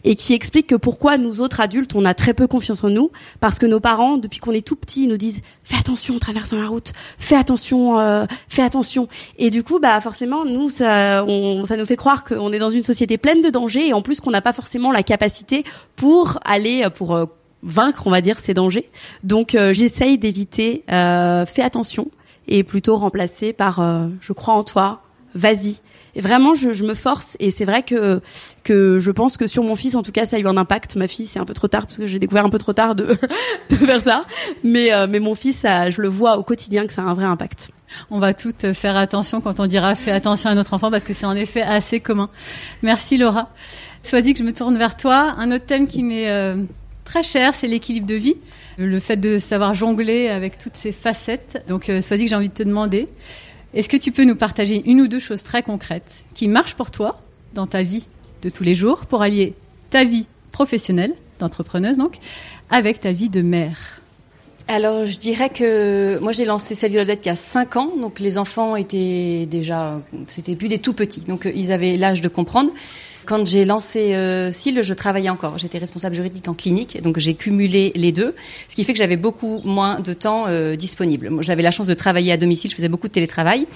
et 0.04 0.16
qui 0.16 0.34
explique 0.34 0.68
que 0.68 0.76
pourquoi 0.76 1.18
nous 1.18 1.42
autres 1.42 1.62
adultes, 1.62 1.94
on 1.96 2.06
a 2.06 2.14
très 2.14 2.34
peu 2.34 2.48
confiance 2.48 2.84
en 2.84 2.90
nous, 2.90 3.12
parce 3.40 3.60
que 3.60 3.66
nos 3.66 3.80
parents, 3.80 4.18
depuis 4.18 4.40
qu'on 4.40 4.52
est 4.52 4.66
tout 4.66 4.76
petit, 4.76 5.08
nous 5.08 5.18
disent 5.18 5.42
fais 5.64 5.78
attention 5.78 6.16
en 6.16 6.20
traversant 6.20 6.58
la 6.58 6.68
route, 6.68 6.94
fais 7.18 7.36
attention, 7.36 8.00
euh, 8.00 8.26
fais 8.48 8.64
attention. 8.64 9.08
Et 9.38 9.50
du 9.50 9.64
coup, 9.64 9.80
bah 9.80 10.00
forcément, 10.02 10.46
nous, 10.46 10.70
ça, 10.70 11.24
on, 11.28 11.66
ça 11.66 11.78
nous 11.78 11.86
fait 11.86 11.96
croire 11.96 12.24
qu'on 12.24 12.52
est 12.52 12.60
dans 12.60 12.70
une 12.70 12.84
société 12.84 13.18
pleine 13.18 13.42
de 13.42 13.50
dangers 13.50 13.88
et 13.88 13.94
en 13.94 14.02
plus 14.02 14.20
qu'on 14.20 14.32
n'a 14.32 14.42
pas 14.42 14.54
forcément 14.54 14.92
la 14.92 15.04
capacité 15.04 15.64
pour 15.96 16.40
aller 16.46 16.86
pour 16.96 17.16
euh, 17.16 17.26
vaincre, 17.64 18.04
on 18.06 18.10
va 18.10 18.22
dire, 18.22 18.40
ces 18.40 18.54
dangers. 18.54 18.90
Donc 19.24 19.56
euh, 19.56 19.74
j'essaye 19.74 20.18
d'éviter, 20.18 20.84
euh, 20.92 21.46
fais 21.46 21.62
attention, 21.62 22.10
et 22.48 22.64
plutôt 22.64 22.98
remplacer 22.98 23.54
par 23.54 23.80
euh, 23.80 24.08
je 24.22 24.34
crois 24.34 24.56
en 24.56 24.64
toi, 24.64 25.02
vas-y. 25.36 25.78
Et 26.16 26.22
vraiment, 26.22 26.56
je, 26.56 26.74
je 26.74 26.84
me 26.84 26.96
force, 26.96 27.38
et 27.40 27.52
c'est 27.52 27.66
vrai 27.66 27.84
que 27.84 28.20
que 28.64 29.00
je 29.00 29.12
pense 29.12 29.38
que 29.38 29.46
sur 29.46 29.64
mon 29.64 29.76
fils, 29.76 29.96
en 29.96 30.02
tout 30.02 30.12
cas, 30.12 30.26
ça 30.26 30.38
a 30.38 30.40
eu 30.40 30.48
un 30.48 30.58
impact. 30.58 30.96
Ma 30.96 31.08
fille, 31.08 31.28
c'est 31.28 31.40
un 31.40 31.46
peu 31.46 31.54
trop 31.54 31.68
tard 31.68 31.86
parce 31.86 31.98
que 31.98 32.08
j'ai 32.08 32.18
découvert 32.18 32.46
un 32.46 32.50
peu 32.50 32.58
trop 32.58 32.74
tard 32.74 32.96
de, 32.96 33.16
de 33.70 33.76
faire 33.76 34.02
ça, 34.02 34.26
mais 34.64 34.92
euh, 34.92 35.06
mais 35.08 35.20
mon 35.20 35.36
fils, 35.36 35.58
ça, 35.58 35.92
je 35.92 36.02
le 36.02 36.08
vois 36.08 36.38
au 36.38 36.44
quotidien 36.44 36.88
que 36.88 36.94
ça 36.94 37.04
a 37.04 37.06
un 37.06 37.14
vrai 37.14 37.26
impact. 37.26 37.72
On 38.10 38.20
va 38.20 38.34
toutes 38.34 38.74
faire 38.74 38.96
attention 38.98 39.42
quand 39.42 39.60
on 39.60 39.68
dira 39.68 39.96
fais 39.96 40.12
attention 40.12 40.50
à 40.50 40.56
notre 40.56 40.74
enfant 40.74 40.92
parce 40.92 41.04
que 41.04 41.14
c'est 41.14 41.26
en 41.26 41.36
effet 41.36 41.62
assez 41.62 42.00
commun. 42.00 42.30
Merci 42.82 43.18
Laura. 43.18 43.50
Soit 44.02 44.22
dit 44.22 44.34
que 44.34 44.40
je 44.40 44.44
me 44.44 44.54
tourne 44.54 44.78
vers 44.78 44.98
toi. 44.98 45.36
Un 45.38 45.52
autre 45.52 45.66
thème 45.66 45.88
qui 45.88 46.04
m'est 46.04 46.30
euh, 46.30 46.56
très 47.10 47.24
cher, 47.24 47.56
c'est 47.56 47.66
l'équilibre 47.66 48.06
de 48.06 48.14
vie, 48.14 48.36
le 48.78 49.00
fait 49.00 49.18
de 49.18 49.40
savoir 49.40 49.74
jongler 49.74 50.28
avec 50.28 50.60
toutes 50.60 50.76
ces 50.76 50.92
facettes. 50.92 51.64
Donc, 51.68 51.90
euh, 51.90 52.02
soit 52.02 52.18
dit 52.18 52.26
que 52.26 52.30
j'ai 52.30 52.36
envie 52.36 52.50
de 52.50 52.54
te 52.54 52.62
demander, 52.62 53.08
est-ce 53.74 53.90
que 53.90 53.98
tu 53.98 54.12
peux 54.12 54.26
nous 54.26 54.36
partager 54.36 54.84
une 54.86 55.02
ou 55.02 55.08
deux 55.08 55.18
choses 55.18 55.42
très 55.42 55.64
concrètes 55.64 56.24
qui 56.36 56.48
marchent 56.48 56.76
pour 56.76 56.92
toi 56.92 57.20
dans 57.56 57.66
ta 57.66 57.82
vie 57.82 58.06
de 58.44 58.50
tous 58.50 58.64
les 58.64 58.76
jours 58.76 59.08
pour 59.08 59.24
allier 59.24 59.56
ta 59.90 60.04
vie 60.04 60.28
professionnelle, 60.52 61.16
d'entrepreneuse 61.40 61.98
donc, 61.98 62.18
avec 62.70 63.02
ta 63.02 63.12
vie 63.12 63.30
de 63.30 63.42
mère? 63.42 64.00
Alors, 64.68 65.04
je 65.04 65.18
dirais 65.18 65.50
que 65.50 66.20
moi 66.22 66.32
j'ai 66.32 66.46
lancé 66.46 66.76
Sa 66.76 66.90
Violette 66.90 67.26
il 67.26 67.30
y 67.30 67.32
a 67.32 67.36
5 67.36 67.76
ans, 67.76 67.92
donc 68.00 68.20
les 68.20 68.38
enfants 68.38 68.76
étaient 68.76 69.48
déjà, 69.50 70.00
c'était 70.28 70.56
plus 70.56 70.68
des 70.68 70.78
tout 70.78 70.94
petits, 70.94 71.22
donc 71.22 71.48
euh, 71.48 71.52
ils 71.56 71.72
avaient 71.72 71.98
l'âge 71.98 72.22
de 72.22 72.28
comprendre. 72.28 72.70
Quand 73.30 73.46
j'ai 73.46 73.64
lancé 73.64 74.16
euh, 74.16 74.52
SIL, 74.52 74.82
je 74.82 74.94
travaillais 74.96 75.30
encore. 75.30 75.60
J'étais 75.60 75.78
responsable 75.78 76.16
juridique 76.16 76.48
en 76.48 76.56
clinique, 76.56 77.00
donc 77.04 77.20
j'ai 77.20 77.36
cumulé 77.36 77.92
les 77.94 78.12
deux, 78.12 78.34
ce 78.68 78.74
qui 78.74 78.84
fait 78.84 78.92
que 78.92 78.98
j'avais 78.98 79.18
beaucoup 79.18 79.62
moins 79.64 80.00
de 80.00 80.14
temps 80.14 80.46
euh, 80.48 80.76
disponible. 80.76 81.30
J'avais 81.42 81.62
la 81.62 81.70
chance 81.70 81.86
de 81.86 81.94
travailler 81.94 82.32
à 82.32 82.38
domicile, 82.38 82.72
je 82.72 82.76
faisais 82.76 82.90
beaucoup 82.90 83.08
de 83.08 83.12
télétravail, 83.14 83.68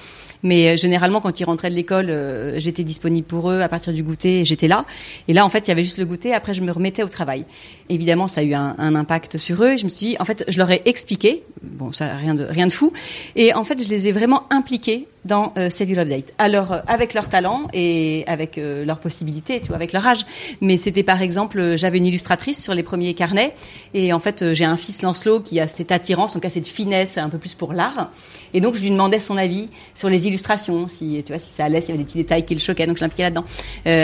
mais 0.42 0.70
euh, 0.70 0.76
généralement 0.76 1.20
quand 1.20 1.38
ils 1.38 1.44
rentraient 1.44 1.70
de 1.70 1.76
l'école, 1.76 2.10
euh, 2.10 2.58
j'étais 2.58 2.82
disponible 2.82 3.28
pour 3.28 3.48
eux 3.48 3.60
à 3.60 3.68
partir 3.68 3.92
du 3.92 4.02
goûter, 4.02 4.44
j'étais 4.44 4.66
là. 4.66 4.86
Et 5.28 5.32
là, 5.32 5.44
en 5.44 5.48
fait, 5.48 5.68
il 5.68 5.68
y 5.68 5.70
avait 5.70 5.84
juste 5.84 5.98
le 5.98 6.04
goûter. 6.04 6.34
Après, 6.34 6.52
je 6.52 6.60
me 6.60 6.72
remettais 6.72 7.04
au 7.04 7.08
travail. 7.08 7.44
Évidemment, 7.88 8.26
ça 8.26 8.40
a 8.40 8.44
eu 8.44 8.54
un, 8.54 8.74
un 8.76 8.96
impact 8.96 9.38
sur 9.38 9.62
eux. 9.62 9.76
Je 9.76 9.84
me 9.84 9.88
suis 9.88 10.08
dit, 10.08 10.16
en 10.18 10.24
fait, 10.24 10.44
je 10.48 10.58
leur 10.58 10.72
ai 10.72 10.82
expliqué. 10.84 11.44
Bon, 11.62 11.92
ça 11.92 12.16
rien 12.16 12.34
de 12.34 12.42
rien 12.42 12.66
de 12.66 12.72
fou. 12.72 12.92
Et 13.36 13.54
en 13.54 13.62
fait, 13.62 13.80
je 13.80 13.88
les 13.88 14.08
ai 14.08 14.10
vraiment 14.10 14.48
impliqués 14.50 15.06
dans 15.24 15.52
euh, 15.58 15.68
Your 15.80 16.00
Update. 16.00 16.32
Alors 16.38 16.72
euh, 16.72 16.80
avec 16.86 17.14
leur 17.14 17.28
talent 17.28 17.68
et 17.72 18.24
avec 18.26 18.58
euh, 18.58 18.84
leurs 18.84 18.98
possibilités, 18.98 19.60
tu 19.60 19.68
vois, 19.68 19.76
avec 19.76 19.92
leur 19.92 20.06
âge. 20.06 20.24
Mais 20.60 20.76
c'était 20.76 21.02
par 21.02 21.22
exemple, 21.22 21.58
euh, 21.58 21.76
j'avais 21.76 21.98
une 21.98 22.06
illustratrice 22.06 22.62
sur 22.62 22.74
les 22.74 22.82
premiers 22.82 23.14
carnets 23.14 23.54
et 23.94 24.12
en 24.12 24.18
fait 24.18 24.52
j'ai 24.52 24.64
un 24.64 24.76
fils 24.76 25.02
Lancelot 25.02 25.40
qui 25.40 25.60
a 25.60 25.66
cette 25.66 25.92
attirance, 25.92 26.34
donc 26.34 26.44
a 26.44 26.50
cette 26.50 26.66
finesse 26.66 27.18
un 27.18 27.28
peu 27.28 27.38
plus 27.38 27.54
pour 27.54 27.72
l'art. 27.72 28.10
Et 28.52 28.60
donc 28.60 28.74
je 28.74 28.82
lui 28.82 28.90
demandais 28.90 29.18
son 29.18 29.36
avis 29.36 29.68
sur 29.94 30.08
les 30.08 30.26
illustrations, 30.26 30.88
si 30.88 31.22
tu 31.24 31.32
vois 31.32 31.38
si 31.38 31.52
ça 31.52 31.64
allait, 31.64 31.80
s'il 31.80 31.90
y 31.90 31.92
avait 31.92 31.98
des 31.98 32.04
petits 32.04 32.18
détails 32.18 32.44
qui 32.44 32.54
le 32.54 32.60
choquaient, 32.60 32.86
donc 32.86 32.98
je 32.98 33.02
l'impliquais 33.02 33.24
là-dedans. 33.24 33.44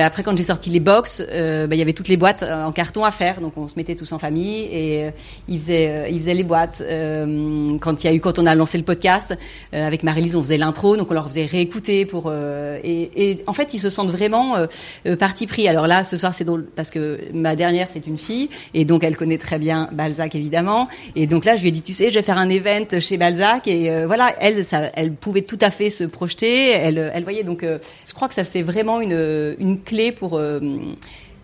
après 0.05 0.23
quand 0.23 0.37
j'ai 0.37 0.43
sorti 0.43 0.71
les 0.71 0.81
box, 0.81 1.21
bah, 1.21 1.67
il 1.71 1.79
y 1.79 1.83
avait 1.83 1.93
toutes 1.93 2.09
les 2.09 2.17
boîtes 2.17 2.43
en 2.43 2.73
carton 2.73 3.05
à 3.05 3.11
faire, 3.11 3.41
donc 3.41 3.53
on 3.57 3.69
se 3.69 3.75
mettait 3.77 3.95
tous 3.95 4.11
en 4.13 4.19
famille 4.19 4.65
et 4.73 5.11
il 5.49 5.61
faisait 5.61 6.11
il 6.11 6.19
faisait 6.19 6.35
les 6.35 6.43
boîtes. 6.43 6.83
quand 7.81 8.03
il 8.03 8.07
y 8.07 8.11
a 8.11 8.15
eu 8.15 8.21
quand 8.21 8.39
on 8.39 8.47
a 8.47 8.55
lancé 8.55 8.79
le 8.79 8.85
podcast 8.85 9.37
avec 9.73 10.03
Marie-Lise, 10.03 10.37
on 10.37 10.43
faisait 10.43 10.59
l'intro, 10.59 10.97
on 11.11 11.14
leur 11.14 11.29
faisait 11.29 11.46
réécouter 11.46 12.07
pour 12.07 12.25
euh, 12.27 12.79
et, 12.83 13.31
et, 13.31 13.44
en 13.46 13.53
fait 13.53 13.75
ils 13.75 13.79
se 13.79 13.90
sentent 13.90 14.11
vraiment 14.11 14.57
euh, 14.57 14.66
euh, 15.07 15.16
parti 15.16 15.46
pris. 15.46 15.68
Alors 15.68 15.87
là 15.87 16.05
ce 16.05 16.16
soir 16.16 16.35
c'est 16.35 16.44
drôle 16.44 16.66
parce 16.75 16.90
que 16.90 17.20
ma 17.33 17.57
dernière 17.57 17.88
c'est 17.88 18.07
une 18.07 18.18
fille 18.18 18.49
et 18.75 18.85
donc 18.85 19.05
elle 19.05 19.16
connaît 19.16 19.38
très 19.38 19.59
bien 19.59 19.88
Balzac 19.92 20.35
évidemment 20.35 20.88
et 21.16 21.27
donc 21.27 21.44
là 21.44 21.57
je 21.57 21.62
lui 21.62 21.68
ai 21.68 21.73
dit 21.73 21.83
tu 21.83 21.92
sais 21.92 22.11
je 22.11 22.14
vais 22.14 22.23
faire 22.23 22.38
un 22.38 22.49
event 22.49 23.01
chez 23.01 23.16
Balzac 23.16 23.66
et 23.66 23.90
euh, 23.90 24.07
voilà 24.07 24.35
elle 24.40 24.64
ça, 24.64 24.90
elle 24.94 25.12
pouvait 25.12 25.42
tout 25.42 25.59
à 25.61 25.70
fait 25.70 25.90
se 25.90 26.05
projeter 26.05 26.70
elle 26.70 27.11
elle 27.12 27.23
voyait 27.23 27.44
donc 27.44 27.62
je 27.62 28.14
crois 28.14 28.29
que 28.29 28.35
ça 28.35 28.44
c'est 28.44 28.62
vraiment 28.62 29.01
une 29.01 29.57
une 29.59 29.81
clé 29.83 30.12
pour 30.12 30.38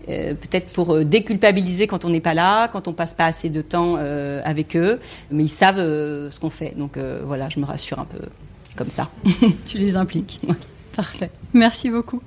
euh, 0.09 0.35
peut-être 0.35 0.73
pour 0.73 1.05
déculpabiliser 1.05 1.89
quand 1.89 2.05
on 2.05 2.11
n'est 2.11 2.21
pas 2.21 2.35
là, 2.35 2.69
quand 2.69 2.87
on 2.87 2.93
passe 2.93 3.15
pas 3.15 3.27
assez 3.27 3.51
de 3.51 3.61
temps 3.61 3.97
euh, 3.99 4.41
avec 4.45 4.77
eux, 4.77 5.01
mais 5.33 5.45
ils 5.45 5.49
savent 5.49 5.81
euh, 5.81 6.31
ce 6.31 6.39
qu'on 6.39 6.51
fait. 6.51 6.75
Donc 6.77 6.99
voilà, 7.25 7.49
je 7.49 7.59
me 7.61 7.65
rassure 7.65 7.99
un 7.99 8.05
peu 8.05 8.21
comme 8.77 8.91
ça. 8.91 9.11
tu 9.67 9.79
les 9.79 9.97
impliques. 9.97 10.41
Parfait. 10.95 11.31
Merci 11.53 11.91
beaucoup. 11.91 12.23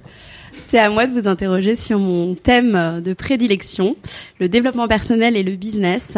C'est 0.57 0.79
à 0.79 0.89
moi 0.89 1.07
de 1.07 1.13
vous 1.13 1.27
interroger 1.27 1.73
sur 1.73 1.99
mon 1.99 2.35
thème 2.35 3.01
de 3.01 3.13
prédilection, 3.13 3.95
le 4.39 4.49
développement 4.49 4.87
personnel 4.87 5.37
et 5.37 5.43
le 5.43 5.55
business. 5.55 6.17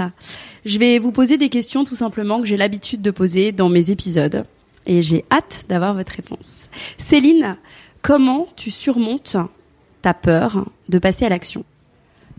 Je 0.65 0.79
vais 0.79 0.99
vous 0.99 1.11
poser 1.11 1.37
des 1.37 1.49
questions 1.49 1.85
tout 1.85 1.95
simplement 1.95 2.41
que 2.41 2.47
j'ai 2.47 2.57
l'habitude 2.57 3.01
de 3.01 3.11
poser 3.11 3.51
dans 3.51 3.69
mes 3.69 3.91
épisodes 3.91 4.45
et 4.85 5.01
j'ai 5.01 5.25
hâte 5.31 5.65
d'avoir 5.69 5.93
votre 5.93 6.13
réponse. 6.13 6.69
Céline, 6.97 7.57
comment 8.01 8.47
tu 8.55 8.71
surmontes 8.71 9.37
ta 10.01 10.13
peur 10.13 10.65
de 10.89 10.99
passer 10.99 11.25
à 11.25 11.29
l'action? 11.29 11.63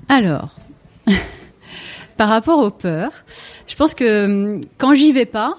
Alors, 0.09 0.57
par 2.17 2.29
rapport 2.29 2.59
aux 2.59 2.71
peurs, 2.71 3.25
je 3.67 3.77
pense 3.77 3.95
que 3.95 4.25
hum, 4.25 4.61
quand 4.79 4.95
j'y 4.95 5.13
vais 5.13 5.27
pas, 5.27 5.57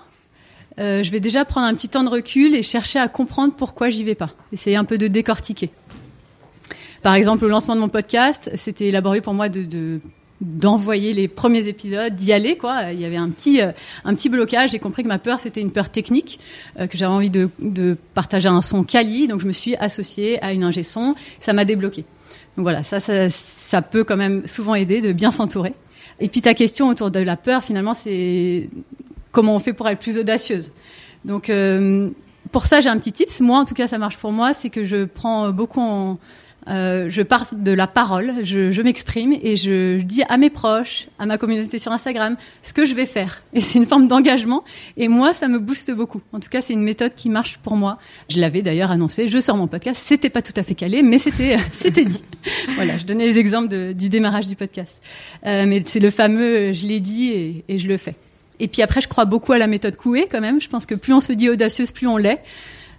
je 0.77 1.11
vais 1.11 1.19
déjà 1.19 1.45
prendre 1.45 1.67
un 1.67 1.73
petit 1.73 1.89
temps 1.89 2.03
de 2.03 2.09
recul 2.09 2.55
et 2.55 2.61
chercher 2.61 2.99
à 2.99 3.07
comprendre 3.07 3.53
pourquoi 3.55 3.89
j'y 3.89 4.03
vais 4.03 4.15
pas. 4.15 4.31
Essayer 4.51 4.75
un 4.75 4.85
peu 4.85 4.97
de 4.97 5.07
décortiquer. 5.07 5.69
Par 7.03 7.15
exemple, 7.15 7.43
au 7.45 7.49
lancement 7.49 7.75
de 7.75 7.81
mon 7.81 7.89
podcast, 7.89 8.49
c'était 8.55 8.89
laborieux 8.89 9.21
pour 9.21 9.33
moi 9.33 9.49
de, 9.49 9.63
de 9.63 9.99
d'envoyer 10.43 11.13
les 11.13 11.27
premiers 11.27 11.67
épisodes, 11.67 12.15
d'y 12.15 12.33
aller. 12.33 12.57
Il 12.91 12.99
y 12.99 13.05
avait 13.05 13.17
un 13.17 13.29
petit 13.29 13.61
euh, 13.61 13.71
un 14.03 14.13
petit 14.13 14.29
blocage. 14.29 14.71
J'ai 14.71 14.79
compris 14.79 15.03
que 15.03 15.07
ma 15.07 15.19
peur 15.19 15.39
c'était 15.39 15.61
une 15.61 15.71
peur 15.71 15.89
technique, 15.89 16.39
euh, 16.79 16.87
que 16.87 16.97
j'avais 16.97 17.13
envie 17.13 17.29
de, 17.29 17.49
partager 18.13 18.49
un 18.49 18.61
son 18.61 18.83
quali, 18.83 19.27
donc 19.27 19.41
je 19.41 19.47
me 19.47 19.51
suis 19.51 19.75
associée 19.75 20.41
à 20.43 20.53
une 20.53 20.63
ingé 20.63 20.83
son. 20.83 21.15
Ça 21.39 21.53
m'a 21.53 21.65
débloqué. 21.65 22.03
Donc 22.57 22.63
voilà, 22.63 22.83
ça 22.83 22.99
ça 22.99 23.81
peut 23.81 24.03
quand 24.03 24.17
même 24.17 24.45
souvent 24.47 24.75
aider 24.75 25.01
de 25.01 25.11
bien 25.11 25.31
s'entourer. 25.31 25.73
Et 26.19 26.27
puis 26.27 26.41
ta 26.41 26.53
question 26.53 26.89
autour 26.89 27.09
de 27.09 27.19
la 27.19 27.37
peur, 27.37 27.63
finalement, 27.63 27.93
c'est 27.93 28.69
comment 29.33 29.55
on 29.55 29.59
fait 29.59 29.73
pour 29.73 29.89
être 29.89 29.99
plus 29.99 30.17
audacieuse. 30.17 30.71
Donc 31.25 31.49
euh, 31.49 32.09
pour 32.53 32.67
ça, 32.67 32.79
j'ai 32.79 32.89
un 32.89 32.97
petit 32.97 33.11
tips. 33.11 33.41
Moi, 33.41 33.59
en 33.59 33.65
tout 33.65 33.73
cas, 33.73 33.87
ça 33.87 33.97
marche 33.97 34.17
pour 34.17 34.31
moi, 34.31 34.53
c'est 34.53 34.69
que 34.69 34.83
je 34.83 35.03
prends 35.03 35.49
beaucoup 35.51 35.81
en 35.81 36.17
euh, 36.69 37.09
je 37.09 37.21
pars 37.21 37.45
de 37.53 37.71
la 37.71 37.87
parole, 37.87 38.35
je, 38.41 38.71
je 38.71 38.81
m'exprime 38.81 39.33
et 39.41 39.55
je 39.55 39.99
dis 40.01 40.23
à 40.29 40.37
mes 40.37 40.49
proches, 40.49 41.07
à 41.19 41.25
ma 41.25 41.37
communauté 41.37 41.77
sur 41.77 41.91
Instagram, 41.91 42.37
ce 42.61 42.73
que 42.73 42.85
je 42.85 42.93
vais 42.95 43.05
faire. 43.05 43.43
Et 43.53 43.61
c'est 43.61 43.79
une 43.79 43.85
forme 43.85 44.07
d'engagement. 44.07 44.63
Et 44.97 45.07
moi, 45.07 45.33
ça 45.33 45.47
me 45.47 45.59
booste 45.59 45.91
beaucoup. 45.91 46.21
En 46.31 46.39
tout 46.39 46.49
cas, 46.49 46.61
c'est 46.61 46.73
une 46.73 46.83
méthode 46.83 47.15
qui 47.15 47.29
marche 47.29 47.57
pour 47.57 47.75
moi. 47.75 47.97
Je 48.29 48.39
l'avais 48.39 48.61
d'ailleurs 48.61 48.91
annoncé. 48.91 49.27
Je 49.27 49.39
sors 49.39 49.57
mon 49.57 49.67
podcast. 49.67 50.01
C'était 50.03 50.29
pas 50.29 50.41
tout 50.41 50.53
à 50.55 50.63
fait 50.63 50.75
calé, 50.75 51.01
mais 51.01 51.17
c'était 51.17 51.57
c'était 51.73 52.05
dit. 52.05 52.23
voilà, 52.75 52.97
je 52.97 53.05
donnais 53.05 53.25
les 53.25 53.37
exemples 53.37 53.67
de, 53.67 53.91
du 53.91 54.09
démarrage 54.09 54.47
du 54.47 54.55
podcast. 54.55 54.93
Euh, 55.45 55.65
mais 55.67 55.83
c'est 55.85 55.99
le 55.99 56.11
fameux, 56.11 56.71
je 56.71 56.87
l'ai 56.87 56.99
dit 56.99 57.31
et, 57.31 57.65
et 57.67 57.77
je 57.77 57.87
le 57.87 57.97
fais. 57.97 58.15
Et 58.59 58.67
puis 58.67 58.81
après, 58.81 59.01
je 59.01 59.07
crois 59.07 59.25
beaucoup 59.25 59.51
à 59.53 59.57
la 59.57 59.67
méthode 59.67 59.95
Coué 59.97 60.27
quand 60.29 60.41
même. 60.41 60.61
Je 60.61 60.69
pense 60.69 60.85
que 60.85 60.95
plus 60.95 61.13
on 61.13 61.21
se 61.21 61.33
dit 61.33 61.49
audacieuse, 61.49 61.91
plus 61.91 62.07
on 62.07 62.17
l'est. 62.17 62.41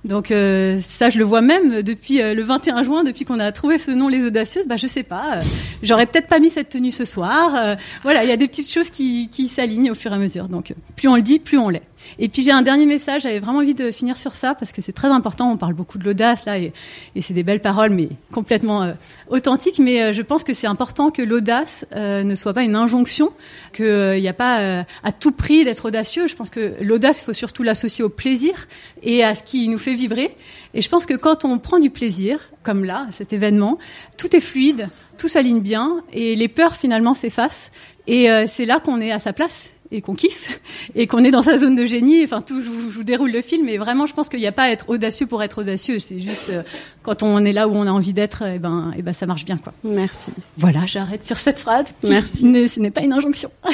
Donc 0.04 0.30
euh, 0.30 0.80
ça, 0.86 1.08
je 1.08 1.18
le 1.18 1.24
vois 1.24 1.40
même 1.40 1.80
depuis 1.82 2.20
euh, 2.20 2.34
le 2.34 2.42
21 2.42 2.82
juin, 2.82 3.04
depuis 3.04 3.24
qu'on 3.24 3.40
a 3.40 3.50
trouvé 3.52 3.78
ce 3.78 3.90
nom, 3.90 4.08
les 4.08 4.26
audacieuses. 4.26 4.66
Bah 4.66 4.76
je 4.76 4.86
sais 4.86 5.02
pas, 5.02 5.38
euh, 5.38 5.42
j'aurais 5.82 6.04
peut-être 6.04 6.28
pas 6.28 6.38
mis 6.38 6.50
cette 6.50 6.68
tenue 6.68 6.90
ce 6.90 7.06
soir. 7.06 7.54
Euh, 7.54 7.74
voilà, 8.02 8.22
il 8.22 8.28
y 8.28 8.32
a 8.32 8.36
des 8.36 8.46
petites 8.46 8.70
choses 8.70 8.90
qui, 8.90 9.30
qui 9.30 9.48
s'alignent 9.48 9.90
au 9.90 9.94
fur 9.94 10.12
et 10.12 10.14
à 10.14 10.18
mesure. 10.18 10.48
Donc 10.48 10.74
plus 10.94 11.08
on 11.08 11.16
le 11.16 11.22
dit, 11.22 11.38
plus 11.38 11.56
on 11.56 11.70
l'est. 11.70 11.82
Et 12.18 12.28
puis 12.28 12.42
j'ai 12.42 12.50
un 12.50 12.62
dernier 12.62 12.86
message, 12.86 13.22
j'avais 13.22 13.38
vraiment 13.38 13.58
envie 13.58 13.74
de 13.74 13.90
finir 13.90 14.18
sur 14.18 14.34
ça 14.34 14.54
parce 14.54 14.72
que 14.72 14.80
c'est 14.80 14.92
très 14.92 15.08
important. 15.08 15.50
On 15.50 15.56
parle 15.56 15.74
beaucoup 15.74 15.98
de 15.98 16.04
l'audace 16.04 16.44
là 16.44 16.58
et, 16.58 16.72
c'est 17.20 17.34
des 17.34 17.42
belles 17.42 17.60
paroles, 17.60 17.90
mais 17.90 18.08
complètement 18.32 18.82
euh, 18.82 18.92
authentiques. 19.28 19.78
Mais 19.78 20.02
euh, 20.02 20.12
je 20.12 20.22
pense 20.22 20.44
que 20.44 20.52
c'est 20.52 20.66
important 20.66 21.10
que 21.10 21.22
l'audace 21.22 21.86
euh, 21.94 22.22
ne 22.22 22.34
soit 22.34 22.52
pas 22.52 22.62
une 22.62 22.76
injonction, 22.76 23.32
qu'il 23.72 24.20
n'y 24.20 24.28
a 24.28 24.32
pas 24.32 24.84
à 25.02 25.12
tout 25.12 25.32
prix 25.32 25.64
d'être 25.64 25.86
audacieux. 25.86 26.26
Je 26.26 26.34
pense 26.34 26.50
que 26.50 26.74
l'audace, 26.80 27.20
il 27.20 27.24
faut 27.24 27.32
surtout 27.32 27.62
l'associer 27.62 28.04
au 28.04 28.08
plaisir 28.08 28.68
et 29.02 29.24
à 29.24 29.34
ce 29.34 29.42
qui 29.42 29.68
nous 29.68 29.78
fait 29.78 29.94
vibrer. 29.94 30.36
Et 30.74 30.82
je 30.82 30.88
pense 30.88 31.06
que 31.06 31.14
quand 31.14 31.44
on 31.44 31.58
prend 31.58 31.78
du 31.78 31.90
plaisir, 31.90 32.50
comme 32.62 32.84
là, 32.84 33.06
cet 33.10 33.32
événement, 33.32 33.78
tout 34.16 34.34
est 34.34 34.40
fluide, 34.40 34.88
tout 35.18 35.28
s'aligne 35.28 35.60
bien 35.60 36.02
et 36.12 36.34
les 36.36 36.48
peurs 36.48 36.76
finalement 36.76 37.14
s'effacent. 37.14 37.70
Et 38.06 38.28
c'est 38.46 38.66
là 38.66 38.80
qu'on 38.80 39.00
est 39.00 39.12
à 39.12 39.18
sa 39.18 39.32
place 39.32 39.70
et 39.94 40.00
qu'on 40.00 40.14
kiffe 40.14 40.60
et 40.94 41.06
qu'on 41.06 41.24
est 41.24 41.30
dans 41.30 41.42
sa 41.42 41.56
zone 41.56 41.76
de 41.76 41.84
génie. 41.84 42.24
Enfin, 42.24 42.42
tout, 42.42 42.60
je 42.60 42.68
vous, 42.68 42.90
je 42.90 42.96
vous 42.96 43.04
déroule 43.04 43.30
le 43.30 43.40
film, 43.40 43.66
mais 43.66 43.78
vraiment, 43.78 44.06
je 44.06 44.14
pense 44.14 44.28
qu'il 44.28 44.40
n'y 44.40 44.46
a 44.46 44.52
pas 44.52 44.64
à 44.64 44.70
être 44.70 44.90
audacieux 44.90 45.26
pour 45.26 45.42
être 45.42 45.58
audacieux. 45.58 45.98
C'est 46.00 46.20
juste 46.20 46.50
euh, 46.50 46.62
quand 47.02 47.22
on 47.22 47.44
est 47.44 47.52
là 47.52 47.68
où 47.68 47.72
on 47.74 47.86
a 47.86 47.90
envie 47.90 48.12
d'être, 48.12 48.42
et 48.42 48.58
ben, 48.58 48.92
et 48.96 49.02
ben, 49.02 49.12
ça 49.12 49.26
marche 49.26 49.44
bien, 49.44 49.56
quoi. 49.56 49.72
Merci. 49.84 50.32
Voilà, 50.58 50.80
j'arrête 50.86 51.24
sur 51.24 51.38
cette 51.38 51.58
phrase. 51.58 51.86
Merci. 52.02 52.68
ce 52.68 52.80
n'est 52.80 52.90
pas 52.90 53.02
une 53.02 53.12
injonction. 53.12 53.50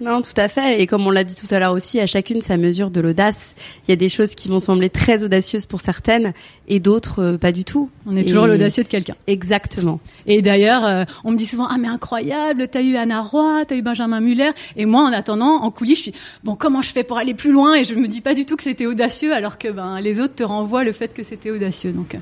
Non, 0.00 0.22
tout 0.22 0.32
à 0.36 0.48
fait. 0.48 0.80
Et 0.80 0.86
comme 0.86 1.06
on 1.06 1.10
l'a 1.10 1.24
dit 1.24 1.34
tout 1.34 1.46
à 1.50 1.58
l'heure 1.58 1.72
aussi, 1.72 2.00
à 2.00 2.06
chacune 2.06 2.40
sa 2.40 2.56
mesure 2.56 2.90
de 2.90 3.00
l'audace. 3.00 3.54
Il 3.86 3.90
y 3.90 3.92
a 3.92 3.96
des 3.96 4.08
choses 4.08 4.34
qui 4.34 4.48
vont 4.48 4.60
sembler 4.60 4.90
très 4.90 5.22
audacieuses 5.22 5.66
pour 5.66 5.80
certaines 5.80 6.32
et 6.68 6.80
d'autres 6.80 7.22
euh, 7.22 7.38
pas 7.38 7.52
du 7.52 7.64
tout. 7.64 7.90
On 8.06 8.16
est 8.16 8.24
toujours 8.24 8.46
l'audacieux 8.46 8.82
de 8.82 8.88
quelqu'un. 8.88 9.14
Exactement. 9.26 10.00
Et 10.26 10.42
d'ailleurs, 10.42 10.84
euh, 10.84 11.04
on 11.24 11.32
me 11.32 11.36
dit 11.36 11.46
souvent 11.46 11.66
ah 11.68 11.78
mais 11.78 11.88
incroyable, 11.88 12.68
t'as 12.68 12.82
eu 12.82 12.96
Anna 12.96 13.22
Roy, 13.22 13.64
t'as 13.66 13.76
eu 13.76 13.82
Benjamin 13.82 14.20
Muller, 14.20 14.50
et 14.76 14.86
moi 14.86 15.02
en 15.02 15.12
attendant, 15.12 15.62
en 15.62 15.70
coulisses, 15.70 15.98
je 15.98 16.02
suis 16.02 16.14
bon 16.42 16.56
comment 16.56 16.82
je 16.82 16.92
fais 16.92 17.04
pour 17.04 17.18
aller 17.18 17.34
plus 17.34 17.52
loin? 17.52 17.74
Et 17.74 17.84
je 17.84 17.94
me 17.94 18.08
dis 18.08 18.20
pas 18.20 18.34
du 18.34 18.46
tout 18.46 18.56
que 18.56 18.62
c'était 18.62 18.86
audacieux 18.86 19.32
alors 19.32 19.58
que 19.58 19.68
ben 19.68 20.00
les 20.00 20.20
autres 20.20 20.34
te 20.34 20.44
renvoient 20.44 20.84
le 20.84 20.92
fait 20.92 21.08
que 21.08 21.22
c'était 21.22 21.50
audacieux. 21.50 21.92
Donc 21.92 22.16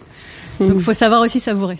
euh, 0.60 0.68
donc 0.68 0.80
faut 0.80 0.92
savoir 0.92 1.20
aussi 1.20 1.40
savourer. 1.40 1.78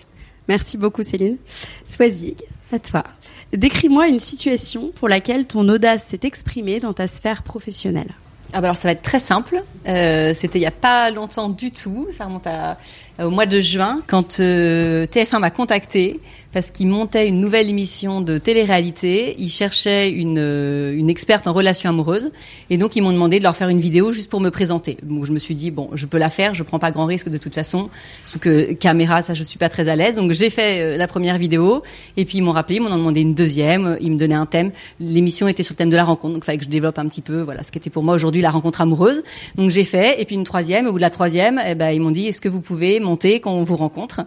Merci 0.49 0.77
beaucoup 0.77 1.03
Céline. 1.03 1.37
Swazig, 1.85 2.43
à 2.73 2.79
toi. 2.79 3.05
Décris-moi 3.53 4.09
une 4.09 4.19
situation 4.19 4.91
pour 4.95 5.09
laquelle 5.09 5.47
ton 5.47 5.69
audace 5.69 6.05
s'est 6.05 6.21
exprimée 6.23 6.81
dans 6.81 6.95
ta 6.95 7.07
sphère 7.07 7.43
professionnelle. 7.43 8.15
Ah 8.55 8.61
bah 8.61 8.69
alors 8.69 8.77
ça 8.77 8.89
va 8.89 8.93
être 8.93 9.03
très 9.03 9.19
simple. 9.19 9.63
Euh, 9.89 10.35
C'était 10.35 10.59
il 10.59 10.63
y 10.63 10.67
a 10.67 10.71
pas 10.71 11.11
longtemps 11.11 11.49
du 11.49 11.71
tout. 11.71 12.09
Ça 12.11 12.27
remonte 12.27 12.47
à, 12.47 12.77
au 13.21 13.31
mois 13.31 13.47
de 13.47 13.61
juin 13.61 14.03
quand 14.07 14.41
euh, 14.41 15.07
TF1 15.07 15.39
m'a 15.39 15.51
contacté 15.51 16.21
parce 16.53 16.71
qu'ils 16.71 16.87
montaient 16.87 17.29
une 17.29 17.41
nouvelle 17.41 17.69
émission 17.69 18.21
de 18.21 18.39
télé-réalité. 18.39 19.35
Ils 19.39 19.49
cherchaient 19.49 20.11
une, 20.11 20.39
euh, 20.39 20.95
une 20.95 21.09
experte 21.09 21.47
en 21.49 21.53
relations 21.53 21.91
amoureuses 21.91 22.31
et 22.71 22.79
donc 22.79 22.95
ils 22.95 23.03
m'ont 23.03 23.13
demandé 23.13 23.39
de 23.39 23.45
leur 23.45 23.57
faire 23.57 23.69
une 23.69 23.81
vidéo 23.81 24.13
juste 24.13 24.31
pour 24.31 24.41
me 24.41 24.51
présenter. 24.51 24.99
Donc 25.03 25.25
je 25.25 25.33
me 25.33 25.39
suis 25.39 25.55
dit 25.55 25.71
bon, 25.71 25.91
je 25.95 26.07
peux 26.07 26.19
la 26.19 26.31
faire, 26.31 26.55
je 26.55 26.63
prends 26.63 26.79
pas 26.79 26.91
grand 26.91 27.07
risque 27.07 27.29
de 27.29 27.39
toute 27.39 27.55
façon. 27.55 27.89
Sous 28.27 28.39
que 28.39 28.73
caméra, 28.73 29.23
ça 29.23 29.35
je 29.35 29.43
suis 29.43 29.59
pas 29.59 29.69
très 29.69 29.89
à 29.89 29.97
l'aise. 29.97 30.17
Donc 30.17 30.33
j'ai 30.33 30.51
fait 30.51 30.81
euh, 30.81 30.97
la 30.97 31.09
première 31.09 31.39
vidéo 31.39 31.83
et 32.17 32.25
puis 32.25 32.39
ils 32.39 32.43
m'ont 32.43 32.53
rappelé, 32.53 32.77
ils 32.77 32.83
m'en 32.83 32.91
ont 32.91 32.99
demandé 32.99 33.23
une 33.23 33.35
deuxième. 33.35 33.97
Ils 34.01 34.13
me 34.13 34.19
donnaient 34.19 34.35
un 34.35 34.47
thème. 34.47 34.73
L'émission 35.01 35.49
était 35.49 35.63
sur 35.63 35.73
le 35.73 35.79
thème 35.79 35.91
de 35.91 35.97
la 35.97 36.05
rencontre, 36.05 36.35
donc 36.35 36.43
il 36.43 36.47
fallait 36.47 36.59
que 36.59 36.65
je 36.65 36.71
développe 36.71 36.99
un 36.99 37.09
petit 37.09 37.23
peu. 37.23 37.41
Voilà, 37.41 37.63
ce 37.63 37.73
qui 37.73 37.79
était 37.79 37.91
pour 37.91 38.03
moi 38.03 38.15
aujourd'hui 38.15 38.43
la 38.43 38.51
rencontre 38.51 38.83
amoureuse. 38.83 39.23
Donc 39.57 39.71
j'ai 39.71 39.85
fait 39.85 40.21
et 40.21 40.25
puis 40.27 40.35
une 40.35 40.45
troisième. 40.45 40.87
Au 40.87 40.93
bout 40.93 40.99
de 40.99 41.03
la 41.03 41.11
troisième, 41.11 41.61
eh 41.67 41.75
ben 41.75 41.91
ils 41.91 42.01
m'ont 42.01 42.11
dit 42.11 42.27
est-ce 42.27 42.41
que 42.41 42.49
vous 42.49 42.61
pouvez 42.61 43.01
monter 43.03 43.41
quand 43.41 43.53
on 43.53 43.65
vous 43.65 43.77
rencontre 43.77 44.23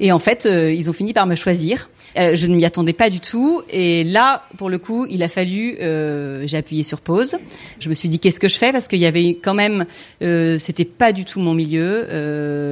Et 0.00 0.12
en 0.12 0.18
fait, 0.18 0.46
euh, 0.46 0.72
ils 0.72 0.88
ont 0.90 0.92
fini 0.92 1.12
par 1.12 1.26
me 1.26 1.34
choisir. 1.34 1.88
Euh, 2.18 2.34
je 2.34 2.46
ne 2.46 2.56
m'y 2.56 2.64
attendais 2.64 2.92
pas 2.92 3.10
du 3.10 3.20
tout. 3.20 3.62
Et 3.70 4.04
là, 4.04 4.44
pour 4.56 4.70
le 4.70 4.78
coup, 4.78 5.06
il 5.08 5.22
a 5.22 5.28
fallu. 5.28 5.76
euh, 5.80 6.46
j'ai 6.46 6.56
appuyé 6.56 6.82
sur 6.82 7.00
pause. 7.00 7.36
Je 7.78 7.88
me 7.88 7.94
suis 7.94 8.08
dit 8.08 8.18
qu'est-ce 8.18 8.40
que 8.40 8.48
je 8.48 8.56
fais? 8.56 8.72
Parce 8.72 8.88
qu'il 8.88 8.98
y 8.98 9.06
avait 9.06 9.38
quand 9.42 9.54
même. 9.54 9.86
Euh, 10.22 10.58
C'était 10.58 10.84
pas 10.84 11.12
du 11.12 11.24
tout 11.24 11.40
mon 11.40 11.54
milieu. 11.54 12.06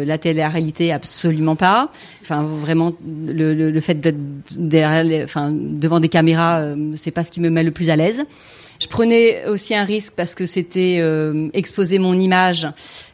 La 0.04 0.18
télé-réalité, 0.18 0.92
absolument 0.92 1.56
pas. 1.56 1.90
Enfin, 2.22 2.42
vraiment, 2.42 2.92
le, 3.26 3.80
fait 3.80 4.00
d'être 4.00 4.18
devant 4.48 6.00
des 6.00 6.08
caméras, 6.08 6.74
c'est 6.94 7.10
pas 7.10 7.24
ce 7.24 7.30
qui 7.30 7.40
me 7.40 7.50
met 7.50 7.62
le 7.62 7.70
plus 7.70 7.90
à 7.90 7.96
l'aise. 7.96 8.24
Je 8.80 8.86
prenais 8.88 9.46
aussi 9.46 9.74
un 9.74 9.84
risque 9.84 10.12
parce 10.16 10.34
que 10.34 10.46
c'était 10.46 10.98
euh, 11.00 11.48
exposer 11.54 11.98
mon 11.98 12.18
image 12.18 12.66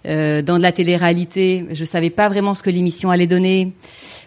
euh, 0.06 0.42
dans 0.42 0.56
de 0.58 0.62
la 0.62 0.72
télé-réalité. 0.72 1.66
Je 1.72 1.84
savais 1.84 2.10
pas 2.10 2.28
vraiment 2.28 2.54
ce 2.54 2.62
que 2.62 2.70
l'émission 2.70 3.10
allait 3.10 3.26
donner, 3.26 3.72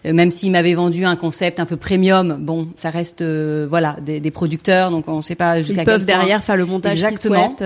Euh, 0.05 0.13
même 0.13 0.29
s'ils 0.31 0.51
m'avaient 0.51 0.75
vendu 0.75 1.03
un 1.05 1.15
concept 1.15 1.59
un 1.59 1.65
peu 1.65 1.77
premium. 1.77 2.37
Bon, 2.39 2.67
ça 2.75 2.89
reste 2.91 3.21
euh, 3.21 3.65
voilà 3.69 3.97
des, 4.05 4.19
des 4.19 4.31
producteurs, 4.31 4.91
donc 4.91 5.05
on 5.07 5.17
ne 5.17 5.21
sait 5.21 5.35
pas 5.35 5.61
jusqu'à 5.61 5.73
Ils 5.73 5.77
quel 5.77 5.85
peuvent 5.85 6.05
point. 6.05 6.15
derrière 6.17 6.43
faire 6.43 6.57
le 6.57 6.65
montage 6.65 7.03
qu'ils 7.05 7.17
souhaitent. 7.17 7.63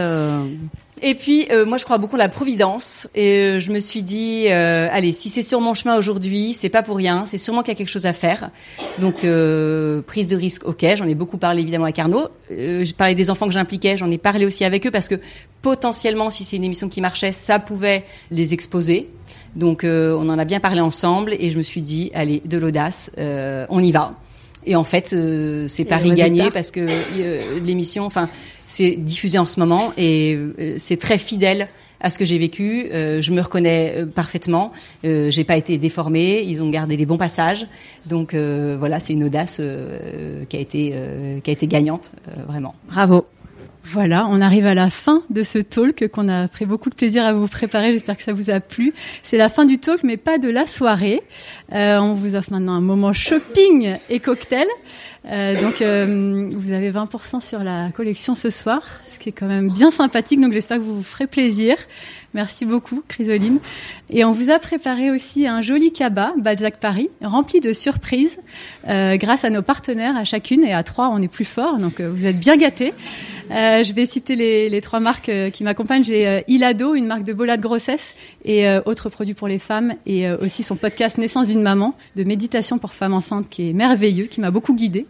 Et 1.01 1.15
puis, 1.15 1.47
euh, 1.51 1.65
moi, 1.65 1.77
je 1.77 1.85
crois 1.85 1.97
beaucoup 1.97 2.15
à 2.15 2.19
la 2.19 2.29
providence. 2.29 3.07
Et 3.15 3.31
euh, 3.31 3.59
je 3.59 3.71
me 3.71 3.79
suis 3.79 4.03
dit, 4.03 4.45
euh, 4.47 4.89
allez, 4.91 5.13
si 5.13 5.29
c'est 5.29 5.41
sur 5.41 5.61
mon 5.61 5.73
chemin 5.73 5.97
aujourd'hui, 5.97 6.53
c'est 6.53 6.69
pas 6.69 6.83
pour 6.83 6.97
rien. 6.97 7.25
C'est 7.25 7.37
sûrement 7.37 7.61
qu'il 7.61 7.73
y 7.73 7.75
a 7.75 7.77
quelque 7.77 7.89
chose 7.89 8.05
à 8.05 8.13
faire. 8.13 8.49
Donc, 8.99 9.23
euh, 9.23 10.01
prise 10.01 10.27
de 10.27 10.35
risque, 10.35 10.67
ok. 10.67 10.85
J'en 10.95 11.07
ai 11.07 11.15
beaucoup 11.15 11.37
parlé 11.37 11.61
évidemment 11.61 11.85
avec 11.85 11.99
Arnaud. 11.99 12.27
Euh, 12.51 12.83
je 12.83 12.93
parlais 12.93 13.15
des 13.15 13.29
enfants 13.29 13.47
que 13.47 13.53
j'impliquais. 13.53 13.97
J'en 13.97 14.11
ai 14.11 14.17
parlé 14.17 14.45
aussi 14.45 14.65
avec 14.65 14.85
eux 14.85 14.91
parce 14.91 15.07
que 15.07 15.15
potentiellement, 15.61 16.29
si 16.29 16.45
c'est 16.45 16.57
une 16.57 16.63
émission 16.65 16.89
qui 16.89 17.01
marchait, 17.01 17.31
ça 17.31 17.59
pouvait 17.59 18.03
les 18.31 18.53
exposer. 18.53 19.09
Donc, 19.55 19.83
euh, 19.83 20.15
on 20.19 20.29
en 20.29 20.37
a 20.37 20.45
bien 20.45 20.59
parlé 20.59 20.81
ensemble. 20.81 21.35
Et 21.39 21.49
je 21.49 21.57
me 21.57 21.63
suis 21.63 21.81
dit, 21.81 22.11
allez, 22.13 22.41
de 22.45 22.57
l'audace, 22.57 23.11
euh, 23.17 23.65
on 23.69 23.81
y 23.81 23.91
va. 23.91 24.15
Et 24.65 24.75
en 24.75 24.83
fait, 24.83 25.13
euh, 25.13 25.67
c'est 25.67 25.85
pari 25.85 26.13
gagné 26.13 26.51
parce 26.51 26.69
que 26.69 26.81
euh, 26.81 27.59
l'émission, 27.59 28.05
enfin, 28.05 28.29
c'est 28.69 28.91
diffusé 28.91 29.37
en 29.39 29.45
ce 29.45 29.59
moment 29.59 29.93
et 29.97 30.35
euh, 30.35 30.75
c'est 30.77 30.97
très 30.97 31.17
fidèle 31.17 31.67
à 31.99 32.09
ce 32.09 32.19
que 32.19 32.25
j'ai 32.25 32.37
vécu. 32.37 32.87
Euh, 32.93 33.19
je 33.19 33.31
me 33.31 33.41
reconnais 33.41 33.93
euh, 33.97 34.05
parfaitement. 34.05 34.71
Euh, 35.03 35.29
j'ai 35.29 35.43
pas 35.43 35.57
été 35.57 35.77
déformée. 35.77 36.43
Ils 36.45 36.63
ont 36.63 36.69
gardé 36.69 36.95
les 36.95 37.05
bons 37.05 37.17
passages. 37.17 37.67
Donc 38.05 38.33
voilà, 38.33 38.99
c'est 38.99 39.13
une 39.13 39.23
audace 39.23 39.61
qui 40.49 40.57
a 40.57 40.59
été 40.59 40.93
qui 41.43 41.49
a 41.49 41.53
été 41.53 41.67
gagnante, 41.67 42.11
vraiment. 42.47 42.75
Bravo. 42.87 43.25
Voilà, 43.91 44.27
on 44.29 44.39
arrive 44.39 44.67
à 44.67 44.75
la 44.75 44.91
fin 44.91 45.23
de 45.31 45.41
ce 45.41 45.57
talk 45.57 46.09
qu'on 46.09 46.29
a 46.29 46.47
pris 46.47 46.67
beaucoup 46.67 46.91
de 46.91 46.95
plaisir 46.95 47.25
à 47.25 47.33
vous 47.33 47.47
préparer. 47.47 47.91
J'espère 47.91 48.17
que 48.17 48.21
ça 48.21 48.33
vous 48.33 48.51
a 48.51 48.59
plu. 48.59 48.93
C'est 49.23 49.35
la 49.35 49.49
fin 49.49 49.65
du 49.65 49.79
talk, 49.79 50.03
mais 50.03 50.15
pas 50.15 50.37
de 50.37 50.47
la 50.47 50.67
soirée. 50.67 51.23
Euh, 51.71 51.97
on 51.97 52.13
vous 52.13 52.35
offre 52.35 52.51
maintenant 52.51 52.73
un 52.73 52.81
moment 52.81 53.13
shopping 53.13 53.95
et 54.11 54.19
cocktail. 54.19 54.67
Euh, 55.25 55.59
donc, 55.59 55.81
euh, 55.81 56.51
vous 56.51 56.71
avez 56.71 56.91
20% 56.91 57.41
sur 57.41 57.63
la 57.63 57.89
collection 57.89 58.35
ce 58.35 58.51
soir, 58.51 58.83
ce 59.11 59.17
qui 59.17 59.29
est 59.29 59.31
quand 59.31 59.47
même 59.47 59.71
bien 59.71 59.89
sympathique. 59.89 60.39
Donc, 60.39 60.53
j'espère 60.53 60.77
que 60.77 60.83
vous 60.83 60.97
vous 60.97 61.03
ferez 61.03 61.25
plaisir. 61.25 61.75
Merci 62.35 62.65
beaucoup, 62.65 63.03
Chrysoline. 63.07 63.59
Et 64.11 64.23
on 64.23 64.31
vous 64.31 64.51
a 64.51 64.59
préparé 64.59 65.09
aussi 65.09 65.47
un 65.47 65.61
joli 65.61 65.91
cabas, 65.91 66.33
Balzac 66.37 66.79
Paris, 66.79 67.09
rempli 67.23 67.59
de 67.59 67.73
surprises, 67.73 68.37
euh, 68.87 69.17
grâce 69.17 69.45
à 69.45 69.49
nos 69.49 69.63
partenaires, 69.63 70.15
à 70.15 70.23
chacune 70.25 70.63
et 70.63 70.73
à 70.73 70.83
trois, 70.83 71.09
on 71.09 71.21
est 71.21 71.27
plus 71.27 71.45
fort. 71.45 71.79
Donc, 71.79 71.99
euh, 71.99 72.09
vous 72.11 72.27
êtes 72.27 72.37
bien 72.37 72.55
gâtés. 72.55 72.93
Euh, 73.51 73.83
je 73.83 73.93
vais 73.93 74.05
citer 74.05 74.35
les, 74.35 74.69
les 74.69 74.81
trois 74.81 74.99
marques 74.99 75.29
euh, 75.29 75.49
qui 75.49 75.63
m'accompagnent. 75.63 76.03
J'ai 76.03 76.27
euh, 76.27 76.41
Ilado, 76.47 76.95
une 76.95 77.07
marque 77.07 77.23
de 77.23 77.33
bola 77.33 77.57
de 77.57 77.61
grossesse 77.61 78.15
et 78.45 78.67
euh, 78.67 78.81
autres 78.85 79.09
produits 79.09 79.33
pour 79.33 79.47
les 79.47 79.59
femmes, 79.59 79.95
et 80.05 80.29
aussi 80.29 80.63
son 80.63 80.75
podcast 80.75 81.17
Naissance 81.17 81.47
d'une 81.47 81.61
maman 81.61 81.95
de 82.15 82.23
méditation 82.23 82.77
pour 82.77 82.93
femmes 82.93 83.13
enceintes 83.13 83.49
qui 83.49 83.69
est 83.69 83.73
merveilleux, 83.73 84.25
qui 84.25 84.41
m'a 84.41 84.51
beaucoup 84.51 84.75
guidée. 84.75 85.05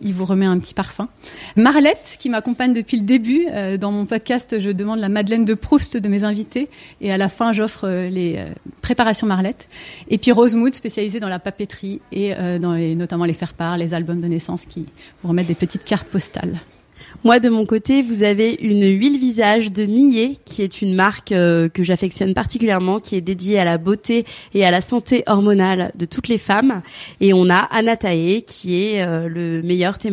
Il 0.00 0.12
vous 0.12 0.24
remet 0.24 0.44
un 0.44 0.58
petit 0.58 0.74
parfum. 0.74 1.08
Marlette, 1.56 2.16
qui 2.18 2.28
m'accompagne 2.28 2.72
depuis 2.72 2.96
le 2.96 3.04
début. 3.04 3.46
Dans 3.78 3.92
mon 3.92 4.06
podcast, 4.06 4.58
je 4.58 4.70
demande 4.70 4.98
la 4.98 5.08
Madeleine 5.08 5.44
de 5.44 5.54
Proust 5.54 5.96
de 5.96 6.08
mes 6.08 6.24
invités. 6.24 6.68
Et 7.00 7.12
à 7.12 7.16
la 7.16 7.28
fin, 7.28 7.52
j'offre 7.52 7.88
les 7.88 8.44
préparations 8.82 9.28
Marlette. 9.28 9.68
Et 10.10 10.18
puis 10.18 10.32
Rosemood, 10.32 10.74
spécialisée 10.74 11.20
dans 11.20 11.28
la 11.28 11.38
papeterie 11.38 12.00
et 12.10 12.34
dans 12.58 12.72
les, 12.72 12.96
notamment 12.96 13.24
les 13.24 13.32
faire-part, 13.34 13.78
les 13.78 13.94
albums 13.94 14.20
de 14.20 14.26
naissance 14.26 14.66
qui 14.66 14.84
vous 15.22 15.28
remettent 15.28 15.46
des 15.46 15.54
petites 15.54 15.84
cartes 15.84 16.08
postales. 16.08 16.58
Moi, 17.24 17.40
de 17.40 17.48
mon 17.48 17.64
côté, 17.64 18.02
vous 18.02 18.22
avez 18.22 18.52
une 18.60 18.84
huile 18.84 19.18
visage 19.18 19.72
de 19.72 19.86
Millet, 19.86 20.36
qui 20.44 20.60
est 20.60 20.82
une 20.82 20.94
marque 20.94 21.32
euh, 21.32 21.70
que 21.70 21.82
j'affectionne 21.82 22.34
particulièrement, 22.34 23.00
qui 23.00 23.16
est 23.16 23.22
dédiée 23.22 23.58
à 23.58 23.64
la 23.64 23.78
beauté 23.78 24.26
et 24.52 24.62
à 24.62 24.70
la 24.70 24.82
santé 24.82 25.22
hormonale 25.26 25.90
de 25.94 26.04
toutes 26.04 26.28
les 26.28 26.36
femmes. 26.36 26.82
Et 27.22 27.32
on 27.32 27.48
a 27.48 27.60
Anatae, 27.60 28.42
qui 28.46 28.82
est 28.82 29.00
euh, 29.00 29.26
le 29.26 29.62
meilleur 29.62 29.96
thé 29.96 30.10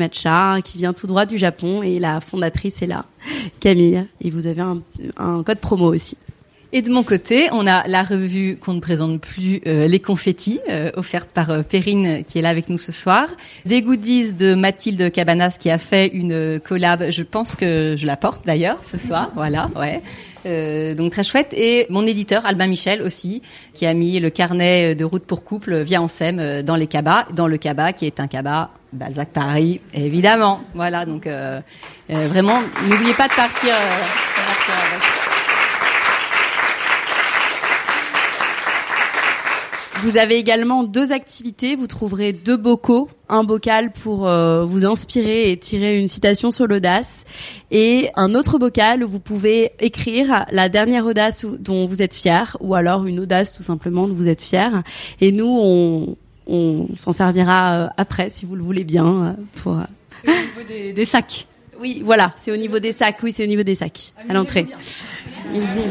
qui 0.64 0.78
vient 0.78 0.94
tout 0.94 1.06
droit 1.06 1.26
du 1.26 1.38
Japon, 1.38 1.84
et 1.84 2.00
la 2.00 2.22
fondatrice 2.22 2.82
est 2.82 2.88
là, 2.88 3.06
Camille. 3.60 4.06
Et 4.22 4.30
vous 4.30 4.48
avez 4.48 4.62
un 4.62 5.44
code 5.44 5.60
promo 5.60 5.94
aussi. 5.94 6.16
Et 6.74 6.82
de 6.82 6.90
mon 6.90 7.04
côté, 7.04 7.50
on 7.52 7.68
a 7.68 7.86
la 7.88 8.02
revue 8.02 8.58
qu'on 8.58 8.74
ne 8.74 8.80
présente 8.80 9.20
plus, 9.20 9.62
euh, 9.68 9.88
Les 9.88 10.00
Confettis, 10.00 10.62
euh, 10.70 10.90
offerte 10.96 11.28
par 11.28 11.50
euh, 11.50 11.64
Perrine 11.64 12.24
qui 12.26 12.40
est 12.40 12.42
là 12.42 12.50
avec 12.50 12.70
nous 12.70 12.78
ce 12.78 12.94
soir. 12.94 13.28
Des 13.66 13.82
goodies 13.82 14.32
de 14.32 14.56
Mathilde 14.56 15.12
Cabanas 15.12 15.58
qui 15.60 15.70
a 15.70 15.78
fait 15.78 16.08
une 16.08 16.62
collab, 16.62 17.10
je 17.10 17.24
pense 17.24 17.58
que 17.58 17.96
je 17.98 18.06
la 18.06 18.16
porte 18.16 18.46
d'ailleurs 18.46 18.78
ce 18.84 18.98
soir, 18.98 19.32
voilà, 19.36 19.70
ouais. 19.76 20.02
Euh, 20.46 20.96
donc 20.96 21.12
très 21.12 21.24
chouette. 21.24 21.54
Et 21.54 21.88
mon 21.90 22.06
éditeur, 22.08 22.46
Albin 22.46 22.68
Michel 22.68 23.02
aussi, 23.02 23.42
qui 23.74 23.86
a 23.86 23.94
mis 23.94 24.20
le 24.20 24.30
carnet 24.30 24.96
de 24.96 25.04
route 25.04 25.24
pour 25.24 25.44
couple 25.44 25.82
via 25.82 26.02
Ansem 26.02 26.62
dans 26.64 26.78
les 26.78 26.88
cabas, 26.88 27.26
dans 27.34 27.48
le 27.48 27.58
cabas 27.58 27.92
qui 27.92 28.06
est 28.06 28.20
un 28.22 28.28
cabas 28.28 28.70
Balzac 28.94 29.30
Paris, 29.30 29.80
évidemment. 29.94 30.62
Voilà, 30.74 31.06
donc 31.06 31.26
euh, 31.26 31.62
vraiment, 32.10 32.60
n'oubliez 32.90 33.14
pas 33.14 33.28
de 33.28 33.34
partir. 33.34 33.74
De 33.74 34.41
partir 34.41 34.41
Vous 40.02 40.18
avez 40.18 40.38
également 40.38 40.84
deux 40.84 41.12
activités. 41.12 41.76
Vous 41.76 41.86
trouverez 41.86 42.34
deux 42.34 42.58
bocaux, 42.58 43.08
un 43.30 43.44
bocal 43.44 43.92
pour 43.92 44.28
euh, 44.28 44.66
vous 44.66 44.84
inspirer 44.84 45.52
et 45.52 45.58
tirer 45.58 46.00
une 46.00 46.08
citation 46.08 46.50
sur 46.50 46.66
l'audace, 46.66 47.24
et 47.70 48.10
un 48.16 48.34
autre 48.34 48.58
bocal 48.58 49.04
où 49.04 49.08
vous 49.08 49.20
pouvez 49.20 49.74
écrire 49.80 50.46
la 50.52 50.70
dernière 50.70 51.06
audace 51.06 51.46
dont 51.46 51.86
vous 51.86 52.02
êtes 52.02 52.16
fier, 52.16 52.58
ou 52.62 52.74
alors 52.74 53.06
une 53.06 53.20
audace 53.20 53.54
tout 53.54 53.62
simplement 53.62 54.08
dont 54.08 54.16
vous 54.16 54.28
êtes 54.28 54.42
fier. 54.42 54.82
Et 55.20 55.32
nous, 55.32 56.18
on, 56.48 56.88
s'en 56.96 57.12
servira 57.12 57.74
euh, 57.74 57.88
après, 57.98 58.32
si 58.32 58.48
vous 58.48 58.56
le 58.56 58.64
voulez 58.64 58.84
bien, 58.84 59.06
euh, 59.06 59.34
pour. 59.62 59.78
Des 60.68 61.06
sacs. 61.06 61.48
Oui, 61.82 62.02
voilà, 62.06 62.34
c'est 62.36 62.52
au 62.52 62.58
niveau 62.58 62.80
des 62.80 62.92
sacs. 62.92 63.18
Oui, 63.24 63.34
c'est 63.34 63.44
au 63.44 63.48
niveau 63.48 63.64
des 63.64 63.76
sacs 63.76 64.14
à 64.30 64.34
l'entrée. 64.34 64.68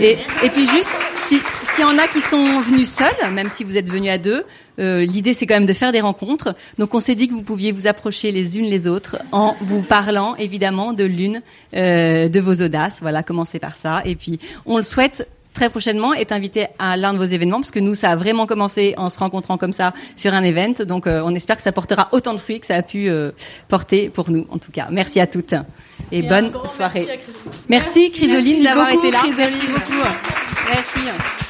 Et, 0.01 0.17
et 0.43 0.51
puis 0.51 0.67
juste, 0.67 0.91
si 1.27 1.41
s'il 1.75 1.85
y 1.85 1.87
en 1.87 1.99
a 1.99 2.09
qui 2.09 2.21
sont 2.21 2.61
venus 2.61 2.91
seuls, 2.91 3.33
même 3.33 3.49
si 3.49 3.63
vous 3.63 3.77
êtes 3.77 3.89
venus 3.89 4.11
à 4.11 4.19
deux, 4.19 4.45
euh, 4.81 5.05
l'idée 5.05 5.35
c'est 5.35 5.47
quand 5.47 5.55
même 5.55 5.67
de 5.67 5.73
faire 5.73 5.93
des 5.93 6.01
rencontres. 6.01 6.55
Donc 6.79 6.95
on 6.95 7.01
s'est 7.01 7.15
dit 7.15 7.29
que 7.29 7.33
vous 7.33 7.43
pouviez 7.43 7.73
vous 7.73 7.87
approcher 7.87 8.33
les 8.33 8.59
unes 8.59 8.67
les 8.67 8.89
autres 8.89 9.19
en 9.31 9.57
vous 9.61 9.83
parlant 9.83 10.35
évidemment 10.37 10.93
de 10.93 11.05
l'une 11.05 11.43
euh, 11.75 12.29
de 12.29 12.41
vos 12.41 12.63
audaces. 12.65 12.99
Voilà, 13.01 13.23
commencez 13.23 13.59
par 13.59 13.77
ça. 13.77 14.03
Et 14.05 14.17
puis 14.17 14.41
on 14.67 14.77
le 14.77 14.83
souhaite 14.83 15.29
très 15.55 15.71
prochainement 15.71 16.15
est 16.15 16.33
invité 16.33 16.67
à 16.79 16.97
l'un 16.97 17.13
de 17.13 17.19
vos 17.19 17.25
événements 17.25 17.61
parce 17.61 17.71
que 17.71 17.81
nous 17.81 17.95
ça 17.95 18.11
a 18.11 18.17
vraiment 18.17 18.47
commencé 18.47 18.95
en 18.97 19.09
se 19.09 19.19
rencontrant 19.19 19.59
comme 19.59 19.73
ça 19.73 19.93
sur 20.17 20.35
un 20.35 20.43
event. 20.43 20.85
Donc 20.87 21.07
euh, 21.07 21.23
on 21.25 21.35
espère 21.35 21.57
que 21.57 21.63
ça 21.63 21.73
portera 21.73 22.09
autant 22.13 22.35
de 22.35 22.39
fruits 22.39 22.61
que 22.61 22.67
ça 22.67 22.77
a 22.77 22.83
pu 22.83 23.09
euh, 23.09 23.33
porter 23.69 24.09
pour 24.09 24.31
nous 24.31 24.47
en 24.51 24.59
tout 24.59 24.73
cas. 24.73 24.89
Merci 24.91 25.21
à 25.21 25.27
toutes. 25.27 25.55
Et, 26.13 26.23
bonne 26.23 26.53
soirée. 26.75 27.07
merci 27.69 28.11
Chrysoline. 28.11 28.65
D'avoir 28.65 28.91
été 28.91 29.11
là. 29.11 29.23
Merci 29.37 29.67
beaucoup. 29.67 30.03
Merci 30.69 31.50